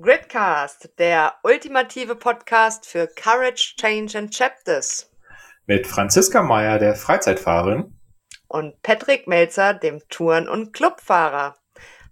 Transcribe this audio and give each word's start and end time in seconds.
Gridcast, 0.00 0.88
der 0.98 1.34
ultimative 1.42 2.14
Podcast 2.14 2.86
für 2.86 3.06
Courage, 3.06 3.74
Change 3.78 4.16
and 4.16 4.34
Chapters. 4.34 5.10
Mit 5.66 5.86
Franziska 5.86 6.42
Meyer, 6.42 6.78
der 6.78 6.94
Freizeitfahrerin. 6.94 7.92
Und 8.48 8.80
Patrick 8.82 9.26
Melzer, 9.26 9.74
dem 9.74 10.00
Touren- 10.08 10.48
und 10.48 10.72
Clubfahrer. 10.72 11.56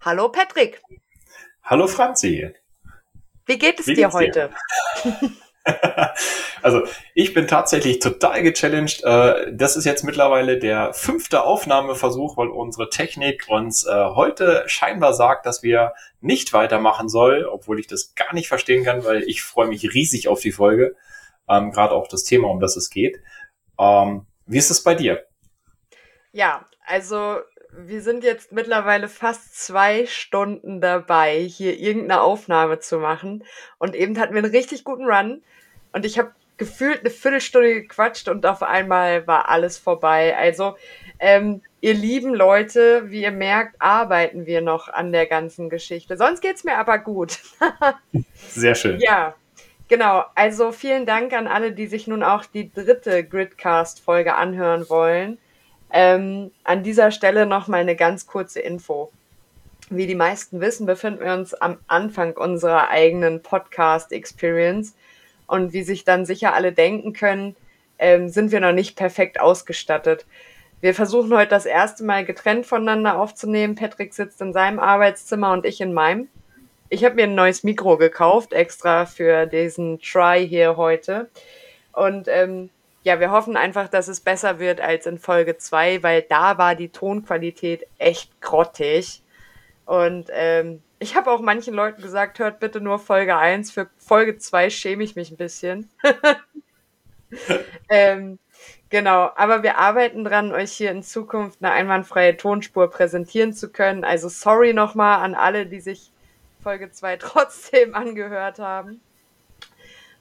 Hallo 0.01 0.29
Patrick. 0.29 0.79
Hallo 1.63 1.87
Franzi. 1.87 2.53
Wie 3.47 3.57
geht 3.57 3.79
es 3.79 3.87
Wie 3.87 3.95
dir 3.95 4.13
heute? 4.13 4.51
Dir? 5.03 5.31
also 6.61 6.83
ich 7.13 7.33
bin 7.33 7.47
tatsächlich 7.47 7.99
total 7.99 8.41
gechallenged. 8.43 9.03
Äh, 9.03 9.51
das 9.53 9.75
ist 9.75 9.85
jetzt 9.85 10.03
mittlerweile 10.03 10.57
der 10.57 10.93
fünfte 10.93 11.43
Aufnahmeversuch, 11.43 12.37
weil 12.37 12.47
unsere 12.47 12.89
Technik 12.89 13.45
uns 13.49 13.85
äh, 13.85 13.91
heute 13.91 14.63
scheinbar 14.67 15.13
sagt, 15.13 15.45
dass 15.45 15.63
wir 15.63 15.93
nicht 16.21 16.53
weitermachen 16.53 17.09
soll, 17.09 17.45
obwohl 17.45 17.79
ich 17.79 17.87
das 17.87 18.15
gar 18.15 18.33
nicht 18.33 18.47
verstehen 18.47 18.83
kann, 18.83 19.03
weil 19.03 19.23
ich 19.23 19.41
freue 19.41 19.67
mich 19.67 19.93
riesig 19.93 20.27
auf 20.27 20.41
die 20.41 20.51
Folge. 20.51 20.95
Ähm, 21.47 21.71
Gerade 21.71 21.93
auch 21.93 22.07
das 22.07 22.23
Thema, 22.23 22.49
um 22.49 22.59
das 22.59 22.75
es 22.75 22.89
geht. 22.89 23.19
Ähm, 23.79 24.25
wie 24.45 24.57
ist 24.57 24.69
es 24.69 24.83
bei 24.83 24.95
dir? 24.95 25.23
Ja, 26.31 26.65
also 26.85 27.39
wir 27.71 28.01
sind 28.01 28.23
jetzt 28.23 28.51
mittlerweile 28.51 29.07
fast 29.07 29.55
zwei 29.55 30.05
Stunden 30.05 30.81
dabei, 30.81 31.41
hier 31.41 31.77
irgendeine 31.77 32.21
Aufnahme 32.21 32.79
zu 32.79 32.97
machen. 32.97 33.43
Und 33.77 33.95
eben 33.95 34.19
hatten 34.19 34.33
wir 34.33 34.43
einen 34.43 34.51
richtig 34.51 34.83
guten 34.83 35.05
Run. 35.05 35.43
Und 35.91 36.05
ich 36.05 36.19
habe 36.19 36.31
gefühlt 36.57 36.99
eine 36.99 37.09
Viertelstunde 37.09 37.81
gequatscht 37.81 38.27
und 38.27 38.45
auf 38.45 38.61
einmal 38.61 39.25
war 39.25 39.49
alles 39.49 39.77
vorbei. 39.77 40.37
Also, 40.37 40.75
ähm, 41.19 41.61
ihr 41.81 41.93
lieben 41.93 42.33
Leute, 42.35 43.09
wie 43.09 43.23
ihr 43.23 43.31
merkt, 43.31 43.81
arbeiten 43.81 44.45
wir 44.45 44.61
noch 44.61 44.89
an 44.89 45.11
der 45.11 45.25
ganzen 45.25 45.69
Geschichte. 45.69 46.17
Sonst 46.17 46.41
geht's 46.41 46.63
mir 46.63 46.77
aber 46.77 46.99
gut. 46.99 47.39
Sehr 48.35 48.75
schön. 48.75 48.99
Ja, 48.99 49.35
genau. 49.87 50.25
Also 50.35 50.71
vielen 50.71 51.05
Dank 51.05 51.33
an 51.33 51.47
alle, 51.47 51.71
die 51.71 51.87
sich 51.87 52.07
nun 52.07 52.23
auch 52.23 52.45
die 52.45 52.71
dritte 52.71 53.23
Gridcast-Folge 53.23 54.35
anhören 54.35 54.87
wollen. 54.89 55.39
Ähm, 55.91 56.51
an 56.63 56.83
dieser 56.83 57.11
Stelle 57.11 57.45
noch 57.45 57.67
mal 57.67 57.81
eine 57.81 57.95
ganz 57.95 58.27
kurze 58.27 58.59
Info. 58.59 59.11
Wie 59.89 60.05
die 60.05 60.15
meisten 60.15 60.61
wissen, 60.61 60.85
befinden 60.85 61.25
wir 61.25 61.33
uns 61.33 61.55
am 61.55 61.79
Anfang 61.87 62.37
unserer 62.37 62.89
eigenen 62.89 63.41
Podcast-Experience. 63.41 64.93
Und 65.49 65.73
wie 65.73 65.81
sich 65.83 66.03
dann 66.03 66.25
sicher 66.25 66.53
alle 66.53 66.71
denken 66.71 67.13
können, 67.13 67.55
ähm, 67.97 68.29
sind 68.29 68.51
wir 68.51 68.59
noch 68.59 68.71
nicht 68.71 68.95
perfekt 68.95 69.39
ausgestattet. 69.39 70.25
Wir 70.79 70.93
versuchen 70.93 71.33
heute 71.33 71.49
das 71.49 71.65
erste 71.65 72.03
Mal 72.05 72.23
getrennt 72.23 72.65
voneinander 72.65 73.19
aufzunehmen. 73.19 73.75
Patrick 73.75 74.13
sitzt 74.13 74.39
in 74.41 74.53
seinem 74.53 74.79
Arbeitszimmer 74.79 75.51
und 75.51 75.65
ich 75.65 75.81
in 75.81 75.91
meinem. 75.91 76.29
Ich 76.87 77.03
habe 77.03 77.15
mir 77.15 77.23
ein 77.23 77.35
neues 77.35 77.63
Mikro 77.63 77.97
gekauft, 77.97 78.53
extra 78.53 79.05
für 79.05 79.47
diesen 79.47 79.99
Try 79.99 80.47
hier 80.47 80.77
heute. 80.77 81.29
Und 81.91 82.27
ähm, 82.29 82.69
ja, 83.03 83.19
wir 83.19 83.31
hoffen 83.31 83.57
einfach, 83.57 83.89
dass 83.89 84.07
es 84.07 84.19
besser 84.21 84.59
wird 84.59 84.81
als 84.81 85.07
in 85.07 85.17
Folge 85.17 85.57
2, 85.57 86.03
weil 86.03 86.21
da 86.21 86.57
war 86.57 86.75
die 86.75 86.89
Tonqualität 86.89 87.87
echt 87.97 88.39
grottig. 88.39 89.23
Und 89.85 90.27
ähm, 90.31 90.83
ich 90.99 91.15
habe 91.15 91.31
auch 91.31 91.39
manchen 91.39 91.73
Leuten 91.73 92.01
gesagt, 92.01 92.39
hört 92.39 92.59
bitte 92.59 92.81
nur 92.81 92.99
Folge 92.99 93.37
1. 93.37 93.71
Für 93.71 93.89
Folge 93.97 94.37
2 94.37 94.69
schäme 94.69 95.03
ich 95.03 95.15
mich 95.15 95.31
ein 95.31 95.37
bisschen. 95.37 95.89
ähm, 97.89 98.37
genau, 98.89 99.31
aber 99.35 99.63
wir 99.63 99.77
arbeiten 99.77 100.25
dran, 100.25 100.51
euch 100.51 100.73
hier 100.73 100.91
in 100.91 101.01
Zukunft 101.01 101.59
eine 101.61 101.71
einwandfreie 101.71 102.35
Tonspur 102.35 102.89
präsentieren 102.89 103.53
zu 103.53 103.69
können. 103.69 104.03
Also 104.03 104.27
sorry 104.27 104.73
nochmal 104.73 105.23
an 105.23 105.35
alle, 105.35 105.65
die 105.65 105.79
sich 105.79 106.11
Folge 106.61 106.91
2 106.91 107.17
trotzdem 107.17 107.95
angehört 107.95 108.59
haben. 108.59 108.99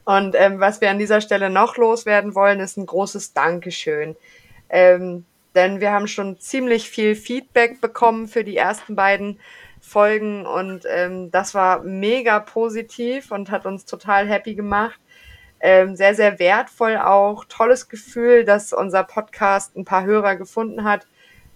Und 0.05 0.37
ähm, 0.39 0.61
was 0.61 0.81
wir 0.81 0.91
an 0.91 0.99
dieser 0.99 1.21
Stelle 1.21 1.51
noch 1.51 1.77
loswerden 1.77 2.35
wollen, 2.35 2.61
ist 2.61 2.79
ein 2.79 2.87
großes 2.87 3.35
Dankeschön. 3.35 4.17
Ähm, 4.71 5.27
denn 5.55 5.81
wir 5.81 5.91
haben 5.91 6.07
schon 6.07 6.39
ziemlich 6.39 6.89
viel 6.89 7.15
Feedback 7.15 7.81
bekommen 7.81 8.29
für 8.29 8.45
die 8.45 8.57
ersten 8.57 8.95
beiden 8.95 9.41
Folgen 9.89 10.47
und 10.47 10.85
ähm, 10.89 11.31
das 11.31 11.55
war 11.55 11.83
mega 11.83 12.39
positiv 12.41 13.33
und 13.33 13.51
hat 13.51 13.67
uns 13.67 13.85
total 13.85 14.29
happy 14.29 14.55
gemacht. 14.55 15.01
Ähm, 15.61 15.97
sehr, 15.97 16.15
sehr 16.15 16.39
wertvoll 16.39 16.97
auch. 16.97 17.45
Tolles 17.47 17.89
Gefühl, 17.89 18.45
dass 18.45 18.73
unser 18.73 19.03
Podcast 19.03 19.77
ein 19.77 19.85
paar 19.85 20.05
Hörer 20.05 20.37
gefunden 20.37 20.85
hat. 20.85 21.07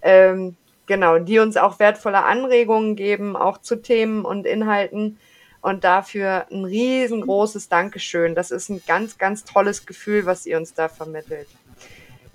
Ähm, 0.01 0.57
genau, 0.87 1.19
die 1.19 1.39
uns 1.39 1.57
auch 1.57 1.79
wertvolle 1.79 2.25
Anregungen 2.25 2.97
geben, 2.97 3.37
auch 3.37 3.59
zu 3.59 3.77
Themen 3.77 4.25
und 4.25 4.47
Inhalten. 4.47 5.19
Und 5.61 5.85
dafür 5.85 6.47
ein 6.51 6.65
riesengroßes 6.65 7.69
Dankeschön. 7.69 8.35
Das 8.35 8.51
ist 8.51 8.69
ein 8.69 8.83
ganz, 8.85 9.17
ganz 9.19 9.45
tolles 9.45 9.87
Gefühl, 9.87 10.27
was 10.27 10.45
ihr 10.45 10.57
uns 10.57 10.75
da 10.75 10.89
vermittelt. 10.89 11.47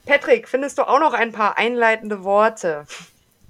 Patrick, 0.05 0.47
findest 0.47 0.77
du 0.77 0.83
auch 0.87 1.01
noch 1.01 1.13
ein 1.13 1.33
paar 1.33 1.57
einleitende 1.57 2.23
Worte? 2.23 2.85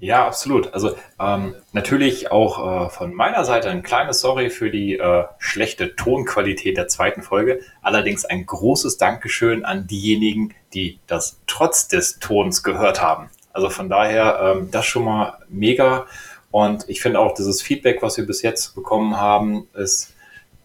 Ja, 0.00 0.26
absolut. 0.26 0.72
Also 0.74 0.94
ähm, 1.18 1.56
natürlich 1.72 2.30
auch 2.30 2.86
äh, 2.86 2.90
von 2.90 3.12
meiner 3.14 3.44
Seite 3.44 3.68
ein 3.68 3.82
kleines 3.82 4.20
Sorry 4.20 4.48
für 4.48 4.70
die 4.70 4.96
äh, 4.96 5.24
schlechte 5.38 5.96
Tonqualität 5.96 6.76
der 6.76 6.86
zweiten 6.86 7.22
Folge. 7.22 7.60
Allerdings 7.82 8.24
ein 8.24 8.46
großes 8.46 8.96
Dankeschön 8.96 9.64
an 9.64 9.88
diejenigen, 9.88 10.54
die 10.72 11.00
das 11.08 11.40
trotz 11.48 11.88
des 11.88 12.20
Tons 12.20 12.62
gehört 12.62 13.02
haben. 13.02 13.28
Also 13.52 13.70
von 13.70 13.88
daher 13.88 14.56
ähm, 14.56 14.70
das 14.70 14.86
schon 14.86 15.04
mal 15.04 15.38
mega. 15.48 16.06
Und 16.52 16.88
ich 16.88 17.00
finde 17.00 17.18
auch 17.18 17.34
dieses 17.34 17.60
Feedback, 17.60 18.00
was 18.00 18.16
wir 18.16 18.26
bis 18.26 18.42
jetzt 18.42 18.76
bekommen 18.76 19.16
haben, 19.16 19.66
ist 19.74 20.14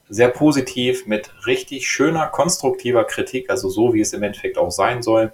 sehr 0.10 0.30
positiv 0.30 1.08
mit 1.08 1.32
richtig 1.48 1.90
schöner, 1.90 2.28
konstruktiver 2.28 3.04
Kritik, 3.04 3.50
also 3.50 3.68
so 3.70 3.96
wie 3.96 4.02
es 4.02 4.14
im 4.14 4.22
Endeffekt 4.22 4.60
auch 4.60 4.70
sein 4.70 5.02
soll. 5.02 5.34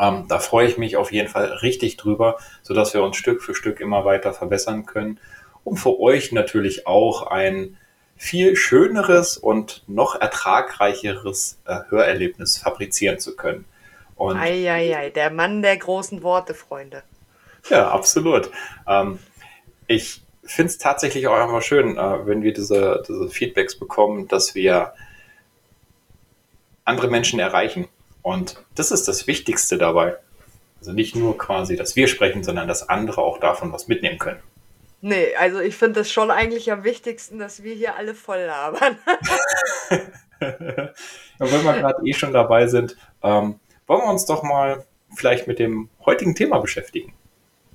Ähm, 0.00 0.26
da 0.28 0.38
freue 0.38 0.66
ich 0.66 0.78
mich 0.78 0.96
auf 0.96 1.12
jeden 1.12 1.28
Fall 1.28 1.46
richtig 1.46 1.96
drüber, 1.98 2.38
sodass 2.62 2.94
wir 2.94 3.02
uns 3.02 3.16
Stück 3.16 3.42
für 3.42 3.54
Stück 3.54 3.80
immer 3.80 4.04
weiter 4.04 4.32
verbessern 4.32 4.86
können, 4.86 5.20
um 5.62 5.76
für 5.76 6.00
euch 6.00 6.32
natürlich 6.32 6.86
auch 6.86 7.26
ein 7.26 7.76
viel 8.16 8.56
schöneres 8.56 9.36
und 9.36 9.82
noch 9.86 10.18
ertragreicheres 10.18 11.58
äh, 11.66 11.80
Hörerlebnis 11.88 12.58
fabrizieren 12.58 13.18
zu 13.18 13.36
können. 13.36 13.64
Und 14.16 14.36
Eieiei, 14.36 15.10
der 15.10 15.30
Mann 15.30 15.62
der 15.62 15.76
großen 15.76 16.22
Worte, 16.22 16.54
Freunde. 16.54 17.02
Ja, 17.68 17.90
absolut. 17.90 18.50
Ähm, 18.86 19.18
ich 19.86 20.22
finde 20.44 20.70
es 20.70 20.78
tatsächlich 20.78 21.26
auch 21.28 21.48
immer 21.48 21.62
schön, 21.62 21.96
äh, 21.96 22.26
wenn 22.26 22.42
wir 22.42 22.52
diese, 22.52 23.02
diese 23.06 23.28
Feedbacks 23.28 23.78
bekommen, 23.78 24.28
dass 24.28 24.54
wir 24.54 24.94
andere 26.84 27.08
Menschen 27.08 27.38
erreichen. 27.38 27.88
Und 28.22 28.62
das 28.74 28.90
ist 28.90 29.08
das 29.08 29.26
Wichtigste 29.26 29.78
dabei. 29.78 30.16
Also 30.78 30.92
nicht 30.92 31.14
nur 31.14 31.36
quasi, 31.36 31.76
dass 31.76 31.96
wir 31.96 32.08
sprechen, 32.08 32.42
sondern 32.42 32.68
dass 32.68 32.88
andere 32.88 33.20
auch 33.20 33.38
davon 33.38 33.72
was 33.72 33.88
mitnehmen 33.88 34.18
können. 34.18 34.40
Nee, 35.02 35.34
also 35.38 35.60
ich 35.60 35.76
finde 35.76 36.00
es 36.00 36.12
schon 36.12 36.30
eigentlich 36.30 36.70
am 36.70 36.84
wichtigsten, 36.84 37.38
dass 37.38 37.62
wir 37.62 37.74
hier 37.74 37.96
alle 37.96 38.14
voll 38.14 38.40
labern. 38.40 38.98
ja, 40.40 40.90
wenn 41.38 41.64
wir 41.64 41.72
gerade 41.74 42.06
eh 42.06 42.12
schon 42.12 42.32
dabei 42.32 42.66
sind, 42.66 42.96
ähm, 43.22 43.58
wollen 43.86 44.02
wir 44.02 44.10
uns 44.10 44.26
doch 44.26 44.42
mal 44.42 44.84
vielleicht 45.14 45.46
mit 45.46 45.58
dem 45.58 45.88
heutigen 46.04 46.34
Thema 46.34 46.58
beschäftigen. 46.58 47.14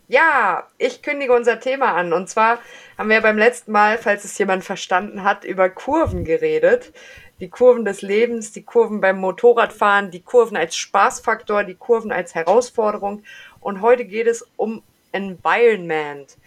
Ja, 0.07 0.67
ich 0.77 1.01
kündige 1.01 1.33
unser 1.33 1.59
Thema 1.59 1.93
an. 1.93 2.13
Und 2.13 2.29
zwar 2.29 2.59
haben 2.97 3.09
wir 3.09 3.21
beim 3.21 3.39
letzten 3.39 3.71
Mal, 3.71 3.97
falls 3.97 4.23
es 4.23 4.37
jemand 4.37 4.63
verstanden 4.63 5.23
hat, 5.23 5.43
über 5.43 5.69
Kurven 5.69 6.25
geredet. 6.25 6.93
Die 7.39 7.49
Kurven 7.49 7.83
des 7.83 8.01
Lebens, 8.01 8.53
die 8.53 8.63
Kurven 8.63 9.01
beim 9.01 9.17
Motorradfahren, 9.17 10.11
die 10.11 10.21
Kurven 10.21 10.55
als 10.55 10.75
Spaßfaktor, 10.77 11.63
die 11.63 11.75
Kurven 11.75 12.11
als 12.11 12.33
Herausforderung. 12.33 13.23
Und 13.59 13.81
heute 13.81 14.05
geht 14.05 14.27
es 14.27 14.47
um 14.55 14.83
Environment. 15.11 16.37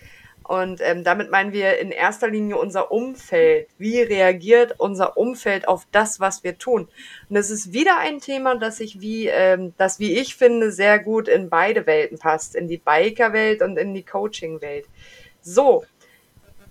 Und 0.48 0.80
ähm, 0.80 1.04
damit 1.04 1.30
meinen 1.30 1.52
wir 1.52 1.78
in 1.78 1.90
erster 1.90 2.26
Linie 2.26 2.56
unser 2.56 2.90
Umfeld. 2.90 3.68
Wie 3.76 4.00
reagiert 4.00 4.76
unser 4.78 5.18
Umfeld 5.18 5.68
auf 5.68 5.86
das, 5.92 6.20
was 6.20 6.42
wir 6.42 6.56
tun? 6.56 6.88
Und 7.28 7.36
es 7.36 7.50
ist 7.50 7.74
wieder 7.74 7.98
ein 7.98 8.20
Thema, 8.20 8.56
das 8.56 8.78
sich 8.78 9.02
wie, 9.02 9.26
ähm, 9.26 9.74
das 9.76 9.98
wie 9.98 10.18
ich 10.18 10.36
finde, 10.36 10.72
sehr 10.72 11.00
gut 11.00 11.28
in 11.28 11.50
beide 11.50 11.86
Welten 11.86 12.18
passt, 12.18 12.54
in 12.54 12.66
die 12.66 12.78
Biker-Welt 12.78 13.60
und 13.60 13.76
in 13.76 13.92
die 13.92 14.04
Coaching-Welt. 14.04 14.86
So, 15.42 15.84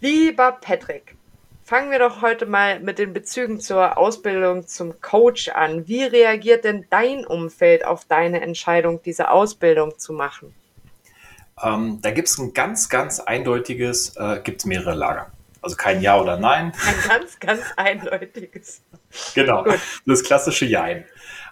lieber 0.01 0.53
Patrick, 0.53 1.16
fangen 1.67 1.91
wir 1.91 1.99
doch 1.99 2.21
heute 2.21 2.45
mal 2.45 2.79
mit 2.79 2.97
den 2.97 3.11
Bezügen 3.11 3.59
zur 3.59 3.97
Ausbildung 3.97 4.65
zum 4.67 5.01
Coach 5.01 5.49
an. 5.49 5.85
Wie 5.85 6.03
reagiert 6.03 6.63
denn 6.63 6.85
dein 6.89 7.25
Umfeld 7.25 7.85
auf 7.85 8.05
deine 8.05 8.39
Entscheidung, 8.39 9.01
diese 9.03 9.29
Ausbildung 9.29 9.99
zu 9.99 10.13
machen? 10.13 10.55
Ähm, 11.61 11.99
da 12.01 12.11
gibt 12.11 12.29
es 12.29 12.37
ein 12.37 12.53
ganz, 12.53 12.87
ganz 12.87 13.19
eindeutiges, 13.19 14.15
äh, 14.15 14.39
gibt 14.41 14.61
es 14.61 14.65
mehrere 14.65 14.95
Lager. 14.95 15.29
Also 15.61 15.75
kein 15.75 16.01
Ja 16.01 16.21
oder 16.21 16.37
Nein. 16.37 16.71
Ein 16.87 17.09
ganz, 17.09 17.39
ganz 17.39 17.61
eindeutiges. 17.75 18.81
Genau, 19.35 19.63
Gut. 19.63 19.79
das 20.05 20.23
klassische 20.23 20.65
Jein. 20.65 21.03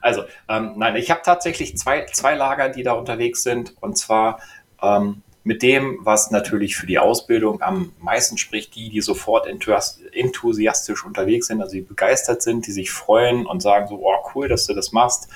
Also, 0.01 0.23
ähm, 0.47 0.73
nein, 0.77 0.95
ich 0.95 1.11
habe 1.11 1.21
tatsächlich 1.25 1.77
zwei, 1.77 2.05
zwei 2.05 2.35
Lager, 2.35 2.69
die 2.69 2.83
da 2.83 2.93
unterwegs 2.93 3.43
sind. 3.43 3.75
Und 3.81 3.97
zwar 3.97 4.39
ähm, 4.81 5.23
mit 5.45 5.61
dem, 5.61 5.99
was 6.01 6.31
natürlich 6.31 6.75
für 6.75 6.87
die 6.87 6.97
Ausbildung 6.97 7.61
am 7.61 7.93
meisten 7.99 8.35
spricht, 8.37 8.73
die, 8.73 8.89
die 8.89 9.01
sofort 9.01 9.45
enthusiastisch 9.45 11.05
unterwegs 11.05 11.47
sind, 11.47 11.61
also 11.61 11.75
die 11.75 11.81
begeistert 11.81 12.41
sind, 12.41 12.65
die 12.65 12.71
sich 12.71 12.91
freuen 12.91 13.45
und 13.45 13.61
sagen 13.61 13.87
so, 13.87 13.99
oh 14.01 14.15
cool, 14.33 14.47
dass 14.47 14.65
du 14.65 14.73
das 14.73 14.91
machst. 14.91 15.29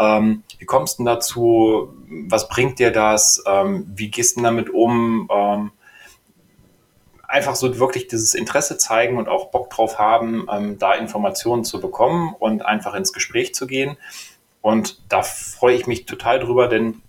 Ähm, 0.00 0.42
wie 0.58 0.64
kommst 0.64 0.98
du 0.98 1.04
dazu? 1.04 1.94
Was 2.26 2.48
bringt 2.48 2.80
dir 2.80 2.90
das? 2.90 3.44
Ähm, 3.46 3.86
wie 3.94 4.10
gehst 4.10 4.36
du 4.36 4.42
damit 4.42 4.68
um? 4.68 5.28
Ähm, 5.32 5.70
einfach 7.28 7.54
so 7.54 7.78
wirklich 7.78 8.08
dieses 8.08 8.34
Interesse 8.34 8.78
zeigen 8.78 9.16
und 9.16 9.28
auch 9.28 9.52
Bock 9.52 9.70
drauf 9.70 10.00
haben, 10.00 10.48
ähm, 10.52 10.78
da 10.80 10.94
Informationen 10.94 11.64
zu 11.64 11.80
bekommen 11.80 12.34
und 12.36 12.66
einfach 12.66 12.94
ins 12.94 13.12
Gespräch 13.12 13.54
zu 13.54 13.68
gehen. 13.68 13.96
Und 14.60 15.00
da 15.08 15.22
freue 15.22 15.76
ich 15.76 15.86
mich 15.86 16.04
total 16.04 16.40
drüber, 16.40 16.66
denn 16.66 17.00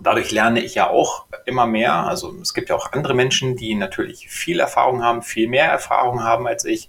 dadurch 0.00 0.30
lerne 0.30 0.60
ich 0.60 0.74
ja 0.74 0.88
auch 0.88 1.26
immer 1.46 1.66
mehr. 1.66 1.94
Also 1.94 2.34
es 2.40 2.54
gibt 2.54 2.68
ja 2.68 2.76
auch 2.76 2.92
andere 2.92 3.14
Menschen, 3.14 3.56
die 3.56 3.74
natürlich 3.74 4.28
viel 4.28 4.60
Erfahrung 4.60 5.02
haben, 5.02 5.22
viel 5.22 5.48
mehr 5.48 5.66
Erfahrung 5.66 6.22
haben 6.24 6.46
als 6.46 6.64
ich. 6.64 6.88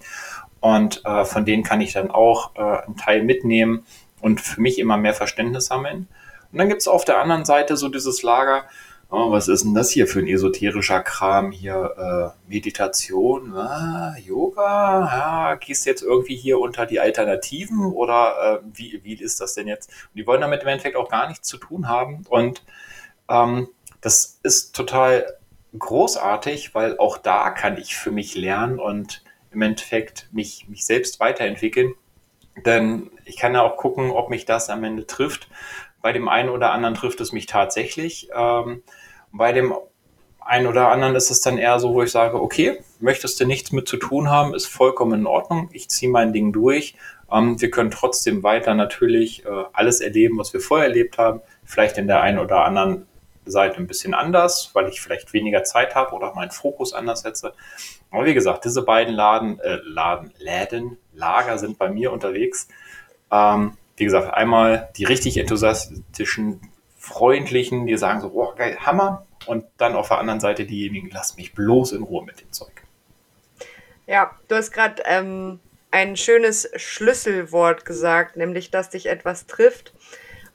Und 0.59 1.05
äh, 1.05 1.25
von 1.25 1.45
denen 1.45 1.63
kann 1.63 1.81
ich 1.81 1.93
dann 1.93 2.09
auch 2.09 2.55
äh, 2.55 2.85
einen 2.85 2.97
Teil 2.97 3.23
mitnehmen 3.23 3.85
und 4.21 4.41
für 4.41 4.59
mich 4.59 4.79
immer 4.79 4.97
mehr 4.97 5.13
Verständnis 5.13 5.67
sammeln. 5.67 6.07
Und 6.51 6.57
dann 6.57 6.69
gibt 6.69 6.81
es 6.81 6.87
auf 6.87 7.05
der 7.05 7.19
anderen 7.19 7.45
Seite 7.45 7.77
so 7.77 7.89
dieses 7.89 8.23
Lager, 8.23 8.63
oh, 9.11 9.31
was 9.31 9.47
ist 9.47 9.63
denn 9.63 9.75
das 9.75 9.91
hier 9.91 10.07
für 10.07 10.19
ein 10.19 10.27
esoterischer 10.27 11.01
Kram 11.01 11.51
hier? 11.51 12.33
Äh, 12.47 12.51
Meditation, 12.51 13.55
ah, 13.55 14.15
Yoga, 14.17 15.01
ja, 15.01 15.55
gehst 15.55 15.85
jetzt 15.85 16.01
irgendwie 16.01 16.35
hier 16.35 16.59
unter 16.59 16.85
die 16.85 16.99
Alternativen 16.99 17.85
oder 17.85 18.61
äh, 18.63 18.65
wie, 18.73 19.01
wie 19.03 19.13
ist 19.13 19.41
das 19.41 19.53
denn 19.53 19.67
jetzt? 19.67 19.89
Und 19.89 20.15
die 20.15 20.25
wollen 20.25 20.41
damit 20.41 20.63
im 20.63 20.67
Endeffekt 20.67 20.95
auch 20.95 21.09
gar 21.09 21.27
nichts 21.27 21.47
zu 21.47 21.57
tun 21.57 21.87
haben 21.87 22.23
und 22.29 22.63
ähm, 23.29 23.69
das 24.01 24.39
ist 24.43 24.75
total 24.75 25.25
großartig, 25.77 26.75
weil 26.75 26.97
auch 26.97 27.17
da 27.17 27.49
kann 27.49 27.77
ich 27.77 27.95
für 27.95 28.11
mich 28.11 28.35
lernen 28.35 28.79
und 28.79 29.23
im 29.51 29.61
Endeffekt 29.61 30.29
mich, 30.31 30.67
mich 30.69 30.85
selbst 30.85 31.19
weiterentwickeln. 31.19 31.93
Denn 32.65 33.11
ich 33.25 33.37
kann 33.37 33.53
ja 33.53 33.61
auch 33.61 33.77
gucken, 33.77 34.11
ob 34.11 34.29
mich 34.29 34.45
das 34.45 34.69
am 34.69 34.83
Ende 34.83 35.07
trifft. 35.07 35.49
Bei 36.01 36.13
dem 36.13 36.27
einen 36.27 36.49
oder 36.49 36.71
anderen 36.71 36.95
trifft 36.95 37.19
es 37.19 37.31
mich 37.31 37.47
tatsächlich. 37.47 38.29
Ähm, 38.33 38.83
bei 39.31 39.51
dem 39.51 39.73
einen 40.39 40.67
oder 40.67 40.89
anderen 40.89 41.15
ist 41.15 41.31
es 41.31 41.41
dann 41.41 41.57
eher 41.57 41.79
so, 41.79 41.93
wo 41.93 42.03
ich 42.03 42.11
sage, 42.11 42.39
okay, 42.39 42.77
möchtest 42.99 43.39
du 43.39 43.45
nichts 43.45 43.71
mit 43.71 43.87
zu 43.87 43.97
tun 43.97 44.29
haben, 44.29 44.53
ist 44.53 44.67
vollkommen 44.67 45.21
in 45.21 45.27
Ordnung. 45.27 45.69
Ich 45.73 45.89
ziehe 45.89 46.11
mein 46.11 46.31
Ding 46.31 46.53
durch. 46.53 46.95
Ähm, 47.31 47.59
wir 47.59 47.71
können 47.71 47.91
trotzdem 47.91 48.43
weiter 48.43 48.75
natürlich 48.75 49.45
äh, 49.45 49.63
alles 49.73 49.99
erleben, 49.99 50.37
was 50.37 50.53
wir 50.53 50.61
vorher 50.61 50.87
erlebt 50.87 51.17
haben. 51.17 51.41
Vielleicht 51.63 51.97
in 51.97 52.07
der 52.07 52.21
einen 52.21 52.39
oder 52.39 52.63
anderen 52.63 53.07
Seite 53.51 53.77
ein 53.77 53.87
bisschen 53.87 54.13
anders, 54.13 54.71
weil 54.73 54.87
ich 54.89 55.01
vielleicht 55.01 55.33
weniger 55.33 55.63
Zeit 55.63 55.95
habe 55.95 56.15
oder 56.15 56.33
meinen 56.33 56.51
Fokus 56.51 56.93
anders 56.93 57.21
setze. 57.21 57.53
Aber 58.11 58.25
wie 58.25 58.33
gesagt, 58.33 58.65
diese 58.65 58.83
beiden 58.83 59.13
Laden, 59.13 59.59
äh, 59.59 59.79
Laden, 59.83 60.33
Läden, 60.37 60.97
Lager 61.13 61.57
sind 61.57 61.77
bei 61.77 61.89
mir 61.89 62.11
unterwegs. 62.11 62.67
Ähm, 63.31 63.77
wie 63.97 64.05
gesagt, 64.05 64.33
einmal 64.33 64.89
die 64.97 65.05
richtig 65.05 65.37
enthusiastischen, 65.37 66.61
freundlichen, 66.97 67.85
die 67.85 67.97
sagen 67.97 68.21
so, 68.21 68.31
oh, 68.33 68.53
geil, 68.55 68.77
Hammer. 68.79 69.25
Und 69.45 69.65
dann 69.77 69.95
auf 69.95 70.07
der 70.07 70.17
anderen 70.17 70.39
Seite 70.39 70.65
diejenigen, 70.65 71.09
lass 71.13 71.37
mich 71.37 71.53
bloß 71.53 71.91
in 71.91 72.03
Ruhe 72.03 72.25
mit 72.25 72.41
dem 72.41 72.51
Zeug. 72.51 72.83
Ja, 74.07 74.31
du 74.47 74.55
hast 74.55 74.71
gerade 74.71 75.03
ähm, 75.05 75.59
ein 75.91 76.17
schönes 76.17 76.69
Schlüsselwort 76.75 77.85
gesagt, 77.85 78.37
nämlich, 78.37 78.71
dass 78.71 78.89
dich 78.89 79.05
etwas 79.07 79.45
trifft. 79.47 79.93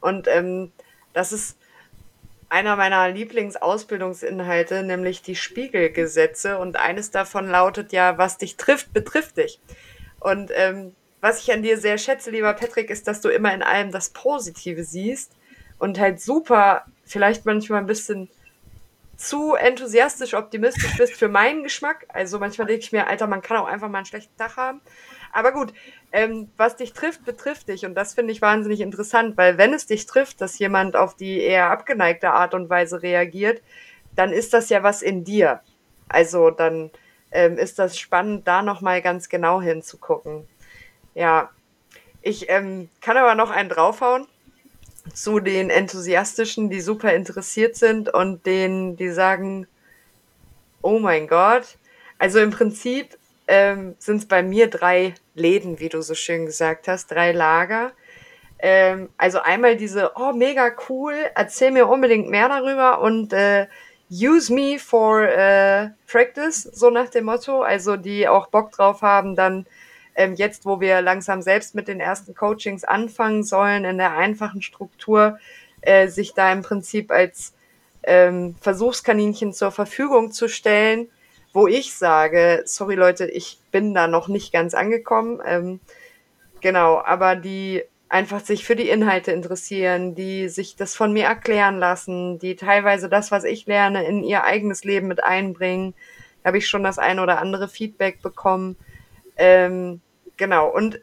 Und 0.01 0.29
ähm, 0.29 0.73
das 1.13 1.33
ist 1.33 1.57
einer 2.51 2.77
meiner 2.77 3.09
Lieblingsausbildungsinhalte, 3.09 4.83
nämlich 4.83 5.23
die 5.23 5.37
Spiegelgesetze. 5.37 6.59
Und 6.59 6.77
eines 6.77 7.11
davon 7.11 7.49
lautet 7.49 7.93
ja, 7.93 8.19
was 8.19 8.37
dich 8.37 8.57
trifft, 8.57 8.93
betrifft 8.93 9.39
dich. 9.39 9.61
Und 10.19 10.51
ähm, 10.55 10.95
was 11.21 11.41
ich 11.43 11.53
an 11.53 11.63
dir 11.63 11.79
sehr 11.79 11.97
schätze, 11.97 12.31
lieber 12.31 12.53
Patrick, 12.53 12.91
ist, 12.91 13.07
dass 13.07 13.21
du 13.21 13.29
immer 13.29 13.55
in 13.55 13.63
allem 13.63 13.93
das 13.93 14.11
Positive 14.11 14.85
siehst 14.85 15.33
und 15.79 15.99
halt 15.99 16.21
super, 16.21 16.85
vielleicht 17.05 17.47
manchmal 17.47 17.81
ein 17.81 17.87
bisschen 17.87 18.29
zu 19.17 19.55
enthusiastisch 19.55 20.35
optimistisch 20.35 20.97
bist 20.97 21.15
für 21.15 21.29
meinen 21.29 21.63
Geschmack. 21.63 22.07
Also 22.09 22.39
manchmal 22.39 22.67
denke 22.67 22.83
ich 22.83 22.93
mir, 22.93 23.07
Alter, 23.07 23.27
man 23.27 23.43
kann 23.43 23.59
auch 23.59 23.67
einfach 23.67 23.89
mal 23.89 23.99
einen 23.99 24.07
schlechten 24.07 24.37
Tag 24.37 24.57
haben. 24.57 24.81
Aber 25.33 25.53
gut, 25.53 25.73
ähm, 26.13 26.51
was 26.57 26.77
dich 26.77 26.93
trifft, 26.93 27.25
betrifft 27.25 27.69
dich. 27.69 27.87
Und 27.87 27.95
das 27.95 28.15
finde 28.15 28.33
ich 28.33 28.43
wahnsinnig 28.43 28.81
interessant, 28.81 29.37
weil 29.37 29.59
wenn 29.59 29.73
es 29.73 29.87
dich 29.87 30.07
trifft, 30.07 30.41
dass 30.41 30.59
jemand 30.59 30.97
auf 30.97 31.15
die 31.15 31.41
eher 31.41 31.71
abgeneigte 31.71 32.31
Art 32.31 32.55
und 32.55 32.69
Weise 32.69 33.03
reagiert, 33.03 33.63
dann 34.17 34.33
ist 34.33 34.53
das 34.53 34.69
ja 34.69 34.83
was 34.83 35.03
in 35.03 35.25
dir. 35.25 35.61
Also 36.09 36.51
dann 36.51 36.91
ähm, 37.31 37.59
ist 37.59 37.79
das 37.79 37.99
spannend, 37.99 38.49
da 38.49 38.63
nochmal 38.63 39.03
ganz 39.03 39.29
genau 39.29 39.61
hinzugucken. 39.61 40.49
Ja, 41.15 41.51
ich 42.23 42.51
ähm, 42.51 42.89
kann 43.01 43.17
aber 43.17 43.35
noch 43.35 43.51
einen 43.51 43.69
draufhauen 43.69 44.27
zu 45.15 45.41
den 45.41 45.71
Enthusiastischen, 45.71 46.71
die 46.71 46.81
super 46.81 47.15
interessiert 47.15 47.77
sind 47.77 48.13
und 48.13 48.45
denen, 48.47 48.97
die 48.97 49.11
sagen, 49.11 49.67
oh 50.83 50.99
mein 50.99 51.29
Gott. 51.29 51.79
Also 52.19 52.39
im 52.39 52.51
Prinzip 52.51 53.17
ähm, 53.51 53.97
sind 53.99 54.19
es 54.19 54.27
bei 54.27 54.45
mir 54.45 54.71
drei 54.71 55.15
Läden, 55.35 55.81
wie 55.81 55.89
du 55.89 56.03
so 56.03 56.15
schön 56.15 56.47
gesagt 56.47 56.87
hast, 56.87 57.11
drei 57.11 57.33
Lager. 57.33 57.91
Ähm, 58.61 59.09
also 59.19 59.41
einmal 59.41 59.77
diese, 59.77 60.13
oh, 60.15 60.33
mega 60.33 60.71
cool, 60.89 61.15
erzähl 61.35 61.73
mir 61.73 61.89
unbedingt 61.89 62.29
mehr 62.31 62.49
darüber 62.49 63.01
und 63.01 63.33
äh, 63.33 63.67
use 64.09 64.53
me 64.55 64.79
for 64.79 65.23
äh, 65.23 65.89
practice, 66.07 66.63
so 66.63 66.91
nach 66.91 67.09
dem 67.09 67.25
Motto. 67.25 67.63
Also 67.63 67.97
die 67.97 68.29
auch 68.29 68.47
Bock 68.47 68.71
drauf 68.71 69.03
haben, 69.03 69.35
dann 69.35 69.67
ähm, 70.15 70.35
jetzt, 70.35 70.65
wo 70.65 70.81
wir 70.81 71.03
langsam 71.03 71.43
selbst 71.43 71.75
mit 71.75 71.89
den 71.89 71.99
ersten 71.99 72.37
Coachings 72.37 72.85
anfangen 72.85 73.43
sollen, 73.43 73.85
in 73.85 73.99
der 73.99 74.17
einfachen 74.17 74.63
Struktur, 74.63 75.41
äh, 75.81 76.07
sich 76.07 76.35
da 76.35 76.53
im 76.53 76.63
Prinzip 76.63 77.11
als 77.11 77.53
ähm, 78.05 78.55
Versuchskaninchen 78.61 79.53
zur 79.53 79.73
Verfügung 79.73 80.31
zu 80.31 80.47
stellen 80.47 81.09
wo 81.53 81.67
ich 81.67 81.95
sage, 81.95 82.63
sorry 82.65 82.95
Leute, 82.95 83.27
ich 83.27 83.59
bin 83.71 83.95
da 83.95 84.07
noch 84.07 84.29
nicht 84.29 84.53
ganz 84.53 84.75
angekommen. 84.75 85.41
Ähm, 85.45 85.81
genau, 86.61 87.03
aber 87.05 87.37
die 87.37 87.83
einfach 88.09 88.41
sich 88.41 88.65
für 88.65 88.77
die 88.77 88.89
Inhalte 88.89 89.33
interessieren, 89.33 90.15
die 90.15 90.49
sich 90.49 90.77
das 90.77 90.97
von 90.97 91.13
mir 91.13 91.25
erklären 91.25 91.79
lassen, 91.79 92.39
die 92.39 92.57
teilweise 92.57 93.09
das, 93.09 93.31
was 93.31 93.45
ich 93.45 93.67
lerne, 93.67 94.05
in 94.05 94.25
ihr 94.25 94.45
eigenes 94.45 94.85
Leben 94.85 95.07
mit 95.07 95.23
einbringen. 95.23 95.95
Da 96.43 96.49
habe 96.49 96.59
ich 96.59 96.69
schon 96.69 96.83
das 96.83 96.99
ein 96.99 97.21
oder 97.21 97.39
andere 97.41 97.69
Feedback 97.69 98.21
bekommen. 98.21 98.77
Ähm, 99.37 100.01
genau, 100.37 100.69
und 100.69 101.01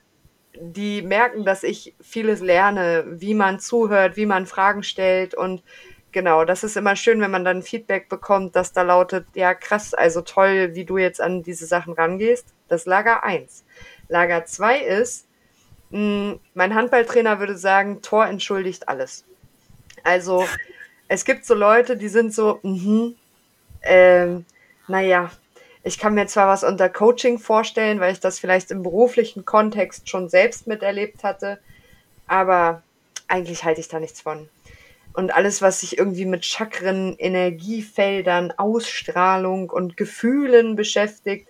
die 0.60 1.01
merken, 1.01 1.46
dass 1.46 1.63
ich 1.63 1.96
vieles 2.01 2.42
lerne, 2.42 3.06
wie 3.08 3.36
man 3.36 3.60
zuhört, 3.60 4.18
wie 4.18 4.25
man 4.25 4.46
Fragen 4.46 4.84
stellt 4.84 5.34
und 5.34 5.63
Genau, 6.12 6.46
das 6.46 6.64
ist 6.64 6.78
immer 6.78 6.96
schön, 6.96 7.22
wenn 7.22 7.32
man 7.32 7.44
dann 7.44 7.62
Feedback 7.62 8.10
bekommt, 8.10 8.56
das 8.56 8.72
da 8.72 8.82
lautet, 8.82 9.28
ja 9.36 9.54
krass, 9.54 9.94
also 9.94 10.22
toll, 10.22 10.74
wie 10.74 10.86
du 10.86 10.98
jetzt 10.98 11.20
an 11.20 11.44
diese 11.44 11.66
Sachen 11.66 11.94
rangehst. 11.94 12.48
Das 12.70 12.86
Lager 12.86 13.24
1. 13.24 13.66
Lager 14.08 14.46
2 14.46 14.80
ist, 14.80 15.28
mh, 15.92 16.00
hm, 16.00 16.40
mein 16.54 16.76
Handballtrainer 16.76 17.40
würde 17.40 17.58
sagen, 17.58 18.02
Tor 18.02 18.26
entschuldigt 18.26 18.88
alles. 18.88 19.26
Also 20.04 20.46
es 21.08 21.26
gibt 21.26 21.46
so 21.46 21.54
Leute, 21.54 21.98
die 21.98 22.08
sind 22.08 22.34
so, 22.34 22.60
mhm, 22.64 23.16
ähm, 23.82 24.46
naja, 24.88 25.32
ich 25.84 26.00
kann 26.00 26.16
mir 26.16 26.28
zwar 26.28 26.48
was 26.48 26.64
unter 26.64 26.90
Coaching 26.90 27.40
vorstellen, 27.40 28.00
weil 28.00 28.14
ich 28.14 28.20
das 28.20 28.40
vielleicht 28.40 28.72
im 28.72 28.84
beruflichen 28.84 29.46
Kontext 29.46 30.10
schon 30.10 30.30
selbst 30.30 30.68
miterlebt 30.68 31.24
hatte, 31.24 31.60
aber 32.28 32.84
eigentlich 33.28 33.64
halte 33.64 33.82
ich 33.82 33.88
da 33.88 34.00
nichts 34.00 34.22
von 34.22 34.50
und 35.18 35.34
alles, 35.34 35.64
was 35.64 35.80
sich 35.80 35.98
irgendwie 35.98 36.26
mit 36.26 36.46
Chakren, 36.46 37.16
Energiefeldern, 37.18 38.54
Ausstrahlung 38.56 39.72
und 39.72 39.98
Gefühlen 39.98 40.76
beschäftigt, 40.76 41.48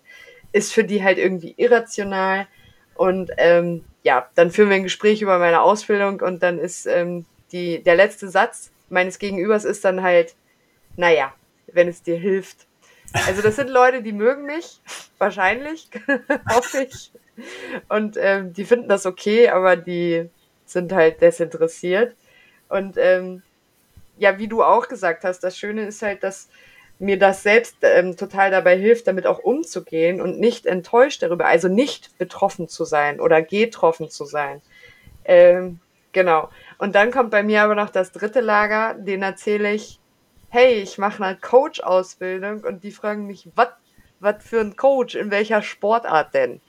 ist 0.54 0.72
für 0.72 0.86
die 0.86 1.04
halt 1.04 1.18
irgendwie 1.18 1.54
irrational. 1.58 2.48
Und 2.96 3.30
ähm, 3.36 3.84
ja, 4.04 4.30
dann 4.36 4.52
führen 4.52 4.70
wir 4.70 4.78
ein 4.78 4.84
Gespräch 4.84 5.22
über 5.22 5.38
meine 5.38 5.62
Ausbildung 5.62 6.22
und 6.22 6.44
dann 6.44 6.60
ist 6.60 6.86
ähm, 6.86 7.26
die, 7.52 7.84
der 7.84 7.98
letzte 7.98 8.30
Satz 8.30 8.72
meines 8.88 9.20
Gegenübers 9.20 9.66
ist 9.66 9.84
dann 9.84 10.02
halt, 10.02 10.36
naja, 10.96 11.34
wenn 11.74 11.90
es 11.90 12.02
dir 12.02 12.16
hilft. 12.16 12.68
Also 13.28 13.42
das 13.42 13.58
sind 13.58 13.70
Leute, 13.70 14.02
die 14.02 14.14
mögen 14.14 14.46
mich, 14.46 14.80
wahrscheinlich, 15.18 15.90
hoffe 16.50 16.88
ich. 16.90 17.12
Und 17.90 18.16
ähm, 18.18 18.54
die 18.54 18.64
finden 18.64 18.88
das 18.88 19.06
okay, 19.06 19.50
aber 19.50 19.76
die 19.76 20.30
sind 20.66 20.94
halt 20.94 21.22
desinteressiert. 21.22 22.16
Und 22.70 22.96
ähm, 22.98 23.44
ja, 24.18 24.38
wie 24.38 24.48
du 24.48 24.64
auch 24.64 24.88
gesagt 24.88 25.24
hast, 25.24 25.40
das 25.42 25.58
Schöne 25.58 25.86
ist 25.86 26.02
halt, 26.02 26.24
dass 26.24 26.50
mir 27.00 27.20
das 27.20 27.44
selbst 27.44 27.78
ähm, 27.82 28.18
total 28.18 28.50
dabei 28.50 28.78
hilft, 28.78 29.08
damit 29.08 29.28
auch 29.28 29.40
umzugehen 29.40 30.20
und 30.20 30.40
nicht 30.40 30.66
enttäuscht 30.66 31.22
darüber, 31.22 31.46
also 31.46 31.68
nicht 31.68 32.18
betroffen 32.18 32.68
zu 32.68 32.86
sein 32.86 33.20
oder 33.20 33.42
getroffen 33.42 34.10
zu 34.10 34.26
sein. 34.26 34.62
Ähm, 35.24 35.80
genau. 36.12 36.50
Und 36.80 36.96
dann 36.96 37.12
kommt 37.12 37.30
bei 37.30 37.44
mir 37.44 37.62
aber 37.62 37.76
noch 37.76 37.92
das 37.92 38.12
dritte 38.12 38.42
Lager, 38.42 38.96
den 38.96 39.22
erzähle 39.22 39.74
ich 39.74 40.00
hey, 40.50 40.76
ich 40.76 40.98
mache 40.98 41.24
eine 41.24 41.38
Coach-Ausbildung 41.38 42.64
und 42.64 42.84
die 42.84 42.92
fragen 42.92 43.28
mich, 43.28 43.50
was 43.56 43.70
was 44.20 44.44
für 44.44 44.60
ein 44.60 44.76
Coach, 44.76 45.14
in 45.14 45.30
welcher 45.30 45.62
Sportart 45.62 46.34
denn? 46.34 46.60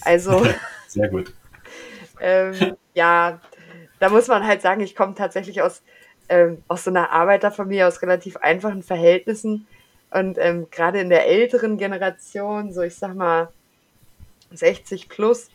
Also, 0.00 0.44
Sehr 0.88 1.08
gut. 1.08 1.32
ähm, 2.20 2.76
ja, 2.92 3.40
da 4.00 4.08
muss 4.08 4.26
man 4.26 4.44
halt 4.44 4.62
sagen, 4.62 4.80
ich 4.80 4.96
komme 4.96 5.14
tatsächlich 5.14 5.62
aus, 5.62 5.82
ähm, 6.28 6.62
aus 6.68 6.84
so 6.84 6.90
einer 6.90 7.10
Arbeiterfamilie, 7.10 7.86
aus 7.86 8.02
relativ 8.02 8.36
einfachen 8.36 8.82
Verhältnissen. 8.82 9.66
Und 10.10 10.38
ähm, 10.38 10.68
gerade 10.70 11.00
in 11.00 11.10
der 11.10 11.26
älteren 11.26 11.76
Generation, 11.78 12.72
so 12.72 12.82
ich 12.82 12.94
sag 12.94 13.14
mal 13.14 13.48
60 14.52 15.08
plus, 15.08 15.50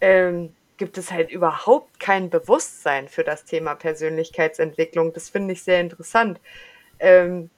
ähm, 0.00 0.52
gibt 0.76 0.98
es 0.98 1.10
halt 1.10 1.30
überhaupt 1.30 1.98
kein 1.98 2.30
Bewusstsein 2.30 3.08
für 3.08 3.24
das 3.24 3.44
Thema 3.44 3.74
Persönlichkeitsentwicklung. 3.74 5.12
Das 5.12 5.28
finde 5.30 5.54
ich 5.54 5.62
sehr 5.62 5.80
interessant. 5.80 6.40
Ähm, 6.98 7.50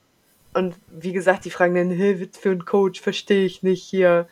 und 0.54 0.76
wie 0.88 1.12
gesagt, 1.12 1.44
die 1.44 1.50
fragen 1.50 1.74
dann, 1.74 1.90
hey, 1.90 2.20
was 2.20 2.38
für 2.38 2.50
ein 2.50 2.64
Coach, 2.64 3.00
verstehe 3.00 3.44
ich 3.44 3.62
nicht 3.62 3.82
hier. 3.82 4.28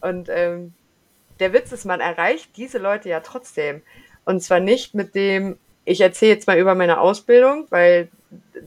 Und 0.00 0.28
ähm, 0.30 0.74
der 1.40 1.52
Witz 1.52 1.72
ist, 1.72 1.84
man 1.84 2.00
erreicht 2.00 2.56
diese 2.56 2.78
Leute 2.78 3.08
ja 3.08 3.20
trotzdem. 3.20 3.82
Und 4.24 4.42
zwar 4.42 4.60
nicht 4.60 4.94
mit 4.94 5.14
dem, 5.14 5.58
ich 5.84 6.00
erzähle 6.00 6.32
jetzt 6.32 6.46
mal 6.46 6.58
über 6.58 6.74
meine 6.74 7.00
Ausbildung, 7.00 7.66
weil 7.70 8.08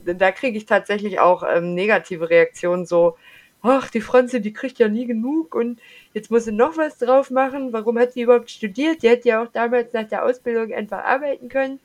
da 0.04 0.30
kriege 0.32 0.58
ich 0.58 0.66
tatsächlich 0.66 1.18
auch 1.20 1.42
ähm, 1.48 1.74
negative 1.74 2.30
Reaktionen, 2.30 2.86
so, 2.86 3.16
ach, 3.62 3.90
die 3.90 4.00
Franzi, 4.00 4.40
die 4.40 4.52
kriegt 4.52 4.78
ja 4.78 4.88
nie 4.88 5.06
genug 5.06 5.54
und 5.54 5.80
jetzt 6.12 6.30
muss 6.30 6.44
sie 6.44 6.52
noch 6.52 6.76
was 6.76 6.98
drauf 6.98 7.30
machen. 7.30 7.72
Warum 7.72 7.98
hat 7.98 8.12
sie 8.12 8.22
überhaupt 8.22 8.50
studiert? 8.50 9.02
Die 9.02 9.08
hätte 9.08 9.28
ja 9.28 9.42
auch 9.42 9.48
damals 9.48 9.92
nach 9.92 10.08
der 10.08 10.24
Ausbildung 10.24 10.72
einfach 10.72 11.04
arbeiten 11.04 11.48
können. 11.48 11.80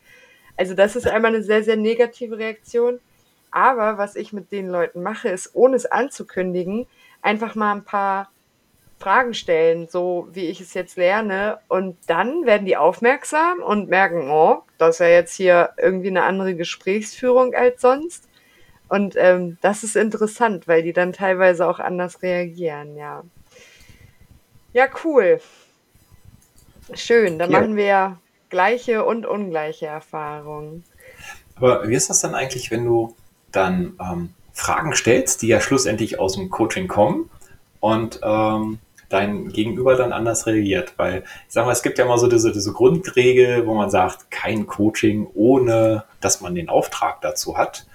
Also 0.58 0.74
das 0.74 0.96
ist 0.96 1.08
einmal 1.08 1.34
eine 1.34 1.44
sehr, 1.44 1.64
sehr 1.64 1.78
negative 1.78 2.38
Reaktion. 2.38 3.00
Aber 3.52 3.98
was 3.98 4.16
ich 4.16 4.32
mit 4.32 4.52
den 4.52 4.70
Leuten 4.70 5.02
mache, 5.02 5.30
ist, 5.30 5.52
ohne 5.54 5.76
es 5.76 5.86
anzukündigen, 5.86 6.88
einfach 7.22 7.56
mal 7.56 7.74
ein 7.74 7.84
paar 7.84 8.31
Fragen 9.02 9.34
stellen, 9.34 9.88
so 9.90 10.28
wie 10.32 10.48
ich 10.48 10.62
es 10.62 10.74
jetzt 10.74 10.96
lerne. 10.96 11.60
Und 11.68 11.98
dann 12.08 12.46
werden 12.46 12.66
die 12.66 12.78
aufmerksam 12.78 13.60
und 13.60 13.90
merken, 13.90 14.30
oh, 14.30 14.64
das 14.78 14.96
ist 14.96 15.00
ja 15.00 15.08
jetzt 15.08 15.36
hier 15.36 15.72
irgendwie 15.78 16.10
eine 16.10 16.24
andere 16.24 16.56
Gesprächsführung 16.56 17.54
als 17.54 17.82
sonst. 17.82 18.30
Und 18.88 19.16
ähm, 19.18 19.58
das 19.62 19.84
ist 19.84 19.96
interessant, 19.96 20.68
weil 20.68 20.84
die 20.84 20.94
dann 20.94 21.14
teilweise 21.14 21.68
auch 21.68 21.80
anders 21.80 22.22
reagieren, 22.22 22.96
ja. 22.96 23.24
Ja, 24.74 24.88
cool. 25.04 25.42
Schön, 26.94 27.40
dann 27.40 27.52
Ja. 27.52 27.60
machen 27.60 27.76
wir 27.76 28.20
gleiche 28.50 29.06
und 29.06 29.26
ungleiche 29.26 29.88
Erfahrungen. 29.88 30.84
Aber 31.56 31.88
wie 31.88 31.96
ist 31.96 32.10
das 32.10 32.22
dann 32.22 32.36
eigentlich, 32.36 32.70
wenn 32.72 32.86
du 32.86 33.16
dann 33.52 33.98
ähm, 34.00 34.34
Fragen 34.54 34.94
stellst, 34.94 35.42
die 35.42 35.48
ja 35.48 35.62
schlussendlich 35.62 36.20
aus 36.20 36.34
dem 36.34 36.50
Coaching 36.50 36.88
kommen 36.88 37.30
und 37.80 38.20
ähm, 38.24 38.80
dein 39.12 39.50
Gegenüber 39.50 39.96
dann 39.96 40.14
anders 40.14 40.48
reagiert? 40.48 40.94
Weil 40.98 41.24
ich 41.48 41.54
sag 41.54 41.66
mal, 41.66 41.72
es 41.72 41.84
gibt 41.84 41.98
ja 41.98 42.06
immer 42.06 42.18
so 42.18 42.28
diese, 42.28 42.52
diese 42.52 42.74
Grundregel, 42.74 43.66
wo 43.68 43.74
man 43.74 43.90
sagt, 43.90 44.32
kein 44.32 44.68
Coaching, 44.68 45.28
ohne 45.34 46.04
dass 46.20 46.42
man 46.42 46.56
den 46.56 46.70
Auftrag 46.70 47.22
dazu 47.22 47.58
hat. 47.58 47.86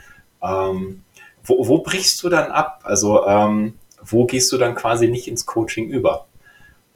Ähm, 0.42 1.02
wo, 1.44 1.66
wo 1.68 1.78
brichst 1.78 2.23
du 2.23 2.28
dann 2.28 2.50
ab? 2.50 2.80
Also 2.85 3.26
ähm, 3.26 3.75
wo 4.02 4.26
gehst 4.26 4.52
du 4.52 4.58
dann 4.58 4.75
quasi 4.75 5.08
nicht 5.08 5.28
ins 5.28 5.46
Coaching 5.46 5.88
über? 5.88 6.26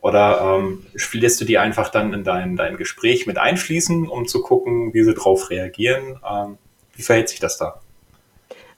Oder 0.00 0.58
ähm, 0.58 0.86
lässt 1.12 1.40
du 1.40 1.44
die 1.44 1.58
einfach 1.58 1.90
dann 1.90 2.14
in 2.14 2.24
dein, 2.24 2.56
dein 2.56 2.76
Gespräch 2.76 3.26
mit 3.26 3.38
einfließen, 3.38 4.08
um 4.08 4.26
zu 4.26 4.42
gucken, 4.42 4.94
wie 4.94 5.02
sie 5.02 5.14
drauf 5.14 5.50
reagieren? 5.50 6.18
Ähm, 6.28 6.58
wie 6.94 7.02
verhält 7.02 7.28
sich 7.28 7.40
das 7.40 7.58
da? 7.58 7.80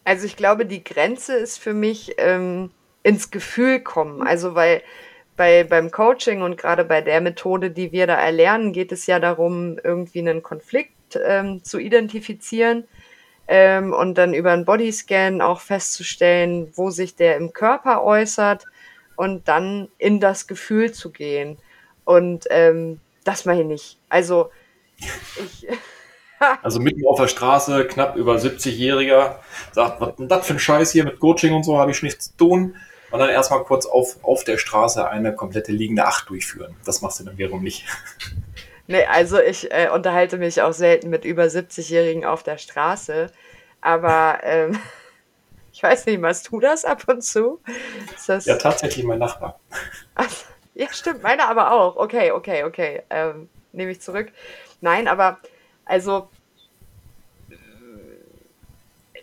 Also 0.05 0.27
ich 0.27 0.37
glaube, 0.37 0.67
die 0.67 0.83
Grenze 0.83 1.35
ist 1.35 1.59
für 1.59 1.75
mich 1.75 2.15
ähm, 2.19 2.71
ins 3.05 3.31
Gefühl 3.31 3.81
kommen. 3.81 4.23
Also 4.23 4.55
weil 4.55 4.83
bei, 5.43 5.65
beim 5.65 5.91
Coaching 5.91 6.41
und 6.43 6.57
gerade 6.57 6.85
bei 6.85 7.01
der 7.01 7.21
Methode, 7.21 7.73
die 7.73 7.91
wir 7.91 8.07
da 8.07 8.15
erlernen, 8.15 8.73
geht 8.73 8.93
es 8.93 9.07
ja 9.07 9.19
darum, 9.19 9.77
irgendwie 9.83 10.21
einen 10.21 10.41
Konflikt 10.41 11.19
ähm, 11.21 11.65
zu 11.65 11.81
identifizieren 11.81 12.85
ähm, 13.49 13.93
und 13.93 14.17
dann 14.19 14.35
über 14.35 14.53
einen 14.53 14.65
Bodyscan 14.65 15.41
auch 15.41 15.59
festzustellen, 15.59 16.73
wo 16.77 16.91
sich 16.91 17.17
der 17.17 17.39
im 17.39 17.53
Körper 17.53 18.05
äußert 18.05 18.67
und 19.17 19.49
dann 19.49 19.89
in 19.99 20.21
das 20.21 20.47
Gefühl 20.47 20.93
zu 20.93 21.11
gehen. 21.11 21.59
Und 22.05 22.47
ähm, 22.51 23.01
das 23.25 23.45
mache 23.45 23.63
ich 23.63 23.67
nicht. 23.67 23.99
Also 24.09 24.51
ich, 25.01 25.67
Also 26.63 26.79
mitten 26.79 27.05
auf 27.05 27.19
der 27.19 27.27
Straße, 27.27 27.85
knapp 27.87 28.15
über 28.15 28.37
70-Jähriger, 28.37 29.41
sagt, 29.73 30.01
was 30.01 30.15
denn 30.15 30.29
das 30.29 30.47
für 30.47 30.53
ein 30.53 30.61
Scheiß 30.61 30.93
hier 30.93 31.03
mit 31.03 31.19
Coaching 31.19 31.53
und 31.53 31.65
so, 31.65 31.79
habe 31.79 31.91
ich 31.91 32.01
nichts 32.01 32.31
zu 32.31 32.37
tun. 32.37 32.77
Und 33.13 33.19
dann 33.19 33.29
erstmal 33.29 33.63
kurz 33.63 33.85
auf, 33.85 34.17
auf 34.23 34.43
der 34.43 34.57
Straße 34.57 35.07
eine 35.07 35.35
komplette 35.35 35.71
liegende 35.71 36.07
Acht 36.07 36.31
durchführen. 36.31 36.75
Das 36.85 37.03
machst 37.03 37.21
du 37.21 37.25
dann 37.25 37.37
wiederum 37.37 37.63
nicht. 37.63 37.85
nee, 38.87 39.05
also 39.05 39.39
ich 39.39 39.71
äh, 39.71 39.91
unterhalte 39.93 40.39
mich 40.39 40.63
auch 40.63 40.73
selten 40.73 41.11
mit 41.11 41.27
über 41.27 41.45
70-Jährigen 41.45 42.25
auf 42.25 42.43
der 42.43 42.57
Straße. 42.57 43.31
Aber 43.83 44.39
ähm, 44.43 44.79
ich 45.73 45.83
weiß 45.83 46.07
nicht, 46.07 46.21
machst 46.21 46.49
du 46.51 46.59
das 46.59 46.87
ab 46.87 47.05
und 47.07 47.23
zu? 47.23 47.61
Das, 48.27 48.47
Ja, 48.47 48.57
tatsächlich 48.57 49.05
mein 49.05 49.19
Nachbar. 49.19 49.61
Ach, 50.15 50.31
ja, 50.75 50.87
stimmt, 50.91 51.23
meine 51.23 51.47
aber 51.47 51.73
auch. 51.73 51.97
Okay, 51.97 52.33
okay, 52.33 52.65
okay. 52.65 53.03
Ähm, 53.11 53.51
nehme 53.73 53.91
ich 53.91 54.01
zurück. 54.01 54.33
Nein, 54.81 55.07
aber 55.07 55.39
also 55.85 56.31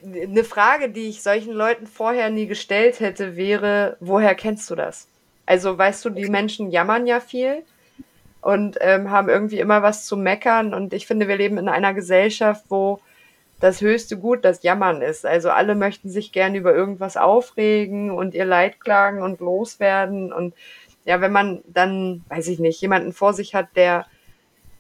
eine 0.03 0.43
Frage, 0.43 0.89
die 0.89 1.09
ich 1.09 1.21
solchen 1.23 1.53
Leuten 1.53 1.87
vorher 1.87 2.29
nie 2.29 2.47
gestellt 2.47 2.99
hätte, 2.99 3.35
wäre, 3.35 3.97
woher 3.99 4.35
kennst 4.35 4.69
du 4.69 4.75
das? 4.75 5.07
Also 5.45 5.77
weißt 5.77 6.05
du, 6.05 6.09
die 6.11 6.29
Menschen 6.29 6.71
jammern 6.71 7.07
ja 7.07 7.19
viel 7.19 7.63
und 8.41 8.77
ähm, 8.81 9.09
haben 9.09 9.29
irgendwie 9.29 9.59
immer 9.59 9.81
was 9.81 10.05
zu 10.05 10.15
meckern. 10.15 10.73
Und 10.73 10.93
ich 10.93 11.07
finde, 11.07 11.27
wir 11.27 11.37
leben 11.37 11.57
in 11.57 11.69
einer 11.69 11.93
Gesellschaft, 11.93 12.65
wo 12.69 12.99
das 13.59 13.81
höchste 13.81 14.17
Gut 14.17 14.45
das 14.45 14.63
Jammern 14.63 15.01
ist. 15.01 15.25
Also 15.25 15.49
alle 15.49 15.75
möchten 15.75 16.09
sich 16.09 16.31
gern 16.31 16.55
über 16.55 16.73
irgendwas 16.73 17.17
aufregen 17.17 18.11
und 18.11 18.33
ihr 18.33 18.45
Leid 18.45 18.79
klagen 18.79 19.21
und 19.21 19.39
loswerden. 19.39 20.31
Und 20.31 20.53
ja, 21.03 21.19
wenn 21.19 21.31
man 21.31 21.61
dann, 21.67 22.23
weiß 22.29 22.47
ich 22.47 22.59
nicht, 22.59 22.79
jemanden 22.81 23.11
vor 23.11 23.33
sich 23.33 23.55
hat, 23.55 23.67
der 23.75 24.05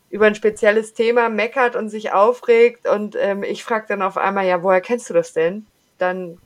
über 0.09 0.25
ein 0.25 0.35
spezielles 0.35 0.93
Thema 0.93 1.29
meckert 1.29 1.75
und 1.75 1.89
sich 1.89 2.11
aufregt 2.11 2.87
und 2.87 3.15
ähm, 3.19 3.43
ich 3.43 3.63
frage 3.63 3.85
dann 3.89 4.01
auf 4.01 4.17
einmal, 4.17 4.47
ja, 4.47 4.63
woher 4.63 4.81
kennst 4.81 5.09
du 5.09 5.13
das 5.13 5.33
denn? 5.33 5.65
Dann 5.97 6.37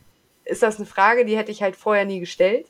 ist 0.45 0.63
das 0.63 0.77
eine 0.77 0.85
Frage, 0.85 1.25
die 1.25 1.37
hätte 1.37 1.51
ich 1.51 1.63
halt 1.63 1.75
vorher 1.75 2.05
nie 2.05 2.19
gestellt. 2.19 2.65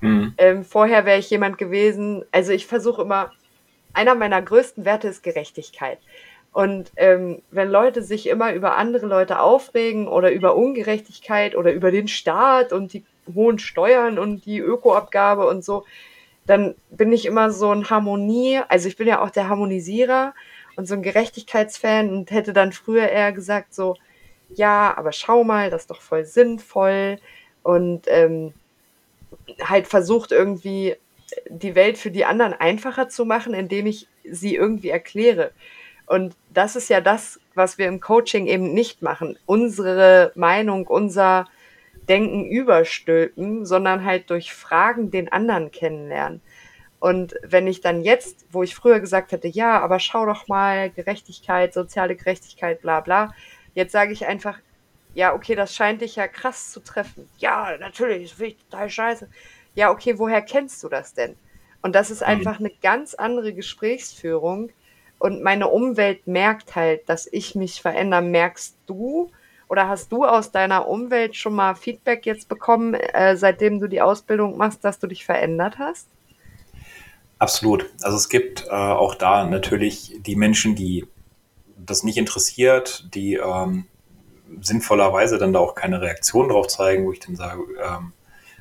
Mhm. 0.00 0.34
Ähm, 0.38 0.64
vorher 0.64 1.04
wäre 1.04 1.18
ich 1.18 1.30
jemand 1.30 1.58
gewesen, 1.58 2.24
also 2.32 2.52
ich 2.52 2.66
versuche 2.66 3.02
immer, 3.02 3.32
einer 3.92 4.14
meiner 4.14 4.42
größten 4.42 4.84
Werte 4.84 5.08
ist 5.08 5.22
Gerechtigkeit. 5.22 5.98
Und 6.52 6.90
ähm, 6.96 7.42
wenn 7.50 7.68
Leute 7.68 8.02
sich 8.02 8.28
immer 8.28 8.54
über 8.54 8.76
andere 8.76 9.06
Leute 9.06 9.40
aufregen 9.40 10.08
oder 10.08 10.32
über 10.32 10.56
Ungerechtigkeit 10.56 11.54
oder 11.54 11.72
über 11.72 11.90
den 11.90 12.08
Staat 12.08 12.72
und 12.72 12.94
die 12.94 13.04
hohen 13.34 13.58
Steuern 13.58 14.18
und 14.18 14.44
die 14.46 14.58
Ökoabgabe 14.58 15.46
und 15.46 15.64
so, 15.64 15.84
dann 16.46 16.74
bin 16.90 17.12
ich 17.12 17.26
immer 17.26 17.50
so 17.50 17.70
ein 17.70 17.90
Harmonie, 17.90 18.60
also 18.68 18.88
ich 18.88 18.96
bin 18.96 19.08
ja 19.08 19.22
auch 19.22 19.30
der 19.30 19.48
Harmonisierer 19.48 20.34
und 20.76 20.86
so 20.86 20.94
ein 20.94 21.02
Gerechtigkeitsfan 21.02 22.10
und 22.10 22.30
hätte 22.30 22.52
dann 22.52 22.72
früher 22.72 23.08
eher 23.08 23.32
gesagt 23.32 23.74
so, 23.74 23.96
ja, 24.54 24.94
aber 24.96 25.12
schau 25.12 25.42
mal, 25.42 25.70
das 25.70 25.82
ist 25.82 25.90
doch 25.90 26.00
voll 26.00 26.24
sinnvoll 26.24 27.18
und 27.62 28.02
ähm, 28.06 28.54
halt 29.62 29.88
versucht 29.88 30.30
irgendwie 30.30 30.96
die 31.48 31.74
Welt 31.74 31.98
für 31.98 32.10
die 32.10 32.24
anderen 32.24 32.52
einfacher 32.52 33.08
zu 33.08 33.24
machen, 33.24 33.54
indem 33.54 33.86
ich 33.86 34.06
sie 34.24 34.54
irgendwie 34.54 34.90
erkläre. 34.90 35.50
Und 36.06 36.36
das 36.50 36.76
ist 36.76 36.88
ja 36.88 37.00
das, 37.00 37.40
was 37.54 37.78
wir 37.78 37.88
im 37.88 38.00
Coaching 38.00 38.46
eben 38.46 38.72
nicht 38.72 39.02
machen. 39.02 39.36
Unsere 39.44 40.30
Meinung, 40.36 40.86
unser 40.86 41.46
Denken 42.08 42.46
überstülpen, 42.46 43.64
sondern 43.66 44.04
halt 44.04 44.30
durch 44.30 44.52
Fragen 44.54 45.10
den 45.10 45.30
anderen 45.32 45.70
kennenlernen. 45.70 46.42
Und 46.98 47.34
wenn 47.42 47.66
ich 47.66 47.80
dann 47.80 48.02
jetzt, 48.02 48.46
wo 48.50 48.62
ich 48.62 48.74
früher 48.74 49.00
gesagt 49.00 49.32
hätte, 49.32 49.48
ja, 49.48 49.80
aber 49.80 50.00
schau 50.00 50.26
doch 50.26 50.48
mal, 50.48 50.90
Gerechtigkeit, 50.90 51.74
soziale 51.74 52.16
Gerechtigkeit, 52.16 52.80
bla 52.80 53.00
bla, 53.00 53.34
jetzt 53.74 53.92
sage 53.92 54.12
ich 54.12 54.26
einfach, 54.26 54.58
ja, 55.14 55.34
okay, 55.34 55.54
das 55.54 55.74
scheint 55.74 56.02
dich 56.02 56.16
ja 56.16 56.28
krass 56.28 56.70
zu 56.72 56.80
treffen. 56.80 57.30
Ja, 57.38 57.76
natürlich, 57.78 58.24
das 58.30 58.32
finde 58.38 58.52
ich 58.52 58.58
total 58.68 58.90
scheiße. 58.90 59.30
Ja, 59.74 59.90
okay, 59.90 60.18
woher 60.18 60.42
kennst 60.42 60.82
du 60.82 60.88
das 60.88 61.14
denn? 61.14 61.38
Und 61.82 61.94
das 61.94 62.10
ist 62.10 62.22
Mhm. 62.26 62.26
einfach 62.26 62.58
eine 62.60 62.70
ganz 62.82 63.14
andere 63.14 63.54
Gesprächsführung. 63.54 64.70
Und 65.18 65.42
meine 65.42 65.68
Umwelt 65.68 66.26
merkt 66.26 66.74
halt, 66.76 67.08
dass 67.08 67.26
ich 67.30 67.54
mich 67.54 67.80
verändere. 67.80 68.22
Merkst 68.22 68.78
du 68.86 69.30
oder 69.68 69.88
hast 69.88 70.12
du 70.12 70.24
aus 70.24 70.52
deiner 70.52 70.88
Umwelt 70.88 71.36
schon 71.36 71.54
mal 71.54 71.74
Feedback 71.74 72.26
jetzt 72.26 72.48
bekommen, 72.48 72.94
äh, 72.94 73.36
seitdem 73.36 73.80
du 73.80 73.88
die 73.88 74.00
Ausbildung 74.00 74.56
machst, 74.56 74.84
dass 74.84 74.98
du 74.98 75.06
dich 75.06 75.24
verändert 75.24 75.78
hast? 75.78 76.08
Absolut. 77.38 77.90
Also 78.02 78.16
es 78.16 78.28
gibt 78.28 78.66
äh, 78.66 78.70
auch 78.70 79.14
da 79.14 79.44
natürlich 79.44 80.14
die 80.20 80.36
Menschen, 80.36 80.74
die 80.74 81.06
das 81.76 82.02
nicht 82.02 82.16
interessiert, 82.16 83.14
die 83.14 83.34
ähm, 83.34 83.86
sinnvollerweise 84.60 85.38
dann 85.38 85.52
da 85.52 85.58
auch 85.58 85.74
keine 85.74 86.00
Reaktion 86.00 86.48
drauf 86.48 86.68
zeigen, 86.68 87.04
wo 87.04 87.12
ich 87.12 87.20
dann 87.20 87.36
sage, 87.36 87.62
ähm, 87.82 88.12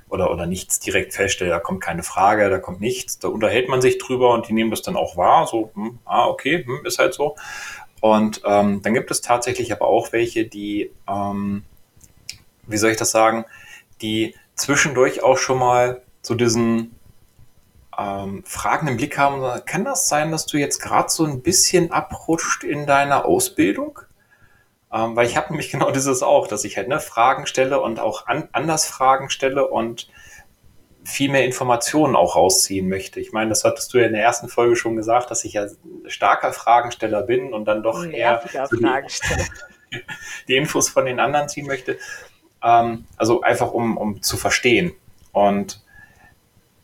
oder, 0.09 0.31
oder 0.31 0.45
nichts 0.45 0.79
direkt 0.79 1.13
feststelle, 1.13 1.49
da 1.49 1.59
kommt 1.59 1.81
keine 1.81 2.03
Frage, 2.03 2.49
da 2.49 2.59
kommt 2.59 2.79
nichts, 2.79 3.17
da 3.17 3.27
unterhält 3.27 3.69
man 3.69 3.81
sich 3.81 3.97
drüber 3.97 4.33
und 4.33 4.47
die 4.47 4.53
nehmen 4.53 4.71
das 4.71 4.81
dann 4.81 4.95
auch 4.95 5.17
wahr, 5.17 5.47
so, 5.47 5.71
hm, 5.73 5.99
ah, 6.05 6.27
okay, 6.27 6.63
hm, 6.63 6.85
ist 6.85 6.99
halt 6.99 7.13
so. 7.13 7.35
Und 8.01 8.41
ähm, 8.45 8.81
dann 8.81 8.93
gibt 8.93 9.11
es 9.11 9.21
tatsächlich 9.21 9.71
aber 9.71 9.87
auch 9.87 10.11
welche, 10.11 10.45
die, 10.45 10.91
ähm, 11.07 11.63
wie 12.67 12.77
soll 12.77 12.91
ich 12.91 12.97
das 12.97 13.11
sagen, 13.11 13.45
die 14.01 14.35
zwischendurch 14.55 15.23
auch 15.23 15.37
schon 15.37 15.59
mal 15.59 16.01
so 16.21 16.35
diesen 16.35 16.95
ähm, 17.97 18.43
fragenden 18.45 18.97
Blick 18.97 19.17
haben. 19.17 19.41
Kann 19.65 19.85
das 19.85 20.07
sein, 20.09 20.31
dass 20.31 20.45
du 20.45 20.57
jetzt 20.57 20.79
gerade 20.79 21.09
so 21.09 21.25
ein 21.25 21.41
bisschen 21.41 21.91
abrutscht 21.91 22.63
in 22.63 22.85
deiner 22.85 23.25
Ausbildung? 23.25 23.99
Ähm, 24.91 25.15
weil 25.15 25.27
ich 25.27 25.37
habe 25.37 25.49
nämlich 25.49 25.71
genau 25.71 25.91
dieses 25.91 26.23
auch, 26.23 26.47
dass 26.47 26.63
ich 26.63 26.77
halt 26.77 26.87
ne, 26.87 26.99
Fragen 26.99 27.47
stelle 27.47 27.81
und 27.81 27.99
auch 27.99 28.27
an, 28.27 28.49
anders 28.51 28.85
Fragen 28.85 29.29
stelle 29.29 29.67
und 29.67 30.09
viel 31.05 31.31
mehr 31.31 31.45
Informationen 31.45 32.15
auch 32.15 32.35
rausziehen 32.35 32.89
möchte. 32.89 33.19
Ich 33.19 33.31
meine, 33.31 33.49
das 33.49 33.63
hattest 33.63 33.93
du 33.93 33.99
ja 33.99 34.07
in 34.07 34.13
der 34.13 34.23
ersten 34.23 34.49
Folge 34.49 34.75
schon 34.75 34.95
gesagt, 34.95 35.29
dass 35.29 35.45
ich 35.45 35.53
ja 35.53 35.67
starker 36.07 36.51
Fragensteller 36.51 37.21
bin 37.21 37.53
und 37.53 37.65
dann 37.65 37.83
doch 37.83 38.03
eher 38.05 38.41
so 38.69 38.77
die, 38.77 38.85
die, 40.47 40.55
Infos 40.55 40.89
von 40.89 41.05
den 41.05 41.19
anderen 41.19 41.47
ziehen 41.47 41.67
möchte. 41.67 41.97
Ähm, 42.63 43.05
also 43.17 43.41
einfach 43.41 43.71
um, 43.71 43.97
um 43.97 44.21
zu 44.23 44.35
verstehen. 44.35 44.93
Und 45.31 45.83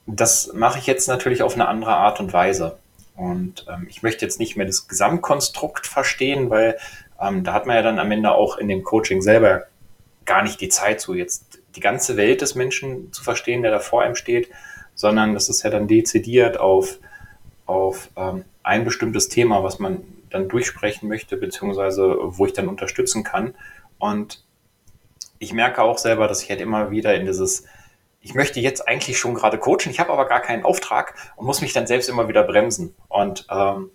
das 0.05 0.53
mache 0.53 0.77
ich 0.77 0.85
jetzt 0.85 1.07
natürlich 1.07 1.41
auf 1.41 1.55
eine 1.55 1.67
andere 1.67 1.95
Art 1.95 2.19
und 2.19 2.31
Weise. 2.31 2.77
Und 3.15 3.65
ähm, 3.69 3.87
ich 3.89 4.03
möchte 4.03 4.23
jetzt 4.23 4.39
nicht 4.39 4.55
mehr 4.55 4.67
das 4.67 4.87
Gesamtkonstrukt 4.87 5.87
verstehen, 5.87 6.49
weil 6.49 6.77
ähm, 7.19 7.43
da 7.43 7.53
hat 7.53 7.65
man 7.65 7.75
ja 7.75 7.81
dann 7.81 7.99
am 7.99 8.11
Ende 8.11 8.31
auch 8.31 8.57
in 8.57 8.67
dem 8.67 8.83
Coaching 8.83 9.21
selber 9.21 9.63
gar 10.25 10.43
nicht 10.43 10.61
die 10.61 10.69
Zeit 10.69 11.01
zu, 11.01 11.15
jetzt 11.15 11.60
die 11.75 11.79
ganze 11.79 12.17
Welt 12.17 12.41
des 12.41 12.55
Menschen 12.55 13.11
zu 13.13 13.23
verstehen, 13.23 13.61
der 13.61 13.71
da 13.71 13.79
vor 13.79 14.01
einem 14.01 14.15
steht, 14.15 14.49
sondern 14.95 15.33
das 15.33 15.49
ist 15.49 15.63
ja 15.63 15.69
dann 15.69 15.87
dezidiert 15.87 16.59
auf, 16.59 16.99
auf 17.65 18.09
ähm, 18.15 18.45
ein 18.63 18.83
bestimmtes 18.83 19.29
Thema, 19.29 19.63
was 19.63 19.79
man 19.79 20.03
dann 20.29 20.47
durchsprechen 20.47 21.07
möchte, 21.07 21.37
beziehungsweise 21.37 22.15
wo 22.19 22.45
ich 22.45 22.53
dann 22.53 22.67
unterstützen 22.67 23.23
kann. 23.23 23.53
Und 23.99 24.43
ich 25.39 25.53
merke 25.53 25.81
auch 25.81 25.97
selber, 25.97 26.27
dass 26.27 26.43
ich 26.43 26.49
halt 26.49 26.61
immer 26.61 26.91
wieder 26.91 27.15
in 27.15 27.25
dieses, 27.25 27.65
ich 28.21 28.33
möchte 28.33 28.59
jetzt 28.59 28.87
eigentlich 28.87 29.17
schon 29.17 29.33
gerade 29.33 29.57
coachen, 29.57 29.89
ich 29.89 29.99
habe 29.99 30.11
aber 30.11 30.27
gar 30.27 30.41
keinen 30.41 30.63
Auftrag 30.63 31.15
und 31.35 31.45
muss 31.45 31.61
mich 31.61 31.73
dann 31.73 31.87
selbst 31.87 32.09
immer 32.09 32.27
wieder 32.27 32.43
bremsen. 32.43 32.95
Und 33.09 33.47
ähm, 33.49 33.89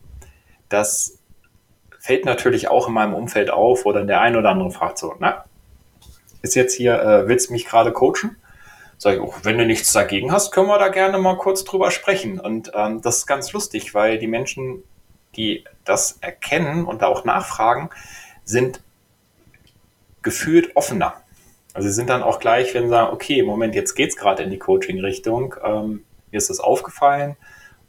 das 0.69 1.19
fällt 1.99 2.25
natürlich 2.25 2.69
auch 2.69 2.89
in 2.89 2.95
meinem 2.95 3.15
Umfeld 3.15 3.51
auf, 3.51 3.85
wo 3.85 3.93
dann 3.93 4.07
der 4.07 4.21
ein 4.21 4.37
oder 4.37 4.51
andere 4.51 4.71
fragt 4.71 4.99
so, 4.99 5.15
na, 5.19 5.46
ist 6.43 6.55
jetzt 6.55 6.75
hier, 6.75 7.01
äh, 7.01 7.29
willst 7.29 7.51
mich 7.51 7.67
gerade 7.67 7.93
coachen? 7.93 8.37
Sag 8.99 9.15
ich, 9.15 9.21
oh, 9.21 9.35
wenn 9.43 9.59
du 9.59 9.67
nichts 9.67 9.93
dagegen 9.93 10.33
hast, 10.33 10.53
können 10.53 10.69
wir 10.69 10.79
da 10.79 10.89
gerne 10.89 11.19
mal 11.19 11.37
kurz 11.37 11.65
drüber 11.65 11.91
sprechen. 11.91 12.41
Und 12.41 12.71
ähm, 12.75 13.03
das 13.03 13.19
ist 13.19 13.27
ganz 13.27 13.53
lustig, 13.53 13.95
weil 13.95 14.19
die 14.19 14.27
Menschen, 14.27 14.83
die 15.37 15.65
das 15.85 16.19
erkennen 16.21 16.87
und 16.87 17.03
da 17.03 17.07
auch 17.07 17.25
nachfragen, 17.25 17.91
sind 18.45 18.81
gefühlt 20.23 20.75
offener. 20.77 21.15
Also 21.75 21.89
sie 21.89 21.95
sind 21.95 22.09
dann 22.09 22.23
auch 22.23 22.39
gleich, 22.41 22.73
wenn 22.73 22.85
sie 22.85 22.89
sagen, 22.89 23.13
okay, 23.13 23.43
Moment, 23.43 23.75
jetzt 23.75 23.95
geht 23.95 24.11
es 24.11 24.17
gerade 24.17 24.43
in 24.43 24.51
die 24.51 24.59
Coaching-Richtung, 24.59 25.55
ähm, 25.63 26.05
mir 26.31 26.39
ist 26.39 26.49
das 26.49 26.59
aufgefallen 26.59 27.37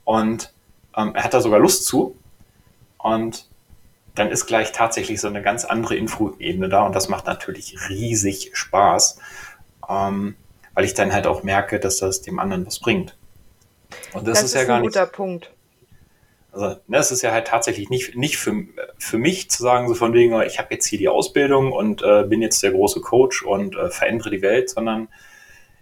und 0.03 0.53
ähm, 0.95 1.13
er 1.15 1.23
hat 1.23 1.33
da 1.33 1.39
sogar 1.39 1.59
Lust 1.59 1.85
zu. 1.85 2.17
Und 2.97 3.47
dann 4.17 4.31
ist 4.31 4.45
gleich 4.45 4.71
tatsächlich 4.71 5.21
so 5.21 5.27
eine 5.27 5.41
ganz 5.41 5.65
andere 5.65 5.95
Info-Ebene 5.95 6.69
da 6.69 6.83
und 6.83 6.95
das 6.95 7.09
macht 7.09 7.25
natürlich 7.25 7.75
riesig 7.89 8.51
Spaß, 8.53 9.19
ähm, 9.89 10.35
weil 10.73 10.85
ich 10.85 10.93
dann 10.93 11.13
halt 11.13 11.27
auch 11.27 11.43
merke, 11.43 11.79
dass 11.79 11.97
das 11.97 12.21
dem 12.21 12.39
anderen 12.39 12.65
was 12.65 12.79
bringt. 12.79 13.17
Und 14.13 14.27
das, 14.27 14.39
das 14.39 14.43
ist, 14.43 14.55
ist 14.55 14.61
ja 14.61 14.63
gar 14.65 14.77
ein 14.77 14.83
guter 14.83 15.05
Punkt. 15.05 15.51
Also, 16.51 16.77
ne, 16.87 16.97
es 16.97 17.11
ist 17.11 17.21
ja 17.21 17.31
halt 17.31 17.47
tatsächlich 17.47 17.89
nicht, 17.89 18.15
nicht 18.15 18.37
für, 18.37 18.63
für 18.97 19.17
mich 19.17 19.49
zu 19.51 19.61
sagen, 19.61 19.87
so 19.87 19.93
von 19.93 20.13
wegen, 20.13 20.41
ich 20.41 20.57
habe 20.57 20.73
jetzt 20.73 20.87
hier 20.87 20.97
die 20.97 21.07
Ausbildung 21.07 21.71
und 21.71 22.01
äh, 22.01 22.23
bin 22.23 22.41
jetzt 22.41 22.63
der 22.63 22.71
große 22.71 23.01
Coach 23.01 23.43
und 23.43 23.75
äh, 23.75 23.89
verändere 23.91 24.31
die 24.31 24.41
Welt, 24.41 24.69
sondern 24.69 25.07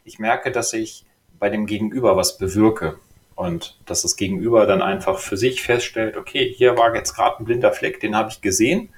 ich 0.04 0.19
merke, 0.19 0.52
dass 0.52 0.74
ich 0.74 1.06
bei 1.39 1.50
dem 1.50 1.65
Gegenüber 1.65 2.17
was 2.17 2.38
bewirke. 2.38 3.00
Und 3.36 3.78
dass 3.86 4.02
das 4.02 4.15
Gegenüber 4.15 4.65
dann 4.65 4.82
einfach 4.82 5.19
für 5.19 5.36
sich 5.36 5.62
feststellt, 5.62 6.15
okay, 6.15 6.54
hier 6.56 6.78
war 6.78 6.95
jetzt 6.95 7.13
gerade 7.13 7.39
ein 7.39 7.45
blinder 7.45 7.74
Fleck, 7.74 8.00
den 8.00 8.15
habe 8.15 8.30
ich 8.30 8.41
gesehen. 8.41 8.89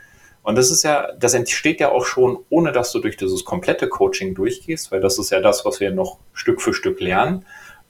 Und 0.44 0.56
das 0.56 0.72
ist 0.72 0.84
ja, 0.84 1.12
das 1.14 1.34
entsteht 1.34 1.80
ja 1.80 1.92
auch 1.92 2.06
schon, 2.06 2.38
ohne 2.50 2.72
dass 2.72 2.92
du 2.92 3.00
durch 3.00 3.18
dieses 3.18 3.44
komplette 3.44 3.90
Coaching 3.90 4.36
durchgehst, 4.36 4.92
weil 4.92 5.02
das 5.02 5.18
ist 5.20 5.32
ja 5.32 5.42
das, 5.42 5.66
was 5.66 5.80
wir 5.80 5.92
noch 5.92 6.20
Stück 6.34 6.62
für 6.62 6.74
Stück 6.74 7.02
lernen. 7.02 7.46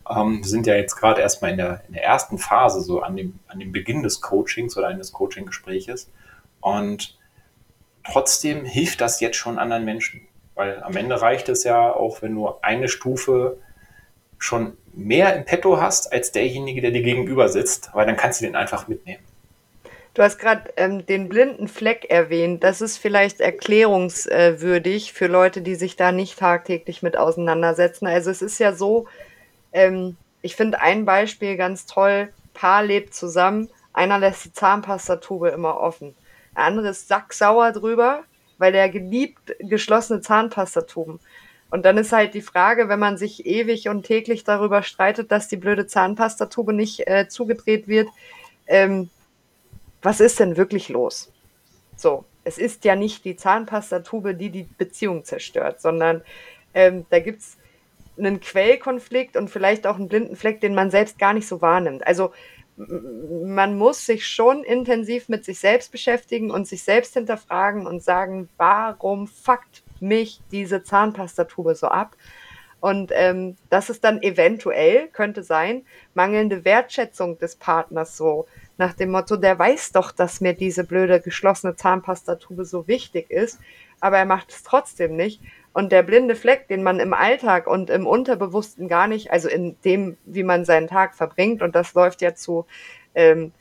Ähm, 0.10 0.40
wir 0.40 0.48
sind 0.48 0.66
ja 0.66 0.76
jetzt 0.76 0.96
gerade 0.96 1.22
erstmal 1.22 1.52
in 1.52 1.58
der, 1.58 1.84
in 1.88 1.94
der 1.94 2.04
ersten 2.04 2.38
Phase, 2.38 2.82
so 2.82 3.02
an 3.02 3.16
dem, 3.16 3.40
an 3.48 3.60
dem 3.60 3.72
Beginn 3.72 4.02
des 4.02 4.22
Coachings 4.22 4.78
oder 4.78 4.88
eines 4.88 5.12
Coaching-Gespräches. 5.12 6.10
Und 6.62 7.18
trotzdem 8.04 8.66
hilft 8.66 9.02
das 9.02 9.20
jetzt 9.20 9.38
schon 9.38 9.60
anderen 9.60 9.86
Menschen. 9.86 10.22
Weil 10.56 10.82
am 10.82 10.96
Ende 10.96 11.22
reicht 11.22 11.50
es 11.50 11.64
ja 11.64 11.94
auch, 11.94 12.22
wenn 12.22 12.34
du 12.34 12.50
eine 12.62 12.88
Stufe 12.88 13.58
schon 14.40 14.78
mehr 14.98 15.36
im 15.36 15.46
Petto 15.46 15.80
hast 15.80 16.12
als 16.12 16.32
derjenige, 16.32 16.82
der 16.82 16.92
dir 16.92 17.04
gegenüber 17.04 17.50
sitzt, 17.50 17.92
weil 17.94 18.06
dann 18.06 18.18
kannst 18.18 18.42
du 18.42 18.46
den 18.46 18.56
einfach 18.56 18.88
mitnehmen. 18.88 19.24
Du 20.16 20.24
hast 20.24 20.40
gerade 20.40 20.74
ähm, 20.78 21.06
den 21.06 21.30
blinden 21.30 21.68
Fleck 21.68 22.10
erwähnt. 22.10 22.64
Das 22.64 22.82
ist 22.82 22.98
vielleicht 22.98 23.40
erklärungswürdig 23.40 25.14
für 25.14 25.28
Leute, 25.28 25.62
die 25.62 25.76
sich 25.76 25.96
da 25.96 26.12
nicht 26.12 26.40
tagtäglich 26.40 27.04
mit 27.04 27.16
auseinandersetzen. 27.16 28.08
Also 28.08 28.32
es 28.32 28.42
ist 28.42 28.58
ja 28.58 28.74
so, 28.74 29.08
ähm, 29.74 30.18
ich 30.42 30.56
finde 30.56 30.82
ein 30.82 31.06
Beispiel 31.06 31.56
ganz 31.56 31.86
toll. 31.86 32.30
Paar 32.56 32.84
lebt 32.84 33.14
zusammen, 33.14 33.70
einer 33.94 34.18
lässt 34.18 34.46
die 34.46 34.54
Zahnpastatube 34.54 35.50
immer 35.50 35.80
offen. 35.80 36.16
Der 36.56 36.64
andere 36.64 36.90
ist 36.90 37.08
sacksauer 37.08 37.72
drüber, 37.72 38.24
weil 38.58 38.72
der 38.72 38.90
geliebt 38.90 39.54
geschlossene 39.60 40.22
Zahnpastatuben. 40.22 41.20
Und 41.70 41.86
dann 41.86 41.98
ist 41.98 42.14
halt 42.14 42.34
die 42.34 42.42
Frage, 42.42 42.88
wenn 42.88 43.00
man 43.00 43.18
sich 43.18 43.46
ewig 43.46 43.90
und 43.90 44.04
täglich 44.04 44.44
darüber 44.44 44.84
streitet, 44.84 45.32
dass 45.32 45.48
die 45.48 45.58
blöde 45.58 45.86
Zahnpastatube 45.86 46.74
nicht 46.74 47.08
äh, 47.08 47.28
zugedreht 47.28 47.88
wird, 47.88 48.08
ähm, 48.68 49.10
was 50.02 50.20
ist 50.20 50.40
denn 50.40 50.58
wirklich 50.58 50.90
los? 50.90 51.32
So, 51.96 52.24
es 52.44 52.58
ist 52.58 52.86
ja 52.86 52.96
nicht 52.96 53.26
die 53.26 53.36
Zahnpastatube, 53.36 54.36
die 54.36 54.50
die 54.50 54.64
Beziehung 54.78 55.26
zerstört, 55.26 55.82
sondern 55.82 56.22
ähm, 56.74 57.06
da 57.10 57.20
gibt's 57.20 57.58
einen 58.18 58.40
Quellkonflikt 58.40 59.36
und 59.36 59.50
vielleicht 59.50 59.86
auch 59.86 59.98
einen 59.98 60.08
blinden 60.08 60.36
Fleck, 60.36 60.62
den 60.62 60.74
man 60.74 60.90
selbst 60.92 61.20
gar 61.20 61.34
nicht 61.34 61.48
so 61.48 61.62
wahrnimmt. 61.62 62.06
Also 62.08 62.32
man 62.78 63.78
muss 63.78 64.06
sich 64.06 64.28
schon 64.28 64.64
intensiv 64.64 65.30
mit 65.30 65.44
sich 65.44 65.60
selbst 65.60 65.92
beschäftigen 65.92 66.52
und 66.52 66.68
sich 66.68 66.84
selbst 66.84 67.16
hinterfragen 67.16 67.88
und 67.88 68.04
sagen, 68.04 68.50
warum 68.58 69.28
fuckt 69.28 69.84
mich 70.00 70.42
diese 70.52 70.84
Zahnpastatube 70.84 71.74
so 71.74 71.88
ab. 71.88 72.16
Und 72.80 73.12
ähm, 73.16 73.56
das 73.72 73.90
ist 73.90 74.04
dann 74.04 74.22
eventuell, 74.22 75.08
könnte 75.08 75.42
sein, 75.42 75.84
mangelnde 76.14 76.64
Wertschätzung 76.64 77.40
des 77.40 77.56
Partners 77.56 78.16
so. 78.16 78.46
Nach 78.78 78.94
dem 78.94 79.10
Motto, 79.10 79.36
der 79.36 79.58
weiß 79.58 79.94
doch, 79.94 80.12
dass 80.12 80.42
mir 80.42 80.54
diese 80.54 80.84
blöde 80.84 81.20
geschlossene 81.20 81.76
Zahnpastatube 81.76 82.66
so 82.66 82.88
wichtig 82.88 83.32
ist, 83.32 83.60
aber 84.00 84.20
er 84.20 84.26
macht 84.26 84.52
es 84.52 84.62
trotzdem 84.62 85.16
nicht. 85.16 85.42
Und 85.78 85.92
der 85.92 86.02
blinde 86.02 86.36
Fleck, 86.36 86.68
den 86.70 86.82
man 86.82 87.00
im 87.00 87.14
Alltag 87.14 87.68
und 87.68 87.92
im 87.92 88.08
Unterbewussten 88.08 88.88
gar 88.88 89.06
nicht, 89.06 89.30
also 89.30 89.48
in 89.48 89.76
dem, 89.86 90.18
wie 90.26 90.42
man 90.42 90.66
seinen 90.66 90.88
Tag 90.88 91.14
verbringt, 91.14 91.62
und 91.62 91.76
das 91.76 91.94
läuft 91.94 92.24
ja 92.24 92.34
zu 92.34 92.66
ähm, 93.14 93.52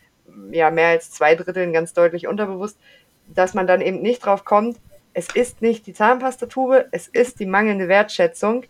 ja, 0.51 0.71
mehr 0.71 0.89
als 0.89 1.11
zwei 1.11 1.35
Dritteln 1.35 1.75
ganz 1.75 1.93
deutlich 1.93 2.27
unterbewusst, 2.27 2.79
dass 3.27 3.53
man 3.53 3.67
dann 3.67 3.83
eben 3.83 4.01
nicht 4.01 4.25
drauf 4.25 4.47
kommt, 4.47 4.79
es 5.13 5.29
ist 5.35 5.61
nicht 5.61 5.87
die 5.87 5.93
Zahnpastatube, 5.93 6.87
es 6.91 7.07
ist 7.07 7.39
die 7.39 7.45
mangelnde 7.45 7.87
Wertschätzung. 7.87 8.65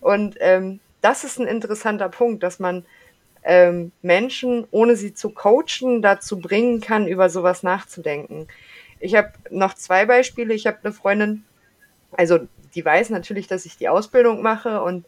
Und 0.00 0.36
ähm, 0.38 0.78
das 1.00 1.24
ist 1.24 1.40
ein 1.40 1.48
interessanter 1.48 2.08
Punkt, 2.08 2.44
dass 2.44 2.60
man 2.60 2.86
ähm, 3.42 3.90
Menschen, 4.02 4.68
ohne 4.70 4.94
sie 4.94 5.12
zu 5.12 5.30
coachen, 5.30 6.02
dazu 6.02 6.38
bringen 6.38 6.80
kann, 6.80 7.08
über 7.08 7.30
sowas 7.30 7.64
nachzudenken. 7.64 8.46
Ich 9.00 9.16
habe 9.16 9.32
noch 9.50 9.74
zwei 9.74 10.06
Beispiele. 10.06 10.54
Ich 10.54 10.68
habe 10.68 10.78
eine 10.84 10.92
Freundin, 10.92 11.42
also 12.12 12.40
die 12.74 12.84
weiß 12.84 13.10
natürlich, 13.10 13.46
dass 13.46 13.66
ich 13.66 13.76
die 13.76 13.88
Ausbildung 13.88 14.42
mache 14.42 14.82
und 14.82 15.04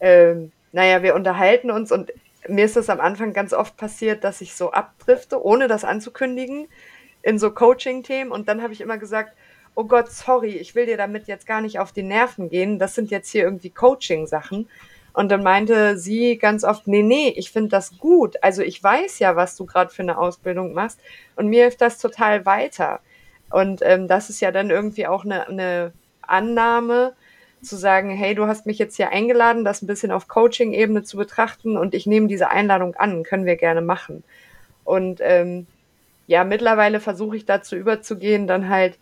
ähm, 0.00 0.52
naja, 0.72 1.02
wir 1.02 1.14
unterhalten 1.14 1.70
uns 1.70 1.90
und 1.92 2.12
mir 2.48 2.64
ist 2.64 2.76
das 2.76 2.90
am 2.90 3.00
Anfang 3.00 3.32
ganz 3.32 3.52
oft 3.52 3.76
passiert, 3.76 4.24
dass 4.24 4.40
ich 4.40 4.54
so 4.54 4.72
abdrifte, 4.72 5.42
ohne 5.42 5.68
das 5.68 5.84
anzukündigen, 5.84 6.68
in 7.22 7.38
so 7.38 7.50
Coaching-Themen. 7.50 8.30
Und 8.30 8.48
dann 8.48 8.62
habe 8.62 8.72
ich 8.72 8.80
immer 8.80 8.98
gesagt, 8.98 9.36
oh 9.74 9.84
Gott, 9.84 10.10
sorry, 10.10 10.50
ich 10.50 10.74
will 10.74 10.86
dir 10.86 10.96
damit 10.96 11.26
jetzt 11.26 11.46
gar 11.46 11.60
nicht 11.60 11.78
auf 11.78 11.92
die 11.92 12.02
Nerven 12.02 12.48
gehen, 12.48 12.78
das 12.78 12.94
sind 12.94 13.10
jetzt 13.10 13.30
hier 13.30 13.44
irgendwie 13.44 13.70
Coaching-Sachen. 13.70 14.68
Und 15.12 15.30
dann 15.30 15.42
meinte 15.42 15.96
sie 15.96 16.36
ganz 16.36 16.62
oft, 16.62 16.86
nee, 16.86 17.02
nee, 17.02 17.32
ich 17.36 17.50
finde 17.50 17.70
das 17.70 17.98
gut. 17.98 18.36
Also 18.42 18.62
ich 18.62 18.82
weiß 18.82 19.18
ja, 19.18 19.34
was 19.34 19.56
du 19.56 19.64
gerade 19.64 19.90
für 19.90 20.02
eine 20.02 20.18
Ausbildung 20.18 20.74
machst 20.74 21.00
und 21.36 21.48
mir 21.48 21.62
hilft 21.62 21.80
das 21.80 21.98
total 21.98 22.44
weiter. 22.44 23.00
Und 23.50 23.80
ähm, 23.82 24.08
das 24.08 24.28
ist 24.28 24.40
ja 24.40 24.52
dann 24.52 24.70
irgendwie 24.70 25.06
auch 25.06 25.24
eine, 25.24 25.48
eine 25.48 25.92
Annahme 26.28 27.14
zu 27.62 27.76
sagen, 27.76 28.10
hey, 28.10 28.34
du 28.34 28.46
hast 28.46 28.66
mich 28.66 28.78
jetzt 28.78 28.96
hier 28.96 29.10
eingeladen, 29.10 29.64
das 29.64 29.82
ein 29.82 29.86
bisschen 29.86 30.10
auf 30.10 30.28
Coaching-Ebene 30.28 31.02
zu 31.02 31.16
betrachten 31.16 31.76
und 31.76 31.94
ich 31.94 32.06
nehme 32.06 32.28
diese 32.28 32.50
Einladung 32.50 32.94
an, 32.94 33.22
können 33.22 33.46
wir 33.46 33.56
gerne 33.56 33.80
machen. 33.80 34.22
Und 34.84 35.20
ähm, 35.22 35.66
ja, 36.26 36.44
mittlerweile 36.44 37.00
versuche 37.00 37.36
ich 37.36 37.44
dazu 37.44 37.76
überzugehen, 37.76 38.46
dann 38.46 38.68
halt 38.68 38.98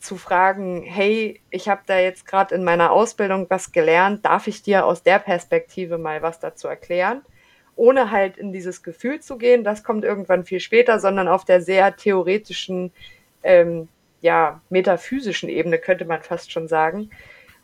zu 0.00 0.16
fragen, 0.16 0.82
hey, 0.82 1.40
ich 1.50 1.68
habe 1.68 1.82
da 1.86 1.98
jetzt 1.98 2.26
gerade 2.26 2.54
in 2.54 2.64
meiner 2.64 2.92
Ausbildung 2.92 3.46
was 3.50 3.72
gelernt, 3.72 4.24
darf 4.24 4.46
ich 4.46 4.62
dir 4.62 4.86
aus 4.86 5.02
der 5.02 5.18
Perspektive 5.18 5.98
mal 5.98 6.22
was 6.22 6.40
dazu 6.40 6.68
erklären? 6.68 7.22
Ohne 7.74 8.10
halt 8.10 8.36
in 8.36 8.52
dieses 8.52 8.82
Gefühl 8.82 9.20
zu 9.20 9.38
gehen, 9.38 9.64
das 9.64 9.82
kommt 9.82 10.04
irgendwann 10.04 10.44
viel 10.44 10.60
später, 10.60 10.98
sondern 10.98 11.28
auf 11.28 11.44
der 11.44 11.60
sehr 11.60 11.96
theoretischen, 11.96 12.92
ähm, 13.42 13.88
ja, 14.22 14.60
metaphysischen 14.70 15.48
Ebene 15.48 15.78
könnte 15.78 16.04
man 16.04 16.22
fast 16.22 16.50
schon 16.52 16.68
sagen. 16.68 17.10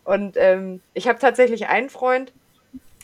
Und 0.05 0.37
ähm, 0.37 0.81
ich 0.95 1.09
habe 1.09 1.19
tatsächlich 1.19 1.69
einen 1.69 1.89
Freund, 1.89 2.33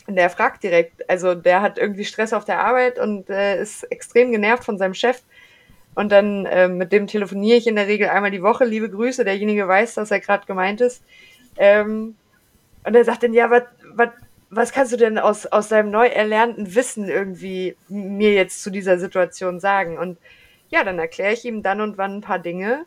der 0.06 0.28
fragt 0.28 0.62
direkt, 0.62 1.08
also 1.08 1.34
der 1.34 1.62
hat 1.62 1.78
irgendwie 1.78 2.04
Stress 2.04 2.32
auf 2.32 2.44
der 2.44 2.60
Arbeit 2.60 2.98
und 2.98 3.30
äh, 3.30 3.60
ist 3.60 3.84
extrem 3.84 4.32
genervt 4.32 4.64
von 4.64 4.76
seinem 4.76 4.94
Chef 4.94 5.22
und 5.94 6.10
dann 6.10 6.46
äh, 6.46 6.68
mit 6.68 6.92
dem 6.92 7.06
telefoniere 7.06 7.58
ich 7.58 7.66
in 7.66 7.76
der 7.76 7.86
Regel 7.86 8.08
einmal 8.08 8.30
die 8.30 8.42
Woche. 8.42 8.64
Liebe 8.64 8.90
Grüße, 8.90 9.24
derjenige 9.24 9.66
weiß, 9.66 9.94
dass 9.94 10.10
er 10.10 10.20
gerade 10.20 10.46
gemeint 10.46 10.80
ist. 10.80 11.02
Ähm, 11.56 12.16
und 12.84 12.94
er 12.94 13.04
sagt 13.04 13.22
dann, 13.22 13.32
ja, 13.32 13.50
was, 13.50 14.08
was 14.50 14.72
kannst 14.72 14.92
du 14.92 14.96
denn 14.96 15.18
aus, 15.18 15.46
aus 15.46 15.68
deinem 15.68 15.90
neu 15.90 16.06
erlernten 16.06 16.74
Wissen 16.74 17.08
irgendwie 17.08 17.76
mir 17.88 18.32
jetzt 18.32 18.62
zu 18.62 18.70
dieser 18.70 18.98
Situation 18.98 19.60
sagen? 19.60 19.96
Und 19.96 20.18
ja, 20.68 20.84
dann 20.84 20.98
erkläre 20.98 21.32
ich 21.32 21.44
ihm 21.44 21.62
dann 21.62 21.80
und 21.80 21.96
wann 21.96 22.16
ein 22.16 22.20
paar 22.20 22.40
Dinge. 22.40 22.84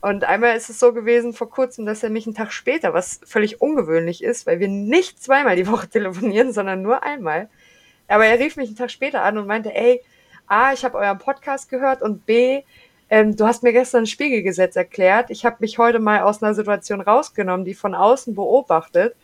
Und 0.00 0.24
einmal 0.24 0.56
ist 0.56 0.68
es 0.70 0.78
so 0.78 0.92
gewesen 0.92 1.32
vor 1.32 1.50
kurzem, 1.50 1.86
dass 1.86 2.02
er 2.02 2.10
mich 2.10 2.26
einen 2.26 2.34
Tag 2.34 2.52
später, 2.52 2.94
was 2.94 3.20
völlig 3.24 3.60
ungewöhnlich 3.60 4.22
ist, 4.22 4.46
weil 4.46 4.60
wir 4.60 4.68
nicht 4.68 5.22
zweimal 5.22 5.56
die 5.56 5.66
Woche 5.70 5.88
telefonieren, 5.88 6.52
sondern 6.52 6.82
nur 6.82 7.02
einmal. 7.02 7.48
Aber 8.08 8.26
er 8.26 8.38
rief 8.38 8.56
mich 8.56 8.68
einen 8.68 8.76
Tag 8.76 8.90
später 8.90 9.22
an 9.22 9.38
und 9.38 9.46
meinte, 9.46 9.74
ey, 9.74 10.02
A, 10.46 10.72
ich 10.72 10.84
habe 10.84 10.98
euren 10.98 11.18
Podcast 11.18 11.68
gehört 11.68 12.02
und 12.02 12.24
B, 12.24 12.62
ähm, 13.08 13.36
du 13.36 13.46
hast 13.46 13.62
mir 13.62 13.72
gestern 13.72 14.04
ein 14.04 14.06
Spiegelgesetz 14.06 14.76
erklärt. 14.76 15.30
Ich 15.30 15.44
habe 15.44 15.56
mich 15.60 15.78
heute 15.78 15.98
mal 15.98 16.20
aus 16.20 16.42
einer 16.42 16.54
Situation 16.54 17.00
rausgenommen, 17.00 17.64
die 17.64 17.74
von 17.74 17.94
außen 17.94 18.34
beobachtet 18.34 19.14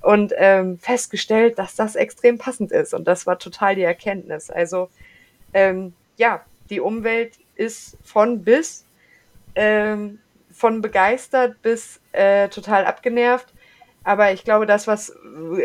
und 0.00 0.32
ähm, 0.36 0.78
festgestellt, 0.78 1.58
dass 1.58 1.74
das 1.74 1.96
extrem 1.96 2.38
passend 2.38 2.72
ist. 2.72 2.94
Und 2.94 3.06
das 3.06 3.26
war 3.26 3.38
total 3.38 3.74
die 3.74 3.82
Erkenntnis. 3.82 4.50
Also 4.50 4.88
ähm, 5.52 5.94
ja, 6.16 6.44
die 6.70 6.80
Umwelt 6.80 7.34
ist 7.54 7.96
von 8.04 8.42
bis, 8.42 8.84
ähm, 9.58 10.20
von 10.52 10.80
begeistert 10.80 11.60
bis 11.62 12.00
äh, 12.12 12.48
total 12.48 12.86
abgenervt. 12.86 13.52
Aber 14.04 14.32
ich 14.32 14.44
glaube, 14.44 14.66
das, 14.66 14.86
was 14.86 15.12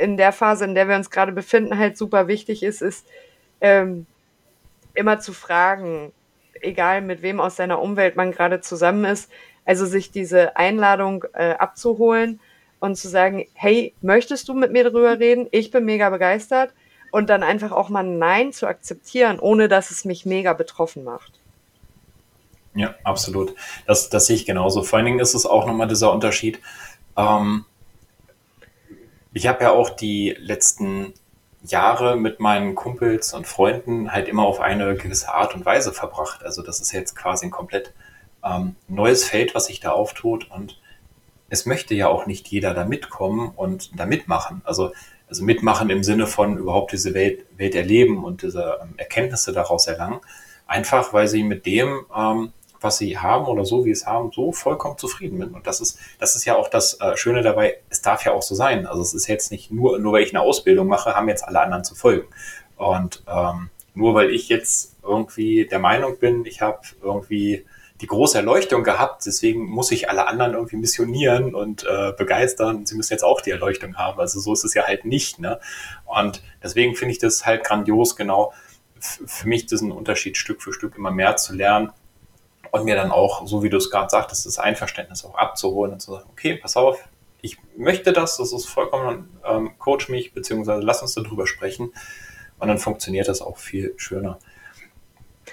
in 0.02 0.18
der 0.18 0.32
Phase, 0.34 0.66
in 0.66 0.74
der 0.76 0.90
wir 0.90 0.96
uns 0.96 1.12
gerade 1.12 1.32
befinden, 1.32 1.78
halt 1.78 1.98
super 1.98 2.28
wichtig 2.28 2.64
ist, 2.64 2.82
ist, 2.82 3.08
ähm, 3.62 4.08
immer 4.96 5.20
zu 5.20 5.32
fragen, 5.32 6.12
egal 6.60 7.02
mit 7.02 7.22
wem 7.22 7.40
aus 7.40 7.56
seiner 7.56 7.82
Umwelt 7.82 8.16
man 8.16 8.32
gerade 8.32 8.62
zusammen 8.62 9.06
ist, 9.06 9.32
also 9.64 9.86
sich 9.86 10.12
diese 10.12 10.58
Einladung 10.58 11.24
äh, 11.34 11.52
abzuholen 11.52 12.40
und 12.80 12.96
zu 12.96 13.08
sagen, 13.08 13.46
hey, 13.54 13.94
möchtest 14.02 14.50
du 14.50 14.56
mit 14.56 14.72
mir 14.72 14.84
darüber 14.84 15.20
reden? 15.20 15.48
Ich 15.52 15.72
bin 15.72 15.86
mega 15.86 16.10
begeistert 16.10 16.74
und 17.12 17.30
dann 17.30 17.44
einfach 17.44 17.72
auch 17.72 17.90
mal 17.90 18.04
Nein 18.04 18.52
zu 18.52 18.68
akzeptieren, 18.68 19.40
ohne 19.40 19.68
dass 19.68 19.92
es 19.92 20.04
mich 20.04 20.26
mega 20.26 20.54
betroffen 20.54 21.04
macht. 21.04 21.43
Ja, 22.76 22.96
absolut. 23.04 23.56
Das, 23.86 24.10
das 24.10 24.26
sehe 24.26 24.36
ich 24.36 24.46
genauso. 24.46 24.84
Vor 24.84 24.98
allen 24.98 25.06
Dingen 25.06 25.20
ist 25.20 25.36
es 25.36 25.46
auch 25.46 25.68
nochmal 25.68 25.88
dieser 25.88 26.12
Unterschied. 26.12 26.60
Ähm, 27.16 27.66
ich 29.34 29.48
habe 29.48 29.64
ja 29.64 29.72
auch 29.72 29.90
die 29.90 30.36
letzten 30.40 31.14
Jahre 31.64 32.18
mit 32.18 32.40
meinen 32.40 32.76
Kumpels 32.76 33.34
und 33.34 33.48
Freunden 33.48 34.12
halt 34.12 34.28
immer 34.28 34.44
auf 34.44 34.60
eine 34.60 34.96
gewisse 34.96 35.34
Art 35.34 35.56
und 35.56 35.66
Weise 35.66 35.94
verbracht. 35.94 36.44
Also 36.44 36.62
das 36.62 36.80
ist 36.80 36.92
jetzt 36.92 37.16
quasi 37.16 37.46
ein 37.46 37.52
komplett 37.52 37.94
ähm, 38.44 38.76
neues 38.88 39.24
Feld, 39.24 39.56
was 39.56 39.66
sich 39.66 39.80
da 39.80 39.92
auftut 39.92 40.50
und 40.52 40.80
es 41.50 41.66
möchte 41.66 41.94
ja 41.94 42.08
auch 42.08 42.26
nicht 42.26 42.48
jeder 42.48 42.74
da 42.74 42.84
mitkommen 42.84 43.52
und 43.56 43.98
da 44.00 44.06
mitmachen. 44.08 44.62
Also, 44.66 44.92
also 45.30 45.44
mitmachen 45.44 45.90
im 45.92 46.04
Sinne 46.04 46.26
von 46.26 46.58
überhaupt 46.58 46.92
diese 46.92 47.14
Welt, 47.14 47.46
Welt 47.58 47.76
erleben 47.76 48.24
und 48.24 48.42
diese 48.42 48.80
ähm, 48.82 48.96
Erkenntnisse 48.98 49.54
daraus 49.54 49.86
erlangen. 49.88 50.20
Einfach 50.66 51.14
weil 51.14 51.28
sie 51.28 51.44
mit 51.44 51.66
dem 51.66 52.06
ähm, 52.16 52.54
was 52.84 52.98
sie 52.98 53.18
haben 53.18 53.46
oder 53.46 53.66
so, 53.66 53.86
wie 53.86 53.92
es 53.92 54.06
haben, 54.06 54.32
so 54.32 54.52
vollkommen 54.52 54.98
zufrieden 54.98 55.40
bin. 55.40 55.50
Und 55.52 55.68
das 55.68 55.82
ist, 55.82 56.00
das 56.20 56.36
ist 56.36 56.46
ja 56.46 56.56
auch 56.56 56.68
das 56.68 57.00
äh, 57.00 57.16
Schöne 57.18 57.42
dabei, 57.42 57.78
es 57.90 58.02
darf 58.02 58.26
ja 58.26 58.34
auch 58.34 58.42
so 58.42 58.56
sein. 58.56 58.86
Also 58.86 59.02
es 59.02 59.14
ist 59.14 59.28
jetzt 59.28 59.52
nicht 59.52 59.72
nur, 59.72 60.00
nur 60.00 60.14
weil 60.14 60.24
ich 60.24 60.34
eine 60.34 60.42
Ausbildung 60.42 60.88
mache, 60.88 61.16
haben 61.16 61.30
jetzt 61.30 61.48
alle 61.48 61.62
anderen 61.62 61.84
zu 61.84 61.96
folgen. 61.96 62.28
Und 62.76 63.24
ähm, 63.28 63.70
nur 63.96 64.14
weil 64.16 64.32
ich 64.32 64.50
jetzt 64.50 64.96
irgendwie 65.04 65.66
der 65.66 65.80
Meinung 65.80 66.18
bin, 66.18 66.46
ich 66.46 66.62
habe 66.62 66.80
irgendwie 67.02 67.66
die 68.02 68.08
große 68.08 68.38
Erleuchtung 68.38 68.84
gehabt, 68.84 69.26
deswegen 69.26 69.66
muss 69.66 69.92
ich 69.92 70.10
alle 70.10 70.28
anderen 70.28 70.54
irgendwie 70.54 70.76
missionieren 70.76 71.56
und 71.56 71.86
äh, 71.86 72.12
begeistern. 72.18 72.86
Sie 72.86 72.96
müssen 72.96 73.14
jetzt 73.14 73.24
auch 73.24 73.40
die 73.40 73.52
Erleuchtung 73.52 73.96
haben. 73.96 74.20
Also 74.20 74.40
so 74.40 74.52
ist 74.52 74.66
es 74.66 74.74
ja 74.74 74.84
halt 74.84 75.06
nicht. 75.06 75.40
Ne? 75.40 75.60
Und 76.06 76.44
deswegen 76.62 76.96
finde 76.96 77.14
ich 77.14 77.20
das 77.20 77.46
halt 77.46 77.64
grandios, 77.64 78.16
genau 78.16 78.54
für 79.00 79.48
mich 79.48 79.66
diesen 79.66 79.92
Unterschied 79.92 80.38
Stück 80.38 80.62
für 80.62 80.74
Stück 80.74 80.98
immer 80.98 81.12
mehr 81.12 81.36
zu 81.36 81.54
lernen 81.54 81.92
und 82.74 82.86
mir 82.86 82.96
dann 82.96 83.12
auch, 83.12 83.46
so 83.46 83.62
wie 83.62 83.70
du 83.70 83.78
es 83.78 83.92
gerade 83.92 84.10
sagtest, 84.10 84.48
das 84.48 84.58
Einverständnis 84.58 85.24
auch 85.24 85.36
abzuholen 85.36 85.94
und 85.94 86.00
zu 86.00 86.14
sagen, 86.14 86.28
okay, 86.32 86.56
pass 86.56 86.76
auf, 86.76 87.08
ich 87.40 87.60
möchte 87.78 88.14
das, 88.14 88.38
das 88.38 88.52
ist 88.52 88.66
vollkommen, 88.66 89.38
ähm, 89.46 89.78
coach 89.78 90.10
mich, 90.10 90.34
beziehungsweise 90.34 90.82
lass 90.82 91.04
uns 91.04 91.14
darüber 91.14 91.46
sprechen. 91.46 91.94
Und 92.58 92.68
dann 92.70 92.80
funktioniert 92.80 93.28
das 93.28 93.44
auch 93.44 93.60
viel 93.60 93.94
schöner. 93.98 94.40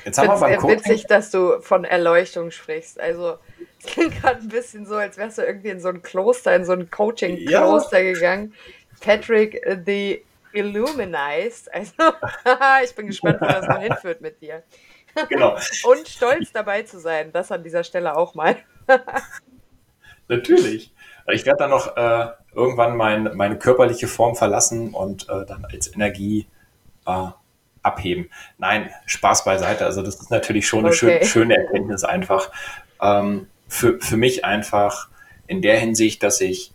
Jetzt 0.06 0.16
haben 0.16 0.28
wir 0.28 0.40
beim 0.40 0.56
Coaching 0.60 0.78
witzig, 0.78 1.06
dass 1.08 1.30
du 1.30 1.60
von 1.60 1.84
Erleuchtung 1.84 2.50
sprichst. 2.50 2.98
Also, 2.98 3.36
es 3.80 3.86
klingt 3.92 4.18
gerade 4.18 4.40
ein 4.40 4.48
bisschen 4.48 4.86
so, 4.86 4.94
als 4.94 5.18
wärst 5.18 5.36
du 5.36 5.42
irgendwie 5.42 5.68
in 5.68 5.80
so 5.80 5.88
ein 5.88 6.00
Kloster, 6.00 6.56
in 6.56 6.64
so 6.64 6.72
ein 6.72 6.90
Coaching-Kloster 6.90 8.00
ja. 8.00 8.14
gegangen. 8.14 8.54
Patrick 9.02 9.62
uh, 9.68 9.76
the 9.84 10.24
Illuminized. 10.54 11.70
Also, 11.74 11.92
ich 12.82 12.94
bin 12.94 13.08
gespannt, 13.08 13.42
wo 13.42 13.46
das 13.46 13.66
noch 13.66 13.80
hinführt 13.80 14.22
mit 14.22 14.40
dir. 14.40 14.62
Genau. 15.28 15.56
Und 15.84 16.08
stolz 16.08 16.52
dabei 16.52 16.82
zu 16.82 16.98
sein, 16.98 17.32
das 17.32 17.52
an 17.52 17.62
dieser 17.62 17.84
Stelle 17.84 18.16
auch 18.16 18.34
mal. 18.34 18.56
Natürlich. 20.28 20.92
Ich 21.32 21.44
werde 21.46 21.58
dann 21.58 21.70
noch 21.70 21.96
äh, 21.96 22.28
irgendwann 22.54 22.96
mein, 22.96 23.36
meine 23.36 23.58
körperliche 23.58 24.08
Form 24.08 24.34
verlassen 24.34 24.94
und 24.94 25.28
äh, 25.28 25.44
dann 25.46 25.64
als 25.64 25.92
Energie 25.94 26.46
äh, 27.06 27.28
abheben. 27.82 28.30
Nein, 28.58 28.90
Spaß 29.06 29.44
beiseite. 29.44 29.84
Also 29.84 30.02
das 30.02 30.16
ist 30.16 30.30
natürlich 30.30 30.66
schon 30.66 30.80
eine 30.80 30.88
okay. 30.88 30.96
schön, 30.96 31.24
schöne 31.24 31.56
Erkenntnis 31.56 32.04
einfach. 32.04 32.50
Ähm, 33.00 33.48
für, 33.68 34.00
für 34.00 34.16
mich 34.16 34.44
einfach 34.44 35.08
in 35.46 35.62
der 35.62 35.78
Hinsicht, 35.78 36.22
dass 36.22 36.40
ich 36.40 36.72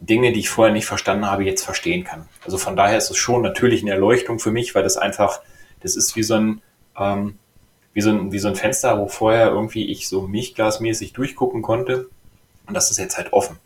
Dinge, 0.00 0.32
die 0.32 0.40
ich 0.40 0.50
vorher 0.50 0.72
nicht 0.72 0.86
verstanden 0.86 1.30
habe, 1.30 1.44
jetzt 1.44 1.64
verstehen 1.64 2.04
kann. 2.04 2.28
Also 2.44 2.58
von 2.58 2.76
daher 2.76 2.98
ist 2.98 3.10
es 3.10 3.16
schon 3.16 3.42
natürlich 3.42 3.82
eine 3.82 3.92
Erleuchtung 3.92 4.38
für 4.38 4.50
mich, 4.50 4.74
weil 4.74 4.82
das 4.82 4.96
einfach, 4.96 5.40
das 5.80 5.96
ist 5.96 6.16
wie 6.16 6.22
so 6.22 6.34
ein, 6.34 6.62
ähm, 6.98 7.38
wie 7.96 8.02
so 8.02 8.10
ein, 8.10 8.30
wie 8.30 8.38
so 8.38 8.48
ein 8.48 8.56
Fenster, 8.56 8.98
wo 8.98 9.08
vorher 9.08 9.46
irgendwie 9.48 9.90
ich 9.90 10.06
so 10.06 10.28
milchglasmäßig 10.28 11.14
durchgucken 11.14 11.62
konnte. 11.62 12.10
Und 12.66 12.74
das 12.74 12.90
ist 12.90 12.98
jetzt 12.98 13.16
halt 13.16 13.32
offen. 13.32 13.58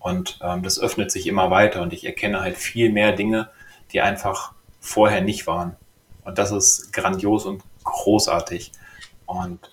Und 0.00 0.40
ähm, 0.42 0.64
das 0.64 0.80
öffnet 0.80 1.12
sich 1.12 1.28
immer 1.28 1.52
weiter 1.52 1.80
und 1.80 1.92
ich 1.92 2.04
erkenne 2.04 2.40
halt 2.40 2.56
viel 2.56 2.90
mehr 2.90 3.12
Dinge, 3.12 3.48
die 3.92 4.00
einfach 4.00 4.54
vorher 4.80 5.20
nicht 5.20 5.46
waren. 5.46 5.76
Und 6.24 6.36
das 6.36 6.50
ist 6.50 6.92
grandios 6.92 7.46
und 7.46 7.62
großartig. 7.84 8.72
Und 9.24 9.70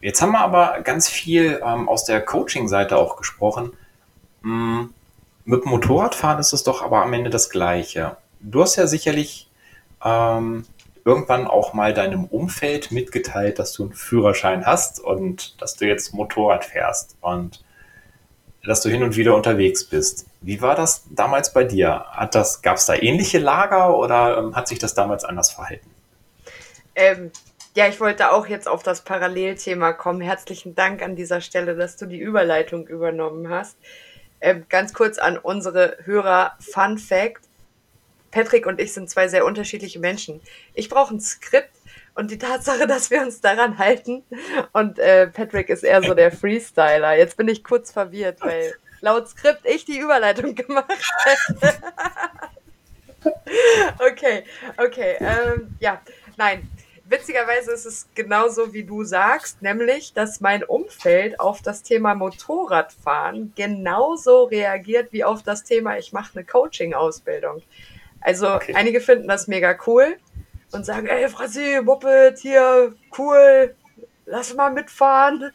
jetzt 0.00 0.22
haben 0.22 0.32
wir 0.32 0.40
aber 0.40 0.80
ganz 0.80 1.10
viel 1.10 1.60
ähm, 1.62 1.86
aus 1.86 2.06
der 2.06 2.22
Coaching-Seite 2.22 2.96
auch 2.96 3.16
gesprochen. 3.16 3.74
Hm, 4.40 4.94
mit 5.44 5.66
Motorradfahren 5.66 6.38
ist 6.38 6.54
es 6.54 6.62
doch 6.64 6.80
aber 6.80 7.02
am 7.02 7.12
Ende 7.12 7.28
das 7.28 7.50
Gleiche. 7.50 8.16
Du 8.40 8.62
hast 8.62 8.76
ja 8.76 8.86
sicherlich 8.86 9.50
ähm, 10.02 10.64
irgendwann 11.04 11.46
auch 11.46 11.74
mal 11.74 11.92
deinem 11.92 12.24
Umfeld 12.24 12.90
mitgeteilt, 12.90 13.58
dass 13.58 13.72
du 13.72 13.84
einen 13.84 13.92
Führerschein 13.92 14.66
hast 14.66 15.00
und 15.00 15.60
dass 15.60 15.76
du 15.76 15.86
jetzt 15.86 16.14
Motorrad 16.14 16.64
fährst 16.64 17.16
und 17.20 17.62
dass 18.64 18.80
du 18.80 18.88
hin 18.88 19.02
und 19.02 19.16
wieder 19.16 19.34
unterwegs 19.34 19.84
bist. 19.84 20.26
Wie 20.40 20.62
war 20.62 20.74
das 20.74 21.04
damals 21.10 21.52
bei 21.52 21.64
dir? 21.64 22.04
Hat 22.10 22.34
das, 22.34 22.62
gab 22.62 22.76
es 22.76 22.86
da 22.86 22.94
ähnliche 22.94 23.38
Lager 23.38 23.96
oder 23.98 24.38
ähm, 24.38 24.56
hat 24.56 24.68
sich 24.68 24.78
das 24.78 24.94
damals 24.94 25.24
anders 25.24 25.50
verhalten? 25.50 25.90
Ähm, 26.94 27.30
ja, 27.76 27.88
ich 27.88 28.00
wollte 28.00 28.32
auch 28.32 28.46
jetzt 28.46 28.68
auf 28.68 28.82
das 28.82 29.02
Parallelthema 29.02 29.92
kommen. 29.92 30.20
Herzlichen 30.20 30.74
Dank 30.74 31.02
an 31.02 31.16
dieser 31.16 31.40
Stelle, 31.40 31.74
dass 31.74 31.96
du 31.96 32.06
die 32.06 32.18
Überleitung 32.18 32.86
übernommen 32.86 33.50
hast. 33.50 33.76
Ähm, 34.40 34.64
ganz 34.68 34.94
kurz 34.94 35.18
an 35.18 35.36
unsere 35.36 35.98
Hörer 36.04 36.52
Fun 36.60 36.98
Fact. 36.98 37.43
Patrick 38.34 38.66
und 38.66 38.80
ich 38.80 38.92
sind 38.92 39.08
zwei 39.08 39.28
sehr 39.28 39.46
unterschiedliche 39.46 40.00
Menschen. 40.00 40.40
Ich 40.74 40.88
brauche 40.88 41.14
ein 41.14 41.20
Skript 41.20 41.70
und 42.16 42.32
die 42.32 42.38
Tatsache, 42.38 42.86
dass 42.88 43.10
wir 43.10 43.22
uns 43.22 43.40
daran 43.40 43.78
halten. 43.78 44.24
Und 44.72 44.98
äh, 44.98 45.28
Patrick 45.28 45.68
ist 45.68 45.84
eher 45.84 46.02
so 46.02 46.14
der 46.14 46.32
Freestyler. 46.32 47.16
Jetzt 47.16 47.36
bin 47.36 47.46
ich 47.46 47.62
kurz 47.62 47.92
verwirrt, 47.92 48.40
weil 48.40 48.74
laut 49.00 49.28
Skript 49.28 49.64
ich 49.64 49.84
die 49.84 49.98
Überleitung 49.98 50.54
gemacht 50.54 51.00
hätte. 51.24 51.74
okay, 54.00 54.44
okay. 54.78 55.16
Ähm, 55.20 55.76
ja, 55.78 56.02
nein. 56.36 56.68
Witzigerweise 57.06 57.70
ist 57.70 57.84
es 57.84 58.08
genauso, 58.14 58.72
wie 58.72 58.82
du 58.82 59.04
sagst, 59.04 59.60
nämlich, 59.60 60.14
dass 60.14 60.40
mein 60.40 60.64
Umfeld 60.64 61.38
auf 61.38 61.60
das 61.60 61.82
Thema 61.82 62.14
Motorradfahren 62.14 63.52
genauso 63.54 64.44
reagiert 64.44 65.12
wie 65.12 65.22
auf 65.22 65.42
das 65.42 65.64
Thema, 65.64 65.98
ich 65.98 66.14
mache 66.14 66.32
eine 66.34 66.46
Coaching-Ausbildung. 66.46 67.62
Also 68.24 68.54
okay. 68.54 68.74
einige 68.74 69.00
finden 69.00 69.28
das 69.28 69.46
mega 69.46 69.78
cool 69.86 70.16
und 70.72 70.84
sagen, 70.84 71.06
ey, 71.06 71.28
Frasi, 71.28 71.80
Moped, 71.82 72.38
hier, 72.38 72.94
cool, 73.18 73.76
lass 74.26 74.54
mal 74.54 74.72
mitfahren. 74.72 75.52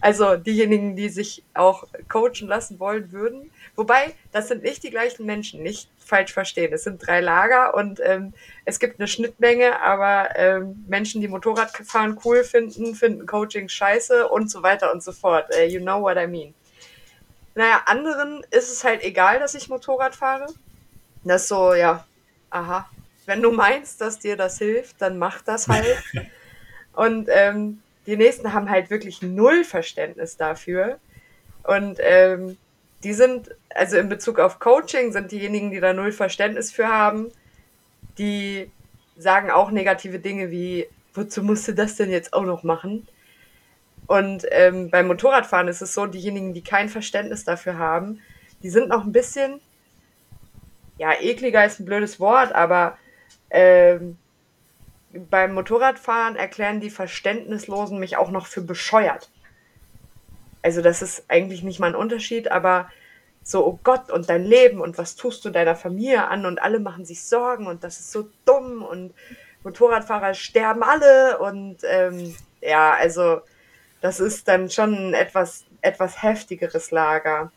Also 0.00 0.36
diejenigen, 0.36 0.96
die 0.96 1.10
sich 1.10 1.44
auch 1.52 1.86
coachen 2.08 2.48
lassen 2.48 2.80
wollen 2.80 3.12
würden. 3.12 3.50
Wobei, 3.76 4.14
das 4.32 4.48
sind 4.48 4.62
nicht 4.62 4.82
die 4.82 4.90
gleichen 4.90 5.26
Menschen, 5.26 5.62
nicht 5.62 5.90
falsch 5.98 6.32
verstehen. 6.32 6.72
Es 6.72 6.84
sind 6.84 7.06
drei 7.06 7.20
Lager 7.20 7.74
und 7.74 8.00
ähm, 8.02 8.32
es 8.64 8.80
gibt 8.80 8.98
eine 8.98 9.06
Schnittmenge, 9.06 9.80
aber 9.82 10.30
ähm, 10.36 10.84
Menschen, 10.88 11.20
die 11.20 11.28
Motorradfahren 11.28 12.18
cool 12.24 12.44
finden, 12.44 12.94
finden 12.94 13.26
Coaching 13.26 13.68
scheiße 13.68 14.26
und 14.26 14.50
so 14.50 14.62
weiter 14.62 14.90
und 14.90 15.02
so 15.02 15.12
fort. 15.12 15.50
Uh, 15.54 15.66
you 15.66 15.80
know 15.80 16.00
what 16.00 16.16
I 16.16 16.26
mean. 16.26 16.54
Naja, 17.54 17.82
anderen 17.84 18.42
ist 18.50 18.72
es 18.72 18.84
halt 18.84 19.04
egal, 19.04 19.38
dass 19.38 19.54
ich 19.54 19.68
Motorrad 19.68 20.14
fahre. 20.14 20.46
Das 21.24 21.42
ist 21.42 21.48
so, 21.48 21.74
ja, 21.74 22.06
aha. 22.50 22.88
Wenn 23.26 23.42
du 23.42 23.52
meinst, 23.52 24.00
dass 24.00 24.18
dir 24.18 24.36
das 24.36 24.58
hilft, 24.58 25.00
dann 25.00 25.18
mach 25.18 25.42
das 25.42 25.68
halt. 25.68 26.02
und 26.94 27.28
ähm, 27.32 27.82
die 28.06 28.16
nächsten 28.16 28.52
haben 28.52 28.70
halt 28.70 28.90
wirklich 28.90 29.22
null 29.22 29.64
Verständnis 29.64 30.36
dafür. 30.36 30.98
Und 31.62 31.98
ähm, 32.00 32.56
die 33.04 33.12
sind, 33.12 33.54
also 33.74 33.96
in 33.98 34.08
Bezug 34.08 34.38
auf 34.38 34.58
Coaching, 34.58 35.12
sind 35.12 35.30
diejenigen, 35.30 35.70
die 35.70 35.80
da 35.80 35.92
null 35.92 36.12
Verständnis 36.12 36.72
für 36.72 36.88
haben, 36.88 37.30
die 38.18 38.70
sagen 39.16 39.50
auch 39.50 39.70
negative 39.70 40.18
Dinge 40.18 40.50
wie, 40.50 40.88
wozu 41.14 41.42
musst 41.42 41.68
du 41.68 41.74
das 41.74 41.96
denn 41.96 42.10
jetzt 42.10 42.32
auch 42.32 42.44
noch 42.44 42.62
machen? 42.62 43.06
Und 44.06 44.44
ähm, 44.50 44.90
beim 44.90 45.06
Motorradfahren 45.06 45.68
ist 45.68 45.82
es 45.82 45.94
so, 45.94 46.06
diejenigen, 46.06 46.52
die 46.52 46.64
kein 46.64 46.88
Verständnis 46.88 47.44
dafür 47.44 47.78
haben, 47.78 48.20
die 48.62 48.70
sind 48.70 48.88
noch 48.88 49.04
ein 49.04 49.12
bisschen, 49.12 49.60
ja, 51.00 51.14
ekliger 51.18 51.64
ist 51.64 51.80
ein 51.80 51.86
blödes 51.86 52.20
Wort, 52.20 52.54
aber 52.54 52.98
ähm, 53.48 54.18
beim 55.14 55.54
Motorradfahren 55.54 56.36
erklären 56.36 56.80
die 56.80 56.90
Verständnislosen 56.90 57.98
mich 57.98 58.18
auch 58.18 58.30
noch 58.30 58.46
für 58.46 58.60
bescheuert. 58.60 59.30
Also 60.60 60.82
das 60.82 61.00
ist 61.00 61.24
eigentlich 61.28 61.62
nicht 61.62 61.80
mal 61.80 61.86
ein 61.86 61.94
Unterschied, 61.94 62.50
aber 62.50 62.90
so, 63.42 63.66
oh 63.66 63.78
Gott, 63.82 64.10
und 64.10 64.28
dein 64.28 64.44
Leben 64.44 64.78
und 64.78 64.98
was 64.98 65.16
tust 65.16 65.42
du 65.46 65.48
deiner 65.48 65.74
Familie 65.74 66.28
an 66.28 66.44
und 66.44 66.60
alle 66.60 66.80
machen 66.80 67.06
sich 67.06 67.24
Sorgen 67.24 67.66
und 67.66 67.82
das 67.82 67.98
ist 67.98 68.12
so 68.12 68.28
dumm 68.44 68.82
und 68.82 69.14
Motorradfahrer 69.64 70.34
sterben 70.34 70.82
alle 70.82 71.38
und 71.38 71.78
ähm, 71.84 72.36
ja, 72.60 72.92
also 72.92 73.40
das 74.02 74.20
ist 74.20 74.48
dann 74.48 74.68
schon 74.68 74.92
ein 74.92 75.14
etwas, 75.14 75.64
etwas 75.80 76.22
heftigeres 76.22 76.90
Lager. 76.90 77.50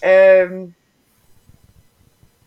Ähm, 0.00 0.76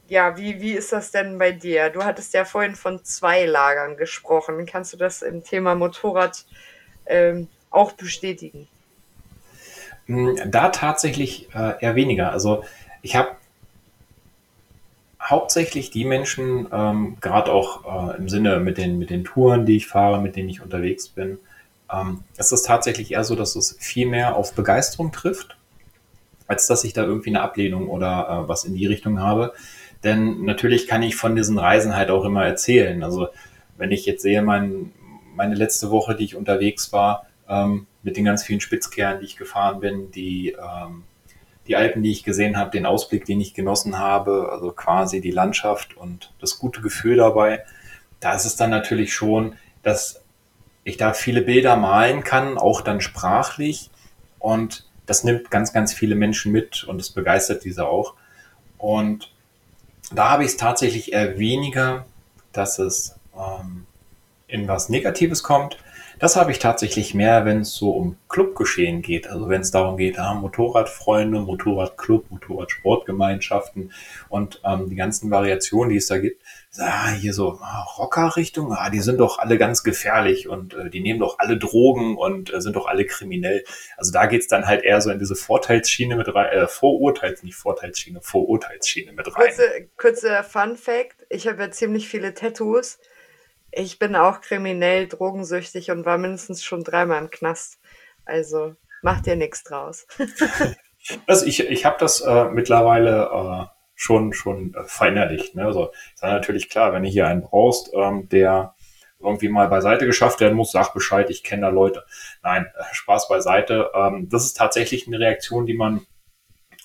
ja, 0.10 0.38
wie, 0.38 0.62
wie 0.62 0.74
ist 0.74 0.92
das 0.92 1.12
denn 1.12 1.38
bei 1.38 1.52
dir? 1.52 1.90
Du 1.90 2.04
hattest 2.04 2.34
ja 2.34 2.46
vorhin 2.46 2.76
von 2.76 3.04
zwei 3.04 3.46
Lagern 3.46 3.98
gesprochen. 3.98 4.66
Kannst 4.66 4.94
du 4.94 4.98
das 4.98 5.22
im 5.22 5.44
Thema 5.44 5.76
Motorrad 5.76 6.46
ähm, 7.06 7.48
auch 7.70 7.92
bestätigen? 7.94 8.68
Hm, 10.06 10.40
da 10.48 10.70
tatsächlich 10.70 11.50
äh, 11.54 11.82
eher 11.82 11.96
weniger. 11.96 12.32
Also 12.32 12.64
ich 13.02 13.16
habe 13.16 13.30
hauptsächlich 15.22 15.92
die 15.92 16.06
Menschen, 16.06 16.68
ähm, 16.72 17.18
gerade 17.22 17.52
auch 17.52 18.14
äh, 18.14 18.18
im 18.18 18.30
Sinne 18.30 18.60
mit 18.60 18.78
den, 18.78 18.98
mit 18.98 19.10
den 19.10 19.24
Touren, 19.24 19.66
die 19.66 19.78
ich 19.78 19.88
fahre, 19.88 20.20
mit 20.22 20.36
denen 20.36 20.50
ich 20.50 20.62
unterwegs 20.62 21.10
bin, 21.10 21.38
ähm, 21.94 22.24
ist 22.38 22.52
es 22.52 22.64
tatsächlich 22.64 23.12
eher 23.12 23.24
so, 23.24 23.36
dass 23.36 23.56
es 23.56 23.78
viel 23.80 24.08
mehr 24.08 24.36
auf 24.36 24.54
Begeisterung 24.54 25.12
trifft, 25.12 25.58
als 26.48 26.68
dass 26.68 26.84
ich 26.84 26.94
da 26.94 27.04
irgendwie 27.04 27.30
eine 27.30 27.42
Ablehnung 27.42 27.90
oder 27.90 28.46
äh, 28.46 28.50
was 28.50 28.64
in 28.64 28.74
die 28.74 28.88
Richtung 28.88 29.20
habe. 29.20 29.54
Denn 30.04 30.46
natürlich 30.46 30.88
kann 30.88 31.04
ich 31.04 31.16
von 31.16 31.36
diesen 31.36 31.58
Reisen 31.58 31.96
halt 31.96 32.10
auch 32.10 32.24
immer 32.24 32.46
erzählen. 32.46 33.04
Also 33.04 33.28
wenn 33.78 33.92
ich 33.92 34.06
jetzt 34.06 34.22
sehe, 34.22 34.42
mein, 34.42 34.94
meine 35.36 35.56
letzte 35.56 35.92
Woche, 35.92 36.16
die 36.16 36.26
ich 36.26 36.36
unterwegs 36.36 36.94
war, 36.94 37.28
ähm, 37.48 37.88
mit 38.04 38.18
den 38.18 38.26
ganz 38.26 38.44
vielen 38.44 38.62
Spitzkernen, 38.62 39.20
die 39.20 39.26
ich 39.26 39.38
gefahren 39.38 39.80
bin, 39.80 40.12
die, 40.12 40.52
ähm, 40.52 41.04
die 41.68 41.76
Alpen, 41.76 42.02
die 42.02 42.12
ich 42.12 42.24
gesehen 42.24 42.58
habe, 42.58 42.72
den 42.72 42.86
Ausblick, 42.86 43.26
den 43.26 43.42
ich 43.42 43.54
genossen 43.54 44.00
habe, 44.00 44.50
also 44.52 44.72
quasi 44.72 45.22
die 45.22 45.32
Landschaft 45.32 45.98
und 45.98 46.34
das 46.40 46.60
gute 46.60 46.82
Gefühl 46.82 47.18
dabei, 47.18 47.64
da 48.20 48.36
ist 48.36 48.46
es 48.46 48.56
dann 48.56 48.70
natürlich 48.70 49.14
schon, 49.14 49.56
dass 49.84 50.24
ich 50.84 50.98
da 50.98 51.14
viele 51.14 51.42
Bilder 51.42 51.76
malen 51.76 52.24
kann, 52.24 52.58
auch 52.58 52.82
dann 52.82 53.02
sprachlich 53.02 53.92
und 54.40 54.90
das 55.06 55.24
nimmt 55.24 55.52
ganz, 55.52 55.74
ganz 55.74 55.94
viele 55.94 56.16
Menschen 56.16 56.52
mit 56.52 56.84
und 56.84 57.00
es 57.02 57.10
begeistert 57.10 57.64
diese 57.64 57.88
auch. 57.88 58.14
Und 58.78 59.32
da 60.12 60.32
habe 60.32 60.44
ich 60.44 60.52
es 60.52 60.58
tatsächlich 60.58 61.14
eher 61.14 61.38
weniger, 61.38 62.06
dass 62.52 62.80
es 62.80 63.16
ähm, 63.36 63.86
in 64.48 64.68
was 64.68 64.90
Negatives 64.90 65.44
kommt. 65.44 65.78
Das 66.20 66.36
habe 66.36 66.52
ich 66.52 66.60
tatsächlich 66.60 67.14
mehr, 67.14 67.46
wenn 67.46 67.62
es 67.62 67.74
so 67.74 67.92
um 67.92 68.18
Clubgeschehen 68.28 69.02
geht. 69.02 69.28
Also 69.28 69.48
wenn 69.48 69.62
es 69.62 69.72
darum 69.72 69.96
geht, 69.96 70.20
ah, 70.20 70.34
Motorradfreunde, 70.34 71.40
Motorradclub, 71.40 72.30
Motorradsportgemeinschaften 72.30 73.94
und 74.28 74.62
ähm, 74.66 74.90
die 74.90 74.98
ganzen 74.98 75.32
Variationen, 75.32 75.92
die 75.92 75.98
es 75.98 76.08
da 76.08 76.18
gibt. 76.18 76.42
Ah, 76.78 77.10
hier 77.10 77.34
so 77.34 77.60
ah, 77.62 77.82
Rockerrichtung, 77.98 78.72
ah, 78.74 78.90
die 78.90 79.00
sind 79.00 79.20
doch 79.20 79.40
alle 79.40 79.58
ganz 79.58 79.84
gefährlich 79.84 80.48
und 80.48 80.76
äh, 80.76 80.90
die 80.90 81.00
nehmen 81.00 81.20
doch 81.20 81.40
alle 81.40 81.58
Drogen 81.58 82.16
und 82.16 82.54
äh, 82.54 82.62
sind 82.62 82.76
doch 82.76 82.86
alle 82.86 83.06
kriminell. 83.06 83.64
Also 83.98 84.12
da 84.12 84.28
geht's 84.28 84.48
dann 84.48 84.68
halt 84.68 84.84
eher 84.84 85.02
so 85.02 85.10
in 85.10 85.18
diese 85.18 85.36
Vorteilsschiene 85.36 86.16
mit 86.16 86.34
rein, 86.34 86.52
äh, 86.52 86.68
Vorurteils, 86.68 87.42
nicht 87.42 87.56
Vorteilsschiene, 87.56 88.22
Vorurteilsschiene 88.22 89.14
mit 89.14 89.28
rein. 89.28 89.46
Kurze, 89.48 89.90
kurze 89.98 90.44
Fun 90.44 90.78
Fact, 90.78 91.26
ich 91.30 91.48
habe 91.48 91.64
ja 91.64 91.72
ziemlich 91.72 92.08
viele 92.08 92.34
Tattoos 92.36 93.00
ich 93.72 94.00
bin 94.00 94.16
auch 94.16 94.42
kriminell, 94.42 95.08
drogensüchtig 95.08 95.92
und 95.92 96.06
war 96.06 96.18
mindestens 96.18 96.64
schon 96.64 96.84
dreimal 96.84 97.22
im 97.22 97.30
Knast. 97.30 97.80
Also 98.26 98.76
mach 99.02 99.22
dir 99.22 99.36
nichts 99.36 99.64
draus. 99.64 100.08
also 101.28 101.46
ich, 101.46 101.60
ich 101.60 101.86
habe 101.86 101.98
das 102.00 102.22
äh, 102.22 102.46
mittlerweile 102.46 103.30
äh, 103.32 103.79
schon, 104.00 104.32
schon 104.32 104.74
äh, 104.76 104.84
verinnerlicht. 104.86 105.56
Ne? 105.56 105.66
Also 105.66 105.92
ist 106.14 106.24
natürlich 106.24 106.70
klar, 106.70 106.94
wenn 106.94 107.04
du 107.04 107.10
hier 107.10 107.28
einen 107.28 107.42
brauchst, 107.42 107.92
ähm, 107.94 108.30
der 108.30 108.74
irgendwie 109.20 109.50
mal 109.50 109.68
beiseite 109.68 110.06
geschafft 110.06 110.40
werden 110.40 110.56
muss, 110.56 110.72
sag 110.72 110.94
Bescheid, 110.94 111.30
ich 111.30 111.44
kenne 111.44 111.64
da 111.64 111.68
Leute. 111.68 112.06
Nein, 112.42 112.66
äh, 112.78 112.84
Spaß 112.94 113.28
beiseite. 113.28 113.92
Ähm, 113.94 114.30
das 114.30 114.46
ist 114.46 114.54
tatsächlich 114.54 115.06
eine 115.06 115.20
Reaktion, 115.20 115.66
die 115.66 115.74
man 115.74 116.06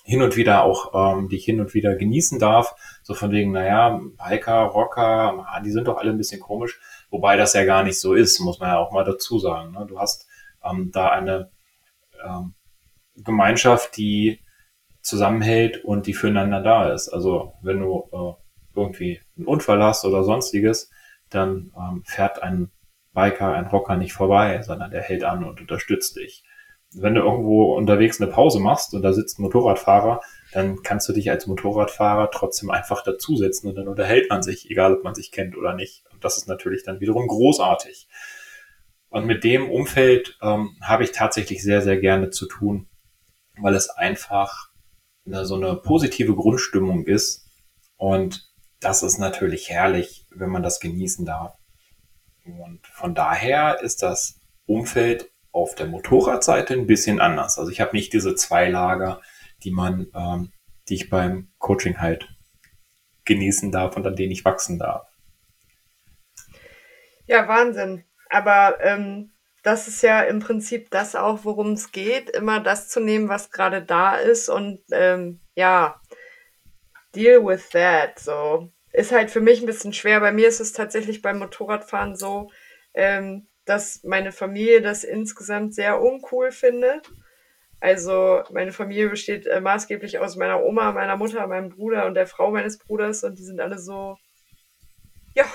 hin 0.03 0.21
und 0.21 0.35
wieder 0.35 0.63
auch, 0.63 1.15
ähm, 1.17 1.29
die 1.29 1.37
ich 1.37 1.45
hin 1.45 1.61
und 1.61 1.73
wieder 1.73 1.95
genießen 1.95 2.37
darf. 2.37 2.75
So 3.01 3.13
von 3.13 3.31
wegen, 3.31 3.53
naja, 3.53 4.01
Biker, 4.17 4.63
Rocker, 4.63 5.47
die 5.63 5.71
sind 5.71 5.87
doch 5.87 5.97
alle 5.97 6.11
ein 6.11 6.17
bisschen 6.17 6.41
komisch. 6.41 6.81
Wobei 7.09 7.37
das 7.37 7.53
ja 7.53 7.63
gar 7.63 7.83
nicht 7.83 7.99
so 7.99 8.13
ist, 8.13 8.41
muss 8.41 8.59
man 8.59 8.71
ja 8.71 8.77
auch 8.77 8.91
mal 8.91 9.05
dazu 9.05 9.39
sagen. 9.39 9.71
Ne? 9.71 9.85
Du 9.87 9.99
hast 9.99 10.27
ähm, 10.65 10.91
da 10.91 11.11
eine 11.11 11.49
ähm, 12.25 12.55
Gemeinschaft, 13.15 13.95
die 13.95 14.41
zusammenhält 15.05 15.83
und 15.83 16.07
die 16.07 16.13
füreinander 16.13 16.61
da 16.61 16.91
ist. 16.91 17.09
Also 17.09 17.53
wenn 17.61 17.79
du 17.79 18.09
äh, 18.11 18.79
irgendwie 18.79 19.21
einen 19.37 19.47
Unfall 19.47 19.81
hast 19.81 20.05
oder 20.05 20.23
sonstiges, 20.23 20.89
dann 21.29 21.71
ähm, 21.77 22.03
fährt 22.05 22.41
ein 22.43 22.71
Biker, 23.13 23.53
ein 23.53 23.67
Rocker 23.67 23.95
nicht 23.95 24.13
vorbei, 24.13 24.61
sondern 24.61 24.91
der 24.91 25.01
hält 25.01 25.23
an 25.23 25.43
und 25.43 25.61
unterstützt 25.61 26.17
dich 26.17 26.43
wenn 26.97 27.15
du 27.15 27.21
irgendwo 27.21 27.75
unterwegs 27.75 28.21
eine 28.21 28.31
Pause 28.31 28.59
machst 28.59 28.93
und 28.93 29.01
da 29.01 29.11
sitzt 29.13 29.37
ein 29.37 29.43
Motorradfahrer, 29.43 30.21
dann 30.53 30.81
kannst 30.81 31.07
du 31.09 31.13
dich 31.13 31.29
als 31.29 31.47
Motorradfahrer 31.47 32.31
trotzdem 32.31 32.71
einfach 32.71 33.03
dazusetzen 33.03 33.69
und 33.69 33.75
dann 33.75 33.87
unterhält 33.87 34.29
man 34.29 34.41
sich, 34.41 34.69
egal 34.69 34.95
ob 34.95 35.03
man 35.03 35.15
sich 35.15 35.31
kennt 35.31 35.57
oder 35.57 35.73
nicht. 35.73 36.03
Und 36.13 36.23
das 36.23 36.37
ist 36.37 36.47
natürlich 36.47 36.83
dann 36.83 37.01
wiederum 37.01 37.27
großartig. 37.27 38.07
Und 39.09 39.25
mit 39.25 39.43
dem 39.43 39.69
Umfeld 39.69 40.37
ähm, 40.41 40.77
habe 40.81 41.03
ich 41.03 41.11
tatsächlich 41.11 41.63
sehr, 41.63 41.81
sehr 41.81 41.97
gerne 41.97 42.29
zu 42.29 42.47
tun, 42.47 42.87
weil 43.59 43.75
es 43.75 43.89
einfach 43.89 44.69
eine, 45.25 45.45
so 45.45 45.55
eine 45.55 45.75
positive 45.75 46.35
Grundstimmung 46.35 47.05
ist. 47.05 47.47
Und 47.97 48.51
das 48.79 49.03
ist 49.03 49.17
natürlich 49.17 49.69
herrlich, 49.69 50.25
wenn 50.29 50.49
man 50.49 50.63
das 50.63 50.79
genießen 50.79 51.25
darf. 51.25 51.55
Und 52.45 52.85
von 52.87 53.15
daher 53.15 53.81
ist 53.81 54.03
das 54.03 54.41
Umfeld 54.65 55.31
auf 55.51 55.73
der 55.75 55.87
Motorradseite 55.87 56.73
ein 56.73 56.85
bisschen 56.85 57.19
anders. 57.19 57.57
Also 57.57 57.71
ich 57.71 57.81
habe 57.81 57.95
nicht 57.95 58.13
diese 58.13 58.35
zwei 58.35 58.69
Lager, 58.69 59.21
die 59.63 59.71
man, 59.71 60.07
ähm, 60.13 60.51
die 60.89 60.95
ich 60.95 61.09
beim 61.09 61.51
Coaching 61.57 61.99
halt 61.99 62.27
genießen 63.23 63.71
darf 63.71 63.95
und 63.95 64.05
an 64.05 64.15
denen 64.15 64.31
ich 64.31 64.45
wachsen 64.45 64.77
darf. 64.77 65.07
Ja, 67.25 67.47
Wahnsinn. 67.47 68.03
aber 68.29 68.77
ähm, 68.81 69.31
das 69.65 69.87
ist 69.87 70.03
ja 70.03 70.21
im 70.21 70.39
Prinzip 70.39 70.91
das 70.91 71.15
auch, 71.15 71.39
worum 71.41 71.71
es 71.71 71.91
geht, 71.91 72.29
immer 72.29 72.59
das 72.59 72.87
zu 72.87 72.99
nehmen, 72.99 73.29
was 73.29 73.49
gerade 73.49 73.81
da 73.81 74.15
ist 74.15 74.47
und 74.47 74.79
ähm, 74.91 75.39
ja, 75.55 75.99
deal 77.15 77.43
with 77.43 77.69
that. 77.71 78.19
So 78.19 78.71
ist 78.93 79.11
halt 79.11 79.31
für 79.31 79.41
mich 79.41 79.61
ein 79.61 79.65
bisschen 79.65 79.91
schwer. 79.91 80.19
Bei 80.19 80.31
mir 80.31 80.47
ist 80.47 80.59
es 80.59 80.71
tatsächlich 80.71 81.23
beim 81.23 81.39
Motorradfahren 81.39 82.15
so, 82.15 82.51
ähm, 82.93 83.47
dass 83.65 84.03
meine 84.03 84.31
Familie 84.31 84.83
das 84.83 85.03
insgesamt 85.03 85.73
sehr 85.73 85.99
uncool 85.99 86.51
findet. 86.51 87.09
Also 87.79 88.43
meine 88.51 88.71
Familie 88.71 89.09
besteht 89.09 89.47
äh, 89.47 89.61
maßgeblich 89.61 90.19
aus 90.19 90.35
meiner 90.35 90.61
Oma, 90.61 90.91
meiner 90.91 91.17
Mutter, 91.17 91.47
meinem 91.47 91.69
Bruder 91.69 92.05
und 92.05 92.13
der 92.13 92.27
Frau 92.27 92.51
meines 92.51 92.77
Bruders 92.77 93.23
und 93.23 93.39
die 93.39 93.43
sind 93.43 93.59
alle 93.59 93.79
so, 93.79 94.15
ja, 95.33 95.45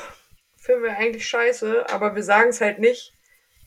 finden 0.56 0.82
wir 0.82 0.96
eigentlich 0.96 1.28
scheiße, 1.28 1.88
aber 1.90 2.16
wir 2.16 2.24
sagen 2.24 2.48
es 2.48 2.60
halt 2.60 2.80
nicht. 2.80 3.14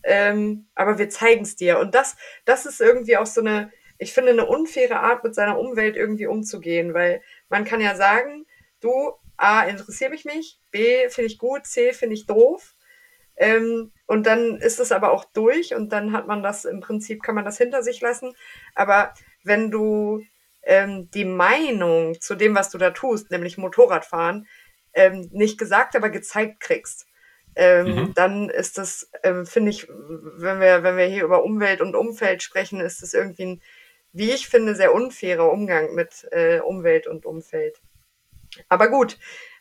Ähm, 0.04 0.68
aber 0.76 0.98
wir 0.98 1.10
zeigen 1.10 1.44
es 1.44 1.56
dir. 1.56 1.80
Und 1.80 1.96
das, 1.96 2.16
das 2.46 2.66
ist 2.66 2.82
irgendwie 2.82 3.18
auch 3.18 3.26
so 3.26 3.42
eine, 3.42 3.72
ich 3.98 4.14
finde, 4.14 4.32
eine 4.32 4.46
unfaire 4.46 5.00
Art, 5.00 5.24
mit 5.24 5.34
seiner 5.36 5.58
Umwelt 5.58 5.96
irgendwie 5.96 6.28
umzugehen, 6.28 6.94
weil 6.94 7.22
man 7.50 7.64
kann 7.64 7.82
ja 7.82 7.96
sagen, 7.96 8.46
du, 8.82 9.14
A, 9.38 9.64
interessiert 9.64 10.12
mich 10.12 10.26
nicht, 10.26 10.60
B, 10.72 11.10
finde 11.10 11.28
ich 11.28 11.38
gut, 11.38 11.66
C, 11.66 11.94
finde 11.94 12.16
ich 12.16 12.26
doof. 12.26 12.76
Ähm, 13.36 13.92
und 14.06 14.28
dann 14.28 14.58
ist 14.58 14.80
es 14.80 14.92
aber 14.92 15.12
auch 15.12 15.26
durch 15.26 15.74
und 15.74 15.92
dann 15.92 16.14
hat 16.14 16.28
man 16.28 16.44
das 16.44 16.66
im 16.66 16.82
Prinzip, 16.82 17.24
kann 17.24 17.36
man 17.36 17.46
das 17.46 17.58
hinter 17.58 17.82
sich 17.82 18.00
lassen. 18.02 18.36
Aber 18.76 19.14
wenn 19.44 19.72
du 19.72 20.24
ähm, 20.64 21.10
die 21.12 21.26
Meinung 21.26 22.20
zu 22.22 22.36
dem, 22.36 22.56
was 22.56 22.70
du 22.70 22.78
da 22.78 22.92
tust, 22.92 23.32
nämlich 23.32 23.58
Motorradfahren, 23.58 24.48
ähm, 24.94 25.30
nicht 25.32 25.58
gesagt, 25.58 25.96
aber 25.96 26.10
gezeigt 26.10 26.60
kriegst, 26.60 27.08
ähm, 27.56 27.96
mhm. 27.96 28.14
dann 28.14 28.50
ist 28.50 28.78
das, 28.78 29.10
ähm, 29.24 29.46
finde 29.46 29.72
ich, 29.72 29.88
wenn 29.90 30.60
wir, 30.60 30.84
wenn 30.84 30.98
wir 30.98 31.06
hier 31.06 31.24
über 31.24 31.44
Umwelt 31.44 31.82
und 31.82 31.96
Umfeld 31.96 32.44
sprechen, 32.44 32.80
ist 32.80 33.02
das 33.02 33.14
irgendwie 33.14 33.46
ein, 33.46 33.62
wie 34.12 34.32
ich 34.32 34.48
finde, 34.48 34.76
sehr 34.76 34.94
unfairer 34.94 35.52
Umgang 35.52 35.94
mit 35.96 36.28
äh, 36.32 36.60
Umwelt 36.60 37.08
und 37.08 37.26
Umfeld. 37.26 37.80
Aber 38.70 38.90
gut, 38.90 39.18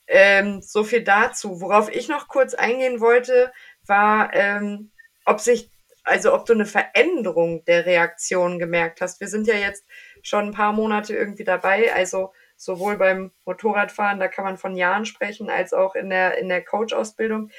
ähm, 0.07 0.61
so 0.61 0.85
viel 0.85 1.03
dazu. 1.03 1.61
Worauf 1.61 1.91
ich 1.91 2.09
noch 2.09 2.29
kurz 2.29 2.55
eingehen 2.55 3.01
wollte, 3.01 3.53
war, 3.87 4.35
ähm, 4.35 4.91
ob 5.25 5.41
sich, 5.41 5.71
also 6.05 6.35
ob 6.35 6.45
du 6.47 6.53
eine 6.53 6.67
Veränderung 6.67 7.65
der 7.65 7.87
Reaktion 7.87 8.59
gemerkt 8.59 9.01
hast. 9.01 9.21
Wir 9.21 9.29
sind 9.29 9.47
ja 9.47 9.55
jetzt 9.55 9.85
schon 10.23 10.47
ein 10.47 10.53
paar 10.53 10.73
Monate 10.73 11.15
irgendwie 11.15 11.45
dabei, 11.45 11.93
also 11.95 12.33
sowohl 12.57 12.97
beim 12.97 13.33
Motorradfahren, 13.45 14.21
da 14.21 14.29
kann 14.29 14.45
man 14.45 14.57
von 14.57 14.77
Jahren 14.77 15.05
sprechen, 15.05 15.51
als 15.51 15.73
auch 15.73 15.95
in 15.95 16.11
der, 16.11 16.39
in 16.39 16.49
der 16.49 16.65
Coach-Ausbildung. 16.65 17.51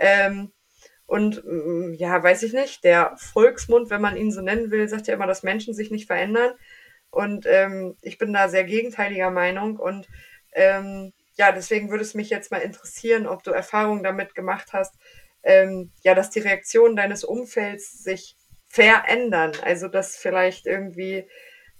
Ähm, 0.00 0.50
und 1.06 1.44
mm, 1.44 1.94
ja, 1.94 2.22
weiß 2.22 2.42
ich 2.44 2.52
nicht, 2.52 2.82
der 2.84 3.14
Volksmund, 3.18 3.90
wenn 3.90 4.00
man 4.00 4.16
ihn 4.16 4.32
so 4.32 4.40
nennen 4.40 4.70
will, 4.70 4.88
sagt 4.88 5.06
ja 5.06 5.14
immer, 5.14 5.26
dass 5.26 5.42
Menschen 5.42 5.74
sich 5.74 5.90
nicht 5.90 6.06
verändern. 6.06 6.54
Und 7.10 7.46
ähm, 7.46 7.96
ich 8.00 8.18
bin 8.18 8.32
da 8.32 8.48
sehr 8.48 8.64
gegenteiliger 8.64 9.30
Meinung. 9.30 9.76
Und 9.76 10.08
ähm, 10.52 11.12
ja, 11.36 11.52
deswegen 11.52 11.90
würde 11.90 12.02
es 12.02 12.14
mich 12.14 12.30
jetzt 12.30 12.50
mal 12.50 12.58
interessieren, 12.58 13.26
ob 13.26 13.42
du 13.42 13.50
Erfahrungen 13.50 14.02
damit 14.02 14.34
gemacht 14.34 14.72
hast, 14.72 14.94
ähm, 15.42 15.92
ja, 16.02 16.14
dass 16.14 16.30
die 16.30 16.40
Reaktionen 16.40 16.96
deines 16.96 17.24
Umfelds 17.24 18.02
sich 18.02 18.36
verändern. 18.68 19.52
Also 19.62 19.88
dass 19.88 20.16
vielleicht 20.16 20.66
irgendwie 20.66 21.28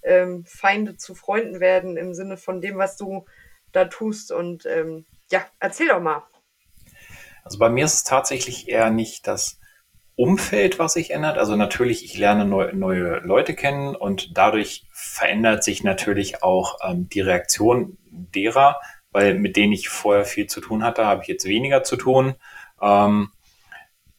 ähm, 0.02 0.44
Feinde 0.46 0.96
zu 0.96 1.14
Freunden 1.14 1.60
werden 1.60 1.96
im 1.96 2.14
Sinne 2.14 2.36
von 2.36 2.60
dem, 2.60 2.76
was 2.76 2.96
du 2.96 3.24
da 3.72 3.86
tust. 3.86 4.32
Und 4.32 4.66
ähm, 4.66 5.06
ja, 5.30 5.46
erzähl 5.60 5.88
doch 5.88 6.00
mal. 6.00 6.26
Also 7.50 7.58
bei 7.58 7.68
mir 7.68 7.84
ist 7.84 7.94
es 7.94 8.04
tatsächlich 8.04 8.68
eher 8.68 8.90
nicht 8.90 9.26
das 9.26 9.58
Umfeld, 10.14 10.78
was 10.78 10.92
sich 10.92 11.10
ändert. 11.10 11.36
Also 11.36 11.56
natürlich, 11.56 12.04
ich 12.04 12.16
lerne 12.16 12.44
neu, 12.44 12.72
neue 12.72 13.18
Leute 13.24 13.56
kennen 13.56 13.96
und 13.96 14.38
dadurch 14.38 14.86
verändert 14.92 15.64
sich 15.64 15.82
natürlich 15.82 16.44
auch 16.44 16.78
ähm, 16.80 17.08
die 17.08 17.22
Reaktion 17.22 17.98
derer, 18.08 18.76
weil 19.10 19.34
mit 19.34 19.56
denen 19.56 19.72
ich 19.72 19.88
vorher 19.88 20.24
viel 20.24 20.46
zu 20.46 20.60
tun 20.60 20.84
hatte, 20.84 21.06
habe 21.06 21.22
ich 21.22 21.28
jetzt 21.28 21.44
weniger 21.44 21.82
zu 21.82 21.96
tun. 21.96 22.36
Ähm, 22.80 23.32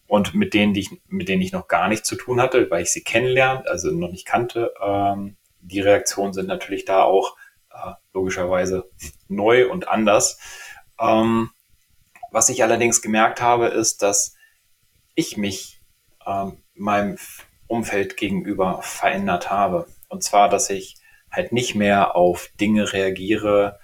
und 0.07 0.33
mit 0.35 0.53
denen, 0.53 0.73
die 0.73 0.81
ich, 0.81 0.89
mit 1.07 1.29
denen 1.29 1.41
ich 1.41 1.53
noch 1.53 1.69
gar 1.69 1.87
nichts 1.87 2.09
zu 2.09 2.17
tun 2.17 2.41
hatte, 2.41 2.69
weil 2.69 2.83
ich 2.83 2.91
sie 2.91 3.01
kennenlerne, 3.01 3.65
also 3.65 3.91
noch 3.91 4.11
nicht 4.11 4.27
kannte, 4.27 4.73
ähm, 4.85 5.37
die 5.61 5.79
Reaktionen 5.79 6.33
sind 6.33 6.47
natürlich 6.47 6.83
da 6.83 7.03
auch 7.03 7.37
äh, 7.69 7.93
logischerweise 8.11 8.91
neu 9.29 9.69
und 9.71 9.87
anders. 9.87 10.37
Ähm, 10.99 11.51
was 12.31 12.49
ich 12.49 12.63
allerdings 12.63 13.01
gemerkt 13.01 13.41
habe, 13.41 13.67
ist, 13.67 14.01
dass 14.01 14.35
ich 15.15 15.37
mich 15.37 15.81
ähm, 16.25 16.63
meinem 16.73 17.17
Umfeld 17.67 18.17
gegenüber 18.17 18.81
verändert 18.81 19.51
habe. 19.51 19.87
Und 20.09 20.23
zwar, 20.23 20.49
dass 20.49 20.69
ich 20.69 20.97
halt 21.29 21.51
nicht 21.51 21.75
mehr 21.75 22.15
auf 22.15 22.49
Dinge 22.59 22.91
reagiere 22.91 23.79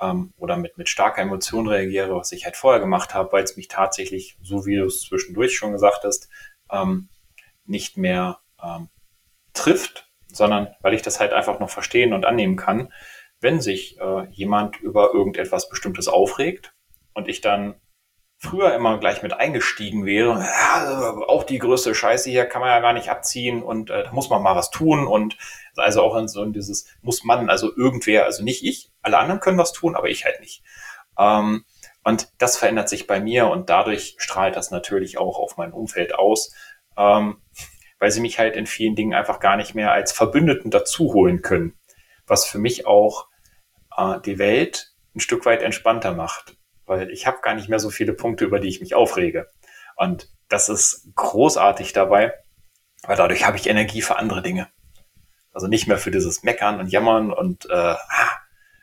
ähm, 0.00 0.32
oder 0.36 0.56
mit, 0.56 0.78
mit 0.78 0.88
starker 0.88 1.22
Emotion 1.22 1.68
reagiere, 1.68 2.14
was 2.16 2.32
ich 2.32 2.44
halt 2.44 2.56
vorher 2.56 2.80
gemacht 2.80 3.14
habe, 3.14 3.32
weil 3.32 3.44
es 3.44 3.56
mich 3.56 3.68
tatsächlich, 3.68 4.36
so 4.42 4.66
wie 4.66 4.76
du 4.76 4.86
es 4.86 5.00
zwischendurch 5.00 5.56
schon 5.56 5.72
gesagt 5.72 6.04
hast, 6.04 6.28
ähm, 6.70 7.08
nicht 7.64 7.96
mehr 7.96 8.38
ähm, 8.62 8.88
trifft, 9.52 10.10
sondern 10.28 10.74
weil 10.80 10.94
ich 10.94 11.02
das 11.02 11.20
halt 11.20 11.32
einfach 11.32 11.60
noch 11.60 11.70
verstehen 11.70 12.12
und 12.12 12.24
annehmen 12.24 12.56
kann, 12.56 12.92
wenn 13.40 13.60
sich 13.60 13.98
äh, 14.00 14.26
jemand 14.30 14.80
über 14.80 15.12
irgendetwas 15.12 15.68
Bestimmtes 15.68 16.08
aufregt 16.08 16.74
und 17.12 17.28
ich 17.28 17.40
dann 17.40 17.74
früher 18.38 18.74
immer 18.74 18.98
gleich 18.98 19.22
mit 19.22 19.32
eingestiegen 19.32 20.04
wäre, 20.04 20.40
ja, 20.40 21.16
auch 21.26 21.44
die 21.44 21.58
größte 21.58 21.94
Scheiße 21.94 22.30
hier 22.30 22.46
kann 22.46 22.60
man 22.60 22.70
ja 22.70 22.80
gar 22.80 22.92
nicht 22.92 23.08
abziehen 23.08 23.62
und 23.62 23.90
äh, 23.90 24.04
da 24.04 24.12
muss 24.12 24.28
man 24.28 24.42
mal 24.42 24.56
was 24.56 24.70
tun 24.70 25.06
und 25.06 25.38
also 25.76 26.02
auch 26.02 26.16
in 26.16 26.28
so 26.28 26.44
dieses 26.44 26.86
muss 27.02 27.24
man, 27.24 27.48
also 27.48 27.74
irgendwer, 27.74 28.24
also 28.24 28.44
nicht 28.44 28.62
ich, 28.62 28.90
alle 29.02 29.18
anderen 29.18 29.40
können 29.40 29.58
was 29.58 29.72
tun, 29.72 29.96
aber 29.96 30.08
ich 30.08 30.24
halt 30.24 30.40
nicht. 30.40 30.62
Ähm, 31.18 31.64
und 32.04 32.28
das 32.38 32.56
verändert 32.56 32.88
sich 32.88 33.06
bei 33.06 33.20
mir 33.20 33.48
und 33.48 33.70
dadurch 33.70 34.16
strahlt 34.18 34.56
das 34.56 34.70
natürlich 34.70 35.18
auch 35.18 35.38
auf 35.38 35.56
mein 35.56 35.72
Umfeld 35.72 36.14
aus, 36.14 36.54
ähm, 36.96 37.40
weil 37.98 38.10
sie 38.10 38.20
mich 38.20 38.38
halt 38.38 38.54
in 38.54 38.66
vielen 38.66 38.94
Dingen 38.94 39.14
einfach 39.14 39.40
gar 39.40 39.56
nicht 39.56 39.74
mehr 39.74 39.92
als 39.92 40.12
Verbündeten 40.12 40.70
dazu 40.70 41.14
holen 41.14 41.40
können, 41.40 41.78
was 42.26 42.44
für 42.44 42.58
mich 42.58 42.86
auch 42.86 43.28
äh, 43.96 44.20
die 44.20 44.38
Welt 44.38 44.92
ein 45.14 45.20
Stück 45.20 45.46
weit 45.46 45.62
entspannter 45.62 46.12
macht 46.12 46.56
weil 46.86 47.10
ich 47.10 47.26
habe 47.26 47.40
gar 47.42 47.54
nicht 47.54 47.68
mehr 47.68 47.78
so 47.78 47.90
viele 47.90 48.12
Punkte, 48.14 48.44
über 48.44 48.60
die 48.60 48.68
ich 48.68 48.80
mich 48.80 48.94
aufrege. 48.94 49.48
Und 49.96 50.28
das 50.48 50.68
ist 50.68 51.08
großartig 51.14 51.92
dabei, 51.92 52.32
weil 53.02 53.16
dadurch 53.16 53.46
habe 53.46 53.56
ich 53.56 53.68
Energie 53.68 54.02
für 54.02 54.16
andere 54.16 54.42
Dinge. 54.42 54.68
Also 55.52 55.66
nicht 55.66 55.86
mehr 55.86 55.98
für 55.98 56.10
dieses 56.10 56.42
Meckern 56.42 56.80
und 56.80 56.88
Jammern 56.88 57.32
und 57.32 57.68
äh, 57.70 57.74
ah, 57.74 58.36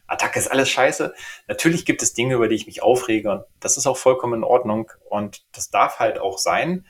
Attacke 0.07 0.39
ist 0.39 0.51
alles 0.51 0.69
scheiße. 0.69 1.13
Natürlich 1.47 1.85
gibt 1.85 2.01
es 2.01 2.13
Dinge, 2.13 2.35
über 2.35 2.47
die 2.47 2.55
ich 2.55 2.65
mich 2.65 2.81
aufrege 2.81 3.31
und 3.31 3.43
das 3.59 3.77
ist 3.77 3.87
auch 3.87 3.97
vollkommen 3.97 4.35
in 4.35 4.43
Ordnung 4.43 4.91
und 5.09 5.45
das 5.53 5.69
darf 5.69 5.99
halt 5.99 6.19
auch 6.19 6.37
sein. 6.39 6.85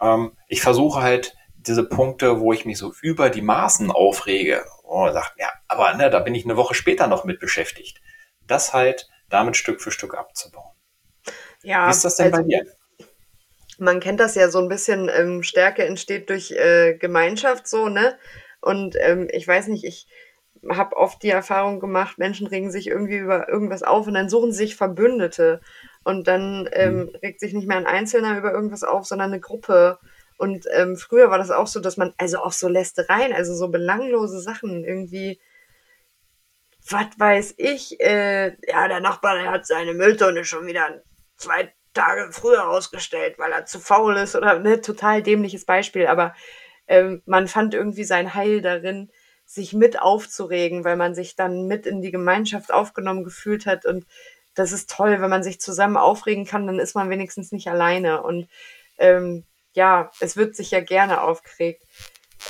Ähm, 0.00 0.36
ich 0.48 0.60
versuche 0.60 1.00
halt 1.00 1.36
diese 1.56 1.84
Punkte, 1.84 2.40
wo 2.40 2.52
ich 2.52 2.64
mich 2.64 2.78
so 2.78 2.92
über 3.00 3.30
die 3.30 3.42
Maßen 3.42 3.90
aufrege 3.90 4.64
und 4.82 5.12
sage, 5.12 5.30
ja, 5.38 5.48
aber 5.68 5.94
ne, 5.94 6.10
da 6.10 6.20
bin 6.20 6.34
ich 6.34 6.44
eine 6.44 6.56
Woche 6.56 6.74
später 6.74 7.06
noch 7.06 7.24
mit 7.24 7.40
beschäftigt. 7.40 8.00
Das 8.46 8.72
halt 8.72 9.08
damit 9.28 9.56
Stück 9.56 9.80
für 9.80 9.90
Stück 9.90 10.16
abzubauen. 10.16 10.72
Ja, 11.62 11.86
Wie 11.86 11.90
ist 11.90 12.04
das 12.04 12.16
denn 12.16 12.32
also, 12.32 12.42
bei 12.42 12.48
dir? 12.48 12.66
Man 13.78 14.00
kennt 14.00 14.20
das 14.20 14.34
ja 14.34 14.48
so 14.48 14.58
ein 14.60 14.68
bisschen, 14.68 15.10
ähm, 15.12 15.42
Stärke 15.42 15.84
entsteht 15.84 16.30
durch 16.30 16.52
äh, 16.52 16.94
Gemeinschaft 16.94 17.66
so, 17.66 17.88
ne? 17.88 18.16
Und 18.60 18.96
ähm, 19.00 19.28
ich 19.30 19.46
weiß 19.46 19.68
nicht, 19.68 19.84
ich 19.84 20.06
habe 20.68 20.96
oft 20.96 21.22
die 21.22 21.30
Erfahrung 21.30 21.80
gemacht, 21.80 22.18
Menschen 22.18 22.46
regen 22.46 22.70
sich 22.70 22.86
irgendwie 22.88 23.18
über 23.18 23.48
irgendwas 23.48 23.82
auf 23.82 24.06
und 24.06 24.14
dann 24.14 24.28
suchen 24.28 24.52
sie 24.52 24.58
sich 24.58 24.76
Verbündete. 24.76 25.60
Und 26.04 26.28
dann 26.28 26.68
ähm, 26.72 26.96
mhm. 26.96 27.16
regt 27.22 27.40
sich 27.40 27.52
nicht 27.52 27.66
mehr 27.66 27.76
ein 27.76 27.86
Einzelner 27.86 28.38
über 28.38 28.52
irgendwas 28.52 28.84
auf, 28.84 29.06
sondern 29.06 29.32
eine 29.32 29.40
Gruppe. 29.40 29.98
Und 30.38 30.66
ähm, 30.72 30.96
früher 30.96 31.30
war 31.30 31.38
das 31.38 31.50
auch 31.50 31.66
so, 31.66 31.80
dass 31.80 31.96
man, 31.96 32.14
also 32.18 32.38
auch 32.38 32.52
so 32.52 32.68
Lästereien, 32.68 33.32
also 33.32 33.54
so 33.54 33.68
belanglose 33.68 34.40
Sachen 34.40 34.84
irgendwie 34.84 35.40
was 36.90 37.06
weiß 37.18 37.54
ich, 37.58 38.00
äh, 38.00 38.56
ja, 38.68 38.88
der 38.88 39.00
Nachbar, 39.00 39.36
der 39.36 39.50
hat 39.50 39.66
seine 39.66 39.94
Mülltonne 39.94 40.44
schon 40.44 40.66
wieder 40.66 41.02
zwei 41.36 41.72
Tage 41.94 42.30
früher 42.32 42.68
ausgestellt, 42.68 43.38
weil 43.38 43.52
er 43.52 43.66
zu 43.66 43.80
faul 43.80 44.16
ist 44.16 44.36
oder 44.36 44.58
ne, 44.58 44.80
total 44.80 45.22
dämliches 45.22 45.64
Beispiel, 45.64 46.06
aber 46.06 46.34
ähm, 46.88 47.22
man 47.26 47.48
fand 47.48 47.74
irgendwie 47.74 48.04
sein 48.04 48.34
Heil 48.34 48.60
darin, 48.60 49.10
sich 49.44 49.72
mit 49.72 50.00
aufzuregen, 50.00 50.84
weil 50.84 50.96
man 50.96 51.14
sich 51.14 51.36
dann 51.36 51.66
mit 51.66 51.86
in 51.86 52.02
die 52.02 52.10
Gemeinschaft 52.10 52.72
aufgenommen 52.72 53.24
gefühlt 53.24 53.64
hat. 53.64 53.86
Und 53.86 54.04
das 54.54 54.72
ist 54.72 54.90
toll, 54.90 55.20
wenn 55.20 55.30
man 55.30 55.44
sich 55.44 55.60
zusammen 55.60 55.96
aufregen 55.96 56.44
kann, 56.44 56.66
dann 56.66 56.80
ist 56.80 56.94
man 56.94 57.10
wenigstens 57.10 57.52
nicht 57.52 57.68
alleine. 57.68 58.22
Und 58.22 58.48
ähm, 58.98 59.44
ja, 59.72 60.10
es 60.20 60.36
wird 60.36 60.56
sich 60.56 60.72
ja 60.72 60.80
gerne 60.80 61.22
aufgeregt. 61.22 61.82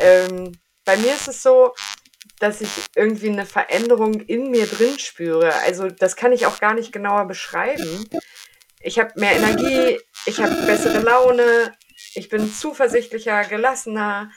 Ähm, 0.01 0.53
bei 0.85 0.97
mir 0.97 1.13
ist 1.13 1.29
es 1.29 1.43
so, 1.43 1.75
dass 2.39 2.61
ich 2.61 2.71
irgendwie 2.95 3.31
eine 3.31 3.47
Veränderung 3.47 4.21
in 4.21 4.51
mir 4.51 4.67
drin 4.67 4.99
spüre. 4.99 5.53
Also 5.65 5.89
das 5.89 6.17
kann 6.17 6.33
ich 6.33 6.47
auch 6.47 6.61
gar 6.61 6.75
nicht 6.75 6.93
genauer 6.93 7.27
beschreiben. 7.27 8.09
Ich 8.81 8.99
habe 8.99 9.13
mehr 9.17 9.33
Energie, 9.33 10.01
ich 10.27 10.41
habe 10.41 10.55
bessere 10.67 11.01
Laune, 11.01 11.75
ich 12.15 12.29
bin 12.29 12.53
zuversichtlicher, 12.53 13.45
gelassener. 13.45 14.31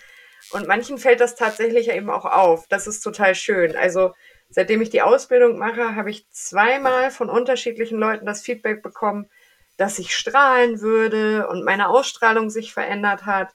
Und 0.52 0.68
manchen 0.68 0.98
fällt 0.98 1.20
das 1.20 1.36
tatsächlich 1.36 1.90
eben 1.90 2.10
auch 2.10 2.26
auf. 2.26 2.68
Das 2.68 2.88
ist 2.88 3.02
total 3.02 3.36
schön. 3.36 3.76
Also 3.76 4.14
seitdem 4.50 4.82
ich 4.82 4.90
die 4.90 5.02
Ausbildung 5.02 5.58
mache, 5.58 5.96
habe 5.96 6.10
ich 6.10 6.30
zweimal 6.32 7.12
von 7.12 7.30
unterschiedlichen 7.30 8.00
Leuten 8.00 8.26
das 8.26 8.42
Feedback 8.42 8.82
bekommen, 8.82 9.30
dass 9.78 10.00
ich 10.00 10.16
strahlen 10.16 10.82
würde 10.82 11.48
und 11.48 11.64
meine 11.64 11.90
Ausstrahlung 11.90 12.50
sich 12.50 12.74
verändert 12.74 13.26
hat. 13.26 13.54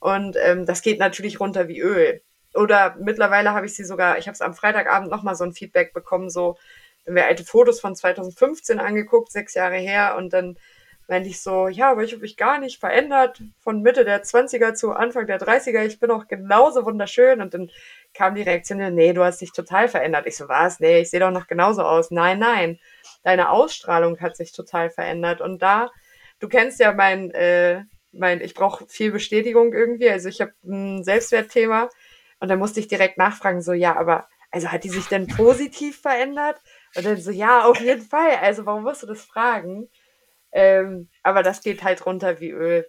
Und 0.00 0.36
ähm, 0.42 0.66
das 0.66 0.82
geht 0.82 0.98
natürlich 0.98 1.40
runter 1.40 1.68
wie 1.68 1.80
Öl. 1.80 2.20
Oder 2.54 2.96
mittlerweile 2.98 3.52
habe 3.52 3.66
ich 3.66 3.74
sie 3.74 3.84
sogar, 3.84 4.18
ich 4.18 4.26
habe 4.26 4.34
es 4.34 4.40
am 4.40 4.54
Freitagabend 4.54 5.10
nochmal 5.10 5.34
so 5.34 5.44
ein 5.44 5.52
Feedback 5.52 5.92
bekommen, 5.92 6.30
so, 6.30 6.56
wenn 7.04 7.16
wir 7.16 7.26
alte 7.26 7.44
Fotos 7.44 7.80
von 7.80 7.96
2015 7.96 8.78
angeguckt, 8.78 9.32
sechs 9.32 9.54
Jahre 9.54 9.76
her, 9.76 10.14
und 10.16 10.32
dann 10.32 10.56
meinte 11.06 11.28
ich 11.28 11.40
so, 11.40 11.68
ja, 11.68 11.90
aber 11.90 12.02
ich 12.02 12.12
habe 12.12 12.22
mich 12.22 12.36
gar 12.36 12.58
nicht 12.58 12.80
verändert 12.80 13.42
von 13.58 13.82
Mitte 13.82 14.04
der 14.04 14.22
20er 14.22 14.74
zu 14.74 14.92
Anfang 14.92 15.26
der 15.26 15.40
30er. 15.40 15.84
Ich 15.84 16.00
bin 16.00 16.10
auch 16.10 16.26
genauso 16.28 16.84
wunderschön. 16.84 17.40
Und 17.40 17.54
dann 17.54 17.70
kam 18.14 18.34
die 18.34 18.42
Reaktion, 18.42 18.78
nee, 18.94 19.12
du 19.12 19.22
hast 19.22 19.40
dich 19.40 19.52
total 19.52 19.88
verändert. 19.88 20.26
Ich 20.26 20.36
so, 20.36 20.48
was? 20.48 20.80
Nee, 20.80 21.00
ich 21.00 21.10
sehe 21.10 21.20
doch 21.20 21.30
noch 21.30 21.46
genauso 21.46 21.82
aus. 21.82 22.10
Nein, 22.10 22.38
nein. 22.38 22.78
Deine 23.22 23.50
Ausstrahlung 23.50 24.18
hat 24.20 24.36
sich 24.36 24.52
total 24.52 24.90
verändert. 24.90 25.40
Und 25.40 25.60
da, 25.60 25.90
du 26.40 26.48
kennst 26.48 26.80
ja 26.80 26.92
mein, 26.92 27.30
äh, 27.32 27.82
mein, 28.12 28.40
ich 28.40 28.54
brauche 28.54 28.86
viel 28.88 29.12
Bestätigung 29.12 29.72
irgendwie. 29.74 30.08
Also 30.08 30.28
ich 30.28 30.40
habe 30.40 30.52
ein 30.64 31.04
Selbstwertthema. 31.04 31.90
Und 32.44 32.48
dann 32.48 32.58
musste 32.58 32.78
ich 32.78 32.88
direkt 32.88 33.16
nachfragen, 33.16 33.62
so, 33.62 33.72
ja, 33.72 33.96
aber, 33.96 34.28
also 34.50 34.70
hat 34.70 34.84
die 34.84 34.90
sich 34.90 35.06
denn 35.06 35.26
positiv 35.28 35.98
verändert? 36.02 36.58
Und 36.94 37.06
dann 37.06 37.16
so, 37.16 37.30
ja, 37.30 37.64
auf 37.64 37.80
jeden 37.80 38.02
Fall. 38.02 38.32
Also 38.42 38.66
warum 38.66 38.82
musst 38.82 39.02
du 39.02 39.06
das 39.06 39.22
fragen? 39.22 39.88
Ähm, 40.52 41.08
aber 41.22 41.42
das 41.42 41.62
geht 41.62 41.82
halt 41.82 42.04
runter 42.04 42.40
wie 42.40 42.50
Öl. 42.50 42.86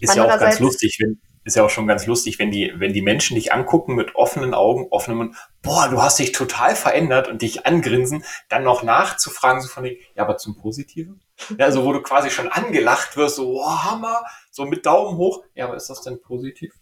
Ist 0.00 0.16
ja 0.16 0.24
auch 0.24 0.40
ganz 0.40 0.58
lustig, 0.58 0.98
wenn, 0.98 1.20
ist 1.44 1.54
ja 1.54 1.64
auch 1.64 1.70
schon 1.70 1.86
ganz 1.86 2.06
lustig, 2.06 2.40
wenn 2.40 2.50
die, 2.50 2.72
wenn 2.78 2.92
die 2.92 3.00
Menschen 3.00 3.36
dich 3.36 3.52
angucken 3.52 3.94
mit 3.94 4.16
offenen 4.16 4.54
Augen, 4.54 4.88
offenem 4.90 5.18
Mund, 5.18 5.36
boah, 5.62 5.86
du 5.88 6.02
hast 6.02 6.18
dich 6.18 6.32
total 6.32 6.74
verändert 6.74 7.28
und 7.28 7.42
dich 7.42 7.66
angrinsen, 7.66 8.24
dann 8.48 8.64
noch 8.64 8.82
nachzufragen, 8.82 9.62
so 9.62 9.68
von 9.68 9.84
den, 9.84 9.98
ja, 10.16 10.24
aber 10.24 10.36
zum 10.36 10.56
Positiven? 10.56 11.22
Ja, 11.56 11.66
also 11.66 11.84
wo 11.84 11.92
du 11.92 12.02
quasi 12.02 12.28
schon 12.28 12.48
angelacht 12.48 13.16
wirst, 13.16 13.36
so, 13.36 13.52
wow, 13.52 13.84
Hammer, 13.84 14.24
so 14.50 14.64
mit 14.64 14.84
Daumen 14.84 15.16
hoch. 15.16 15.44
Ja, 15.54 15.66
aber 15.66 15.76
ist 15.76 15.88
das 15.88 16.00
denn 16.00 16.20
positiv? 16.20 16.74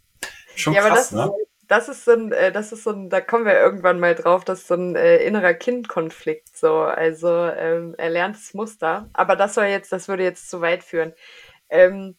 Schon 0.56 0.72
ja, 0.72 0.80
krass, 0.80 1.12
ne? 1.12 1.30
Das 1.68 1.88
ist 1.88 2.04
so 2.04 2.12
ein, 2.12 2.32
äh, 2.32 2.50
das 2.50 2.72
ist 2.72 2.84
so 2.84 2.90
ein, 2.90 3.10
da 3.10 3.20
kommen 3.20 3.44
wir 3.44 3.58
irgendwann 3.60 4.00
mal 4.00 4.14
drauf, 4.14 4.44
das 4.44 4.60
ist 4.60 4.68
so 4.68 4.74
ein 4.74 4.96
äh, 4.96 5.18
innerer 5.18 5.54
Kindkonflikt, 5.54 6.56
so, 6.56 6.80
also 6.80 7.28
ähm, 7.28 7.94
erlerntes 7.98 8.54
Muster. 8.54 9.08
Aber 9.12 9.36
das 9.36 9.54
soll 9.54 9.66
jetzt, 9.66 9.92
das 9.92 10.08
würde 10.08 10.24
jetzt 10.24 10.50
zu 10.50 10.62
weit 10.62 10.82
führen. 10.82 11.12
Ähm, 11.68 12.16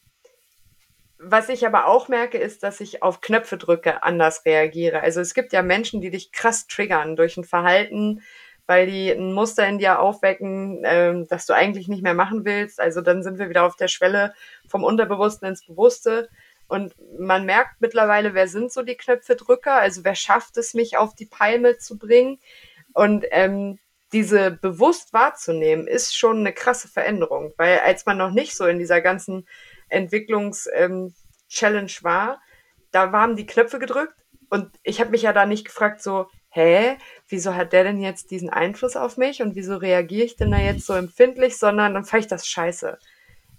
was 1.18 1.48
ich 1.50 1.66
aber 1.66 1.86
auch 1.86 2.08
merke, 2.08 2.38
ist, 2.38 2.62
dass 2.62 2.80
ich 2.80 3.02
auf 3.02 3.20
Knöpfe 3.20 3.58
drücke 3.58 4.02
anders 4.04 4.46
reagiere. 4.46 5.02
Also 5.02 5.20
es 5.20 5.34
gibt 5.34 5.52
ja 5.52 5.62
Menschen, 5.62 6.00
die 6.00 6.10
dich 6.10 6.32
krass 6.32 6.66
triggern 6.66 7.14
durch 7.16 7.36
ein 7.36 7.44
Verhalten, 7.44 8.22
weil 8.66 8.86
die 8.86 9.10
ein 9.10 9.32
Muster 9.32 9.66
in 9.66 9.78
dir 9.78 9.98
aufwecken, 9.98 10.82
ähm, 10.84 11.26
das 11.28 11.44
du 11.44 11.54
eigentlich 11.54 11.88
nicht 11.88 12.04
mehr 12.04 12.14
machen 12.14 12.44
willst. 12.44 12.80
Also 12.80 13.00
dann 13.00 13.24
sind 13.24 13.38
wir 13.38 13.48
wieder 13.48 13.64
auf 13.64 13.76
der 13.76 13.88
Schwelle 13.88 14.32
vom 14.68 14.84
Unterbewussten 14.84 15.48
ins 15.48 15.66
Bewusste. 15.66 16.30
Und 16.70 16.94
man 17.18 17.44
merkt 17.46 17.80
mittlerweile, 17.80 18.32
wer 18.32 18.46
sind 18.46 18.72
so 18.72 18.82
die 18.82 18.96
Knöpfe-Drücker, 18.96 19.74
also 19.74 20.04
wer 20.04 20.14
schafft 20.14 20.56
es, 20.56 20.72
mich 20.72 20.96
auf 20.96 21.16
die 21.16 21.26
Palme 21.26 21.78
zu 21.78 21.98
bringen. 21.98 22.38
Und 22.92 23.26
ähm, 23.32 23.80
diese 24.12 24.52
bewusst 24.52 25.12
wahrzunehmen, 25.12 25.88
ist 25.88 26.16
schon 26.16 26.38
eine 26.38 26.52
krasse 26.52 26.86
Veränderung, 26.86 27.52
weil 27.56 27.80
als 27.80 28.06
man 28.06 28.18
noch 28.18 28.30
nicht 28.30 28.56
so 28.56 28.66
in 28.66 28.78
dieser 28.78 29.00
ganzen 29.00 29.48
Entwicklungs-Challenge 29.88 31.12
ähm, 31.92 32.04
war, 32.04 32.40
da 32.92 33.10
waren 33.10 33.34
die 33.34 33.46
Knöpfe 33.46 33.80
gedrückt. 33.80 34.14
Und 34.48 34.70
ich 34.84 35.00
habe 35.00 35.10
mich 35.10 35.22
ja 35.22 35.32
da 35.32 35.46
nicht 35.46 35.64
gefragt, 35.64 36.00
so, 36.00 36.28
hä, 36.50 36.98
wieso 37.28 37.56
hat 37.56 37.72
der 37.72 37.82
denn 37.82 38.00
jetzt 38.00 38.30
diesen 38.30 38.50
Einfluss 38.50 38.94
auf 38.94 39.16
mich? 39.16 39.42
Und 39.42 39.56
wieso 39.56 39.76
reagiere 39.76 40.24
ich 40.24 40.36
denn 40.36 40.52
da 40.52 40.58
jetzt 40.58 40.86
so 40.86 40.92
empfindlich, 40.92 41.58
sondern 41.58 41.94
dann 41.94 42.04
fand 42.04 42.22
ich 42.22 42.28
das 42.28 42.46
scheiße 42.46 42.96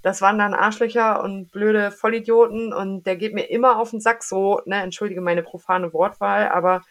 das 0.01 0.21
waren 0.21 0.39
dann 0.39 0.53
Arschlöcher 0.53 1.23
und 1.23 1.51
blöde 1.51 1.91
Vollidioten 1.91 2.73
und 2.73 3.03
der 3.03 3.15
geht 3.15 3.33
mir 3.33 3.49
immer 3.49 3.79
auf 3.79 3.91
den 3.91 4.01
Sack 4.01 4.23
so, 4.23 4.61
ne, 4.65 4.81
entschuldige 4.81 5.21
meine 5.21 5.43
profane 5.43 5.93
Wortwahl, 5.93 6.49
aber 6.49 6.81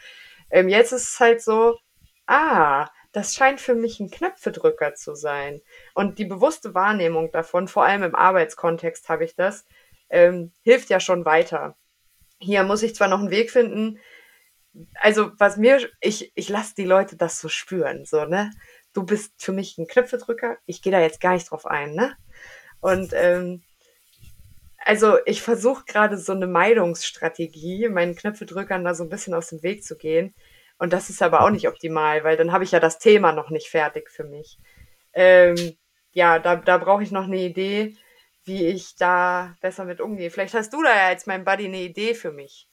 ähm, 0.50 0.68
jetzt 0.68 0.92
ist 0.92 1.14
es 1.14 1.20
halt 1.20 1.42
so, 1.42 1.78
ah, 2.26 2.88
das 3.12 3.34
scheint 3.34 3.60
für 3.60 3.74
mich 3.74 3.98
ein 4.00 4.10
Knöpfedrücker 4.10 4.94
zu 4.94 5.14
sein. 5.14 5.60
Und 5.94 6.18
die 6.18 6.24
bewusste 6.24 6.74
Wahrnehmung 6.74 7.32
davon, 7.32 7.66
vor 7.66 7.84
allem 7.84 8.04
im 8.04 8.14
Arbeitskontext 8.14 9.08
habe 9.08 9.24
ich 9.24 9.34
das, 9.34 9.64
ähm, 10.10 10.52
hilft 10.62 10.90
ja 10.90 11.00
schon 11.00 11.24
weiter. 11.24 11.76
Hier 12.38 12.62
muss 12.62 12.82
ich 12.82 12.94
zwar 12.94 13.08
noch 13.08 13.18
einen 13.18 13.30
Weg 13.30 13.50
finden, 13.50 13.98
also 14.94 15.32
was 15.38 15.56
mir, 15.56 15.88
ich, 16.00 16.32
ich 16.34 16.48
lasse 16.48 16.74
die 16.76 16.84
Leute 16.84 17.16
das 17.16 17.40
so 17.40 17.48
spüren, 17.48 18.04
so, 18.04 18.24
ne? 18.24 18.52
Du 18.92 19.04
bist 19.04 19.32
für 19.38 19.52
mich 19.52 19.78
ein 19.78 19.86
Knöpfedrücker, 19.86 20.58
ich 20.66 20.82
gehe 20.82 20.92
da 20.92 21.00
jetzt 21.00 21.20
gar 21.20 21.32
nicht 21.32 21.50
drauf 21.50 21.66
ein, 21.66 21.94
ne? 21.94 22.16
Und 22.80 23.12
ähm, 23.14 23.62
also 24.78 25.18
ich 25.26 25.42
versuche 25.42 25.84
gerade 25.86 26.16
so 26.16 26.32
eine 26.32 26.46
Meidungsstrategie, 26.46 27.88
meinen 27.88 28.16
Knöpfedrückern 28.16 28.84
da 28.84 28.94
so 28.94 29.04
ein 29.04 29.10
bisschen 29.10 29.34
aus 29.34 29.48
dem 29.48 29.62
Weg 29.62 29.84
zu 29.84 29.96
gehen. 29.96 30.34
Und 30.78 30.92
das 30.92 31.10
ist 31.10 31.22
aber 31.22 31.42
auch 31.42 31.50
nicht 31.50 31.68
optimal, 31.68 32.24
weil 32.24 32.36
dann 32.36 32.52
habe 32.52 32.64
ich 32.64 32.72
ja 32.72 32.80
das 32.80 32.98
Thema 32.98 33.32
noch 33.32 33.50
nicht 33.50 33.68
fertig 33.68 34.10
für 34.10 34.24
mich. 34.24 34.58
Ähm, 35.12 35.76
ja, 36.12 36.38
da, 36.38 36.56
da 36.56 36.78
brauche 36.78 37.02
ich 37.02 37.10
noch 37.10 37.24
eine 37.24 37.38
Idee, 37.38 37.94
wie 38.44 38.66
ich 38.66 38.96
da 38.96 39.54
besser 39.60 39.84
mit 39.84 40.00
umgehe. 40.00 40.30
Vielleicht 40.30 40.54
hast 40.54 40.72
du 40.72 40.82
da 40.82 40.88
ja 40.88 41.08
als 41.08 41.26
mein 41.26 41.44
Buddy 41.44 41.66
eine 41.66 41.82
Idee 41.82 42.14
für 42.14 42.32
mich. 42.32 42.66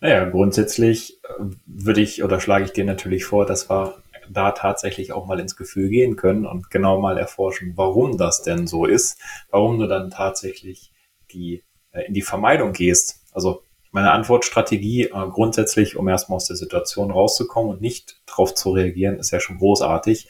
Naja, 0.00 0.28
grundsätzlich 0.28 1.22
äh, 1.24 1.44
würde 1.66 2.00
ich 2.00 2.22
oder 2.22 2.40
schlage 2.40 2.64
ich 2.64 2.72
dir 2.72 2.84
natürlich 2.84 3.24
vor, 3.24 3.46
dass 3.46 3.70
wir 3.70 4.02
da 4.32 4.52
tatsächlich 4.52 5.12
auch 5.12 5.26
mal 5.26 5.40
ins 5.40 5.56
Gefühl 5.56 5.88
gehen 5.88 6.16
können 6.16 6.46
und 6.46 6.70
genau 6.70 7.00
mal 7.00 7.18
erforschen, 7.18 7.72
warum 7.76 8.16
das 8.16 8.42
denn 8.42 8.66
so 8.66 8.86
ist, 8.86 9.20
warum 9.50 9.78
du 9.78 9.86
dann 9.86 10.10
tatsächlich 10.10 10.92
die, 11.32 11.64
äh, 11.92 12.06
in 12.06 12.14
die 12.14 12.22
Vermeidung 12.22 12.72
gehst. 12.72 13.24
Also 13.32 13.62
meine 13.92 14.12
Antwortstrategie 14.12 15.04
äh, 15.04 15.10
grundsätzlich, 15.10 15.96
um 15.96 16.08
erstmal 16.08 16.36
aus 16.36 16.46
der 16.46 16.56
Situation 16.56 17.10
rauszukommen 17.10 17.70
und 17.70 17.80
nicht 17.80 18.22
darauf 18.26 18.54
zu 18.54 18.70
reagieren, 18.70 19.18
ist 19.18 19.30
ja 19.30 19.40
schon 19.40 19.58
großartig. 19.58 20.28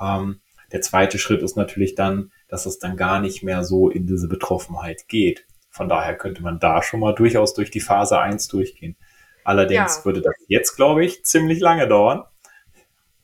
Ähm, 0.00 0.40
der 0.72 0.80
zweite 0.80 1.18
Schritt 1.18 1.42
ist 1.42 1.56
natürlich 1.56 1.94
dann, 1.94 2.32
dass 2.48 2.66
es 2.66 2.78
dann 2.78 2.96
gar 2.96 3.20
nicht 3.20 3.42
mehr 3.42 3.64
so 3.64 3.88
in 3.88 4.06
diese 4.06 4.28
Betroffenheit 4.28 5.08
geht. 5.08 5.46
Von 5.70 5.88
daher 5.88 6.16
könnte 6.16 6.42
man 6.42 6.58
da 6.58 6.82
schon 6.82 7.00
mal 7.00 7.14
durchaus 7.14 7.54
durch 7.54 7.70
die 7.70 7.80
Phase 7.80 8.18
1 8.18 8.48
durchgehen. 8.48 8.96
Allerdings 9.44 9.98
ja. 9.98 10.04
würde 10.04 10.20
das 10.20 10.34
jetzt, 10.48 10.76
glaube 10.76 11.04
ich, 11.04 11.24
ziemlich 11.24 11.60
lange 11.60 11.88
dauern. 11.88 12.24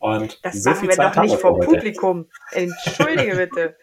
Und 0.04 0.44
das 0.44 0.62
so 0.62 0.68
machen 0.68 0.88
wir 0.88 0.94
Zeit 0.96 1.16
doch 1.16 1.22
nicht 1.22 1.40
vor 1.40 1.58
Publikum. 1.58 2.28
Entschuldige 2.50 3.36
bitte. 3.36 3.76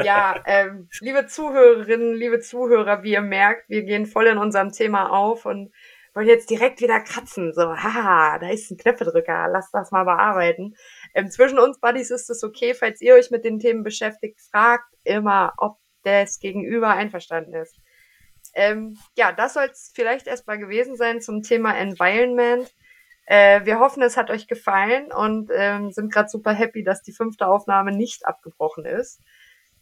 Ja, 0.00 0.40
ähm, 0.46 0.88
liebe 1.00 1.26
Zuhörerinnen, 1.26 2.14
liebe 2.14 2.38
Zuhörer, 2.38 3.02
wie 3.02 3.10
ihr 3.10 3.20
merkt, 3.20 3.68
wir 3.68 3.82
gehen 3.82 4.06
voll 4.06 4.28
in 4.28 4.38
unserem 4.38 4.70
Thema 4.70 5.10
auf 5.10 5.46
und 5.46 5.72
wollen 6.14 6.28
jetzt 6.28 6.48
direkt 6.48 6.80
wieder 6.80 7.00
kratzen. 7.00 7.52
So, 7.52 7.76
haha, 7.76 8.38
da 8.38 8.50
ist 8.50 8.70
ein 8.70 8.76
Knöpfedrücker, 8.76 9.48
lasst 9.50 9.74
das 9.74 9.90
mal 9.90 10.04
bearbeiten. 10.04 10.76
Ähm, 11.12 11.28
zwischen 11.28 11.58
uns 11.58 11.80
Buddies 11.80 12.12
ist 12.12 12.30
es 12.30 12.44
okay, 12.44 12.72
falls 12.74 13.00
ihr 13.00 13.14
euch 13.14 13.32
mit 13.32 13.44
den 13.44 13.58
Themen 13.58 13.82
beschäftigt, 13.82 14.40
fragt 14.52 14.94
immer, 15.02 15.54
ob 15.56 15.78
das 16.04 16.38
Gegenüber 16.38 16.90
einverstanden 16.90 17.54
ist. 17.54 17.80
Ähm, 18.54 18.96
ja, 19.16 19.32
das 19.32 19.54
soll 19.54 19.68
es 19.72 19.90
vielleicht 19.92 20.28
erstmal 20.28 20.58
gewesen 20.58 20.94
sein 20.94 21.20
zum 21.20 21.42
Thema 21.42 21.76
Environment. 21.76 22.72
Äh, 23.26 23.64
wir 23.64 23.78
hoffen, 23.78 24.02
es 24.02 24.16
hat 24.16 24.30
euch 24.30 24.46
gefallen 24.46 25.12
und 25.12 25.50
ähm, 25.54 25.90
sind 25.90 26.12
gerade 26.12 26.28
super 26.28 26.52
happy, 26.52 26.84
dass 26.84 27.02
die 27.02 27.12
fünfte 27.12 27.46
Aufnahme 27.46 27.92
nicht 27.92 28.26
abgebrochen 28.26 28.84
ist. 28.84 29.20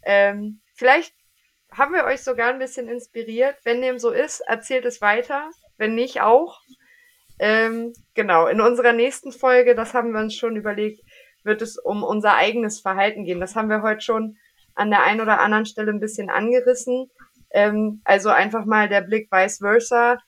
Ähm, 0.05 0.61
vielleicht 0.74 1.14
haben 1.72 1.95
wir 1.95 2.05
euch 2.05 2.22
sogar 2.22 2.51
ein 2.51 2.59
bisschen 2.59 2.88
inspiriert. 2.88 3.57
Wenn 3.64 3.82
dem 3.82 3.99
so 3.99 4.11
ist, 4.11 4.40
erzählt 4.40 4.84
es 4.84 5.01
weiter. 5.01 5.51
Wenn 5.76 5.95
nicht, 5.95 6.20
auch. 6.20 6.61
Ähm, 7.38 7.93
genau, 8.14 8.47
in 8.47 8.61
unserer 8.61 8.93
nächsten 8.93 9.32
Folge, 9.32 9.74
das 9.74 9.95
haben 9.95 10.12
wir 10.12 10.20
uns 10.20 10.36
schon 10.36 10.55
überlegt, 10.55 11.01
wird 11.43 11.62
es 11.62 11.76
um 11.78 12.05
unser 12.05 12.36
eigenes 12.36 12.80
Verhalten 12.80 13.24
gehen. 13.24 13.40
Das 13.40 13.57
haben 13.57 13.68
wir 13.68 13.82
heute 13.82 14.03
schon 14.03 14.36
an 14.74 14.90
der 14.90 15.03
einen 15.03 15.20
oder 15.20 15.40
anderen 15.40 15.66
Stelle 15.66 15.90
ein 15.90 16.01
bisschen 16.01 16.30
angerissen. 16.30 17.11
Ähm, 17.51 18.01
also 18.05 18.28
einfach 18.28 18.64
mal 18.64 18.88
der 18.88 19.01
Blick 19.01 19.28
vice 19.32 19.59
versa. 19.59 20.18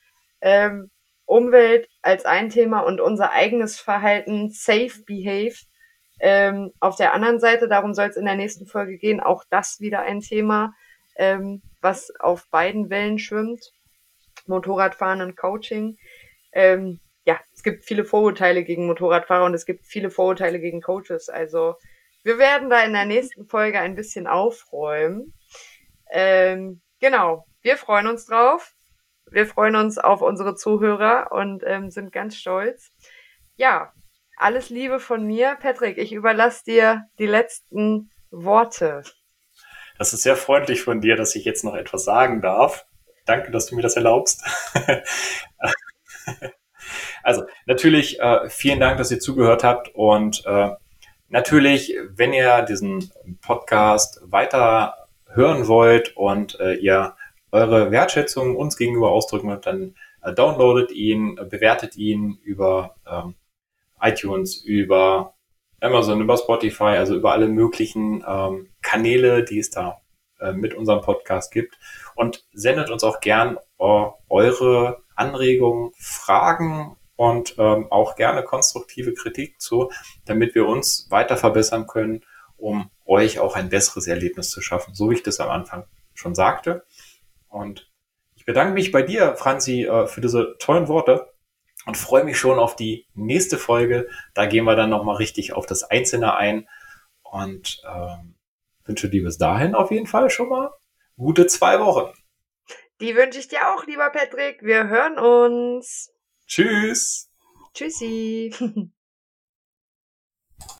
Ähm, 0.40 0.90
Umwelt 1.26 1.88
als 2.02 2.24
ein 2.24 2.50
Thema 2.50 2.80
und 2.80 3.00
unser 3.00 3.32
eigenes 3.32 3.80
Verhalten, 3.80 4.50
Safe 4.50 5.02
Behave, 5.06 5.56
ähm, 6.20 6.72
auf 6.80 6.96
der 6.96 7.12
anderen 7.12 7.40
Seite, 7.40 7.68
darum 7.68 7.94
soll 7.94 8.08
es 8.08 8.16
in 8.16 8.24
der 8.24 8.36
nächsten 8.36 8.66
Folge 8.66 8.98
gehen, 8.98 9.20
auch 9.20 9.44
das 9.50 9.80
wieder 9.80 10.00
ein 10.00 10.20
Thema, 10.20 10.74
ähm, 11.16 11.62
was 11.80 12.12
auf 12.20 12.48
beiden 12.50 12.90
Wellen 12.90 13.18
schwimmt. 13.18 13.72
Motorradfahren 14.46 15.22
und 15.22 15.36
Coaching. 15.36 15.96
Ähm, 16.52 17.00
ja, 17.26 17.40
es 17.52 17.62
gibt 17.62 17.84
viele 17.84 18.04
Vorurteile 18.04 18.64
gegen 18.64 18.86
Motorradfahrer 18.86 19.46
und 19.46 19.54
es 19.54 19.66
gibt 19.66 19.86
viele 19.86 20.10
Vorurteile 20.10 20.60
gegen 20.60 20.82
Coaches. 20.82 21.28
Also 21.28 21.76
wir 22.22 22.38
werden 22.38 22.70
da 22.70 22.82
in 22.82 22.92
der 22.92 23.06
nächsten 23.06 23.46
Folge 23.46 23.80
ein 23.80 23.94
bisschen 23.94 24.26
aufräumen. 24.26 25.32
Ähm, 26.10 26.80
genau. 27.00 27.46
wir 27.62 27.76
freuen 27.76 28.06
uns 28.06 28.26
drauf. 28.26 28.74
Wir 29.34 29.46
freuen 29.48 29.74
uns 29.74 29.98
auf 29.98 30.22
unsere 30.22 30.54
Zuhörer 30.54 31.32
und 31.32 31.64
ähm, 31.66 31.90
sind 31.90 32.12
ganz 32.12 32.36
stolz. 32.36 32.92
Ja, 33.56 33.92
alles 34.36 34.70
Liebe 34.70 35.00
von 35.00 35.26
mir. 35.26 35.56
Patrick, 35.60 35.98
ich 35.98 36.12
überlasse 36.12 36.64
dir 36.64 37.06
die 37.18 37.26
letzten 37.26 38.12
Worte. 38.30 39.02
Das 39.98 40.12
ist 40.12 40.22
sehr 40.22 40.36
freundlich 40.36 40.82
von 40.82 41.00
dir, 41.00 41.16
dass 41.16 41.34
ich 41.34 41.44
jetzt 41.44 41.64
noch 41.64 41.74
etwas 41.74 42.04
sagen 42.04 42.42
darf. 42.42 42.86
Danke, 43.26 43.50
dass 43.50 43.66
du 43.66 43.74
mir 43.74 43.82
das 43.82 43.96
erlaubst. 43.96 44.44
also 47.24 47.42
natürlich 47.66 48.20
äh, 48.20 48.48
vielen 48.48 48.78
Dank, 48.78 48.98
dass 48.98 49.10
ihr 49.10 49.18
zugehört 49.18 49.64
habt 49.64 49.88
und 49.96 50.46
äh, 50.46 50.70
natürlich, 51.28 51.96
wenn 52.08 52.32
ihr 52.32 52.62
diesen 52.62 53.10
Podcast 53.40 54.20
weiter 54.22 55.08
hören 55.26 55.66
wollt 55.66 56.16
und 56.16 56.60
äh, 56.60 56.74
ihr 56.74 57.16
eure 57.54 57.92
Wertschätzung 57.92 58.56
uns 58.56 58.76
gegenüber 58.76 59.12
ausdrücken 59.12 59.48
wollt, 59.48 59.64
dann 59.64 59.94
äh, 60.22 60.32
downloadet 60.32 60.90
ihn, 60.90 61.36
bewertet 61.36 61.96
ihn 61.96 62.38
über 62.42 62.96
ähm, 63.08 63.36
iTunes, 64.00 64.56
über 64.56 65.34
Amazon, 65.80 66.20
über 66.20 66.36
Spotify, 66.36 66.96
also 66.96 67.14
über 67.14 67.30
alle 67.30 67.46
möglichen 67.46 68.24
ähm, 68.26 68.70
Kanäle, 68.82 69.44
die 69.44 69.60
es 69.60 69.70
da 69.70 70.00
äh, 70.40 70.52
mit 70.52 70.74
unserem 70.74 71.00
Podcast 71.00 71.52
gibt. 71.52 71.78
Und 72.16 72.44
sendet 72.52 72.90
uns 72.90 73.04
auch 73.04 73.20
gern 73.20 73.58
äh, 73.78 74.06
eure 74.28 75.02
Anregungen, 75.14 75.92
Fragen 75.96 76.96
und 77.14 77.54
ähm, 77.58 77.86
auch 77.90 78.16
gerne 78.16 78.42
konstruktive 78.42 79.14
Kritik 79.14 79.60
zu, 79.60 79.92
damit 80.24 80.56
wir 80.56 80.66
uns 80.66 81.06
weiter 81.10 81.36
verbessern 81.36 81.86
können, 81.86 82.24
um 82.56 82.90
euch 83.04 83.38
auch 83.38 83.54
ein 83.54 83.68
besseres 83.68 84.08
Erlebnis 84.08 84.50
zu 84.50 84.60
schaffen, 84.60 84.92
so 84.94 85.10
wie 85.10 85.14
ich 85.14 85.22
das 85.22 85.38
am 85.38 85.50
Anfang 85.50 85.84
schon 86.14 86.34
sagte. 86.34 86.84
Und 87.54 87.88
ich 88.34 88.44
bedanke 88.44 88.74
mich 88.74 88.90
bei 88.90 89.02
dir, 89.02 89.36
Franzi, 89.36 89.84
äh, 89.84 90.08
für 90.08 90.20
diese 90.20 90.56
tollen 90.58 90.88
Worte 90.88 91.32
und 91.86 91.96
freue 91.96 92.24
mich 92.24 92.36
schon 92.36 92.58
auf 92.58 92.74
die 92.74 93.06
nächste 93.14 93.58
Folge. 93.58 94.08
Da 94.34 94.46
gehen 94.46 94.64
wir 94.64 94.74
dann 94.74 94.90
nochmal 94.90 95.16
richtig 95.16 95.52
auf 95.52 95.64
das 95.64 95.84
Einzelne 95.84 96.34
ein 96.34 96.68
und 97.22 97.80
ähm, 97.88 98.34
wünsche 98.84 99.08
dir 99.08 99.22
bis 99.22 99.38
dahin 99.38 99.76
auf 99.76 99.92
jeden 99.92 100.08
Fall 100.08 100.30
schon 100.30 100.48
mal 100.48 100.72
gute 101.16 101.46
zwei 101.46 101.78
Wochen. 101.78 102.12
Die 103.00 103.14
wünsche 103.14 103.38
ich 103.38 103.46
dir 103.46 103.72
auch, 103.72 103.86
lieber 103.86 104.10
Patrick. 104.10 104.62
Wir 104.62 104.88
hören 104.88 105.18
uns. 105.18 106.12
Tschüss. 106.48 107.30
Tschüssi. 107.72 108.52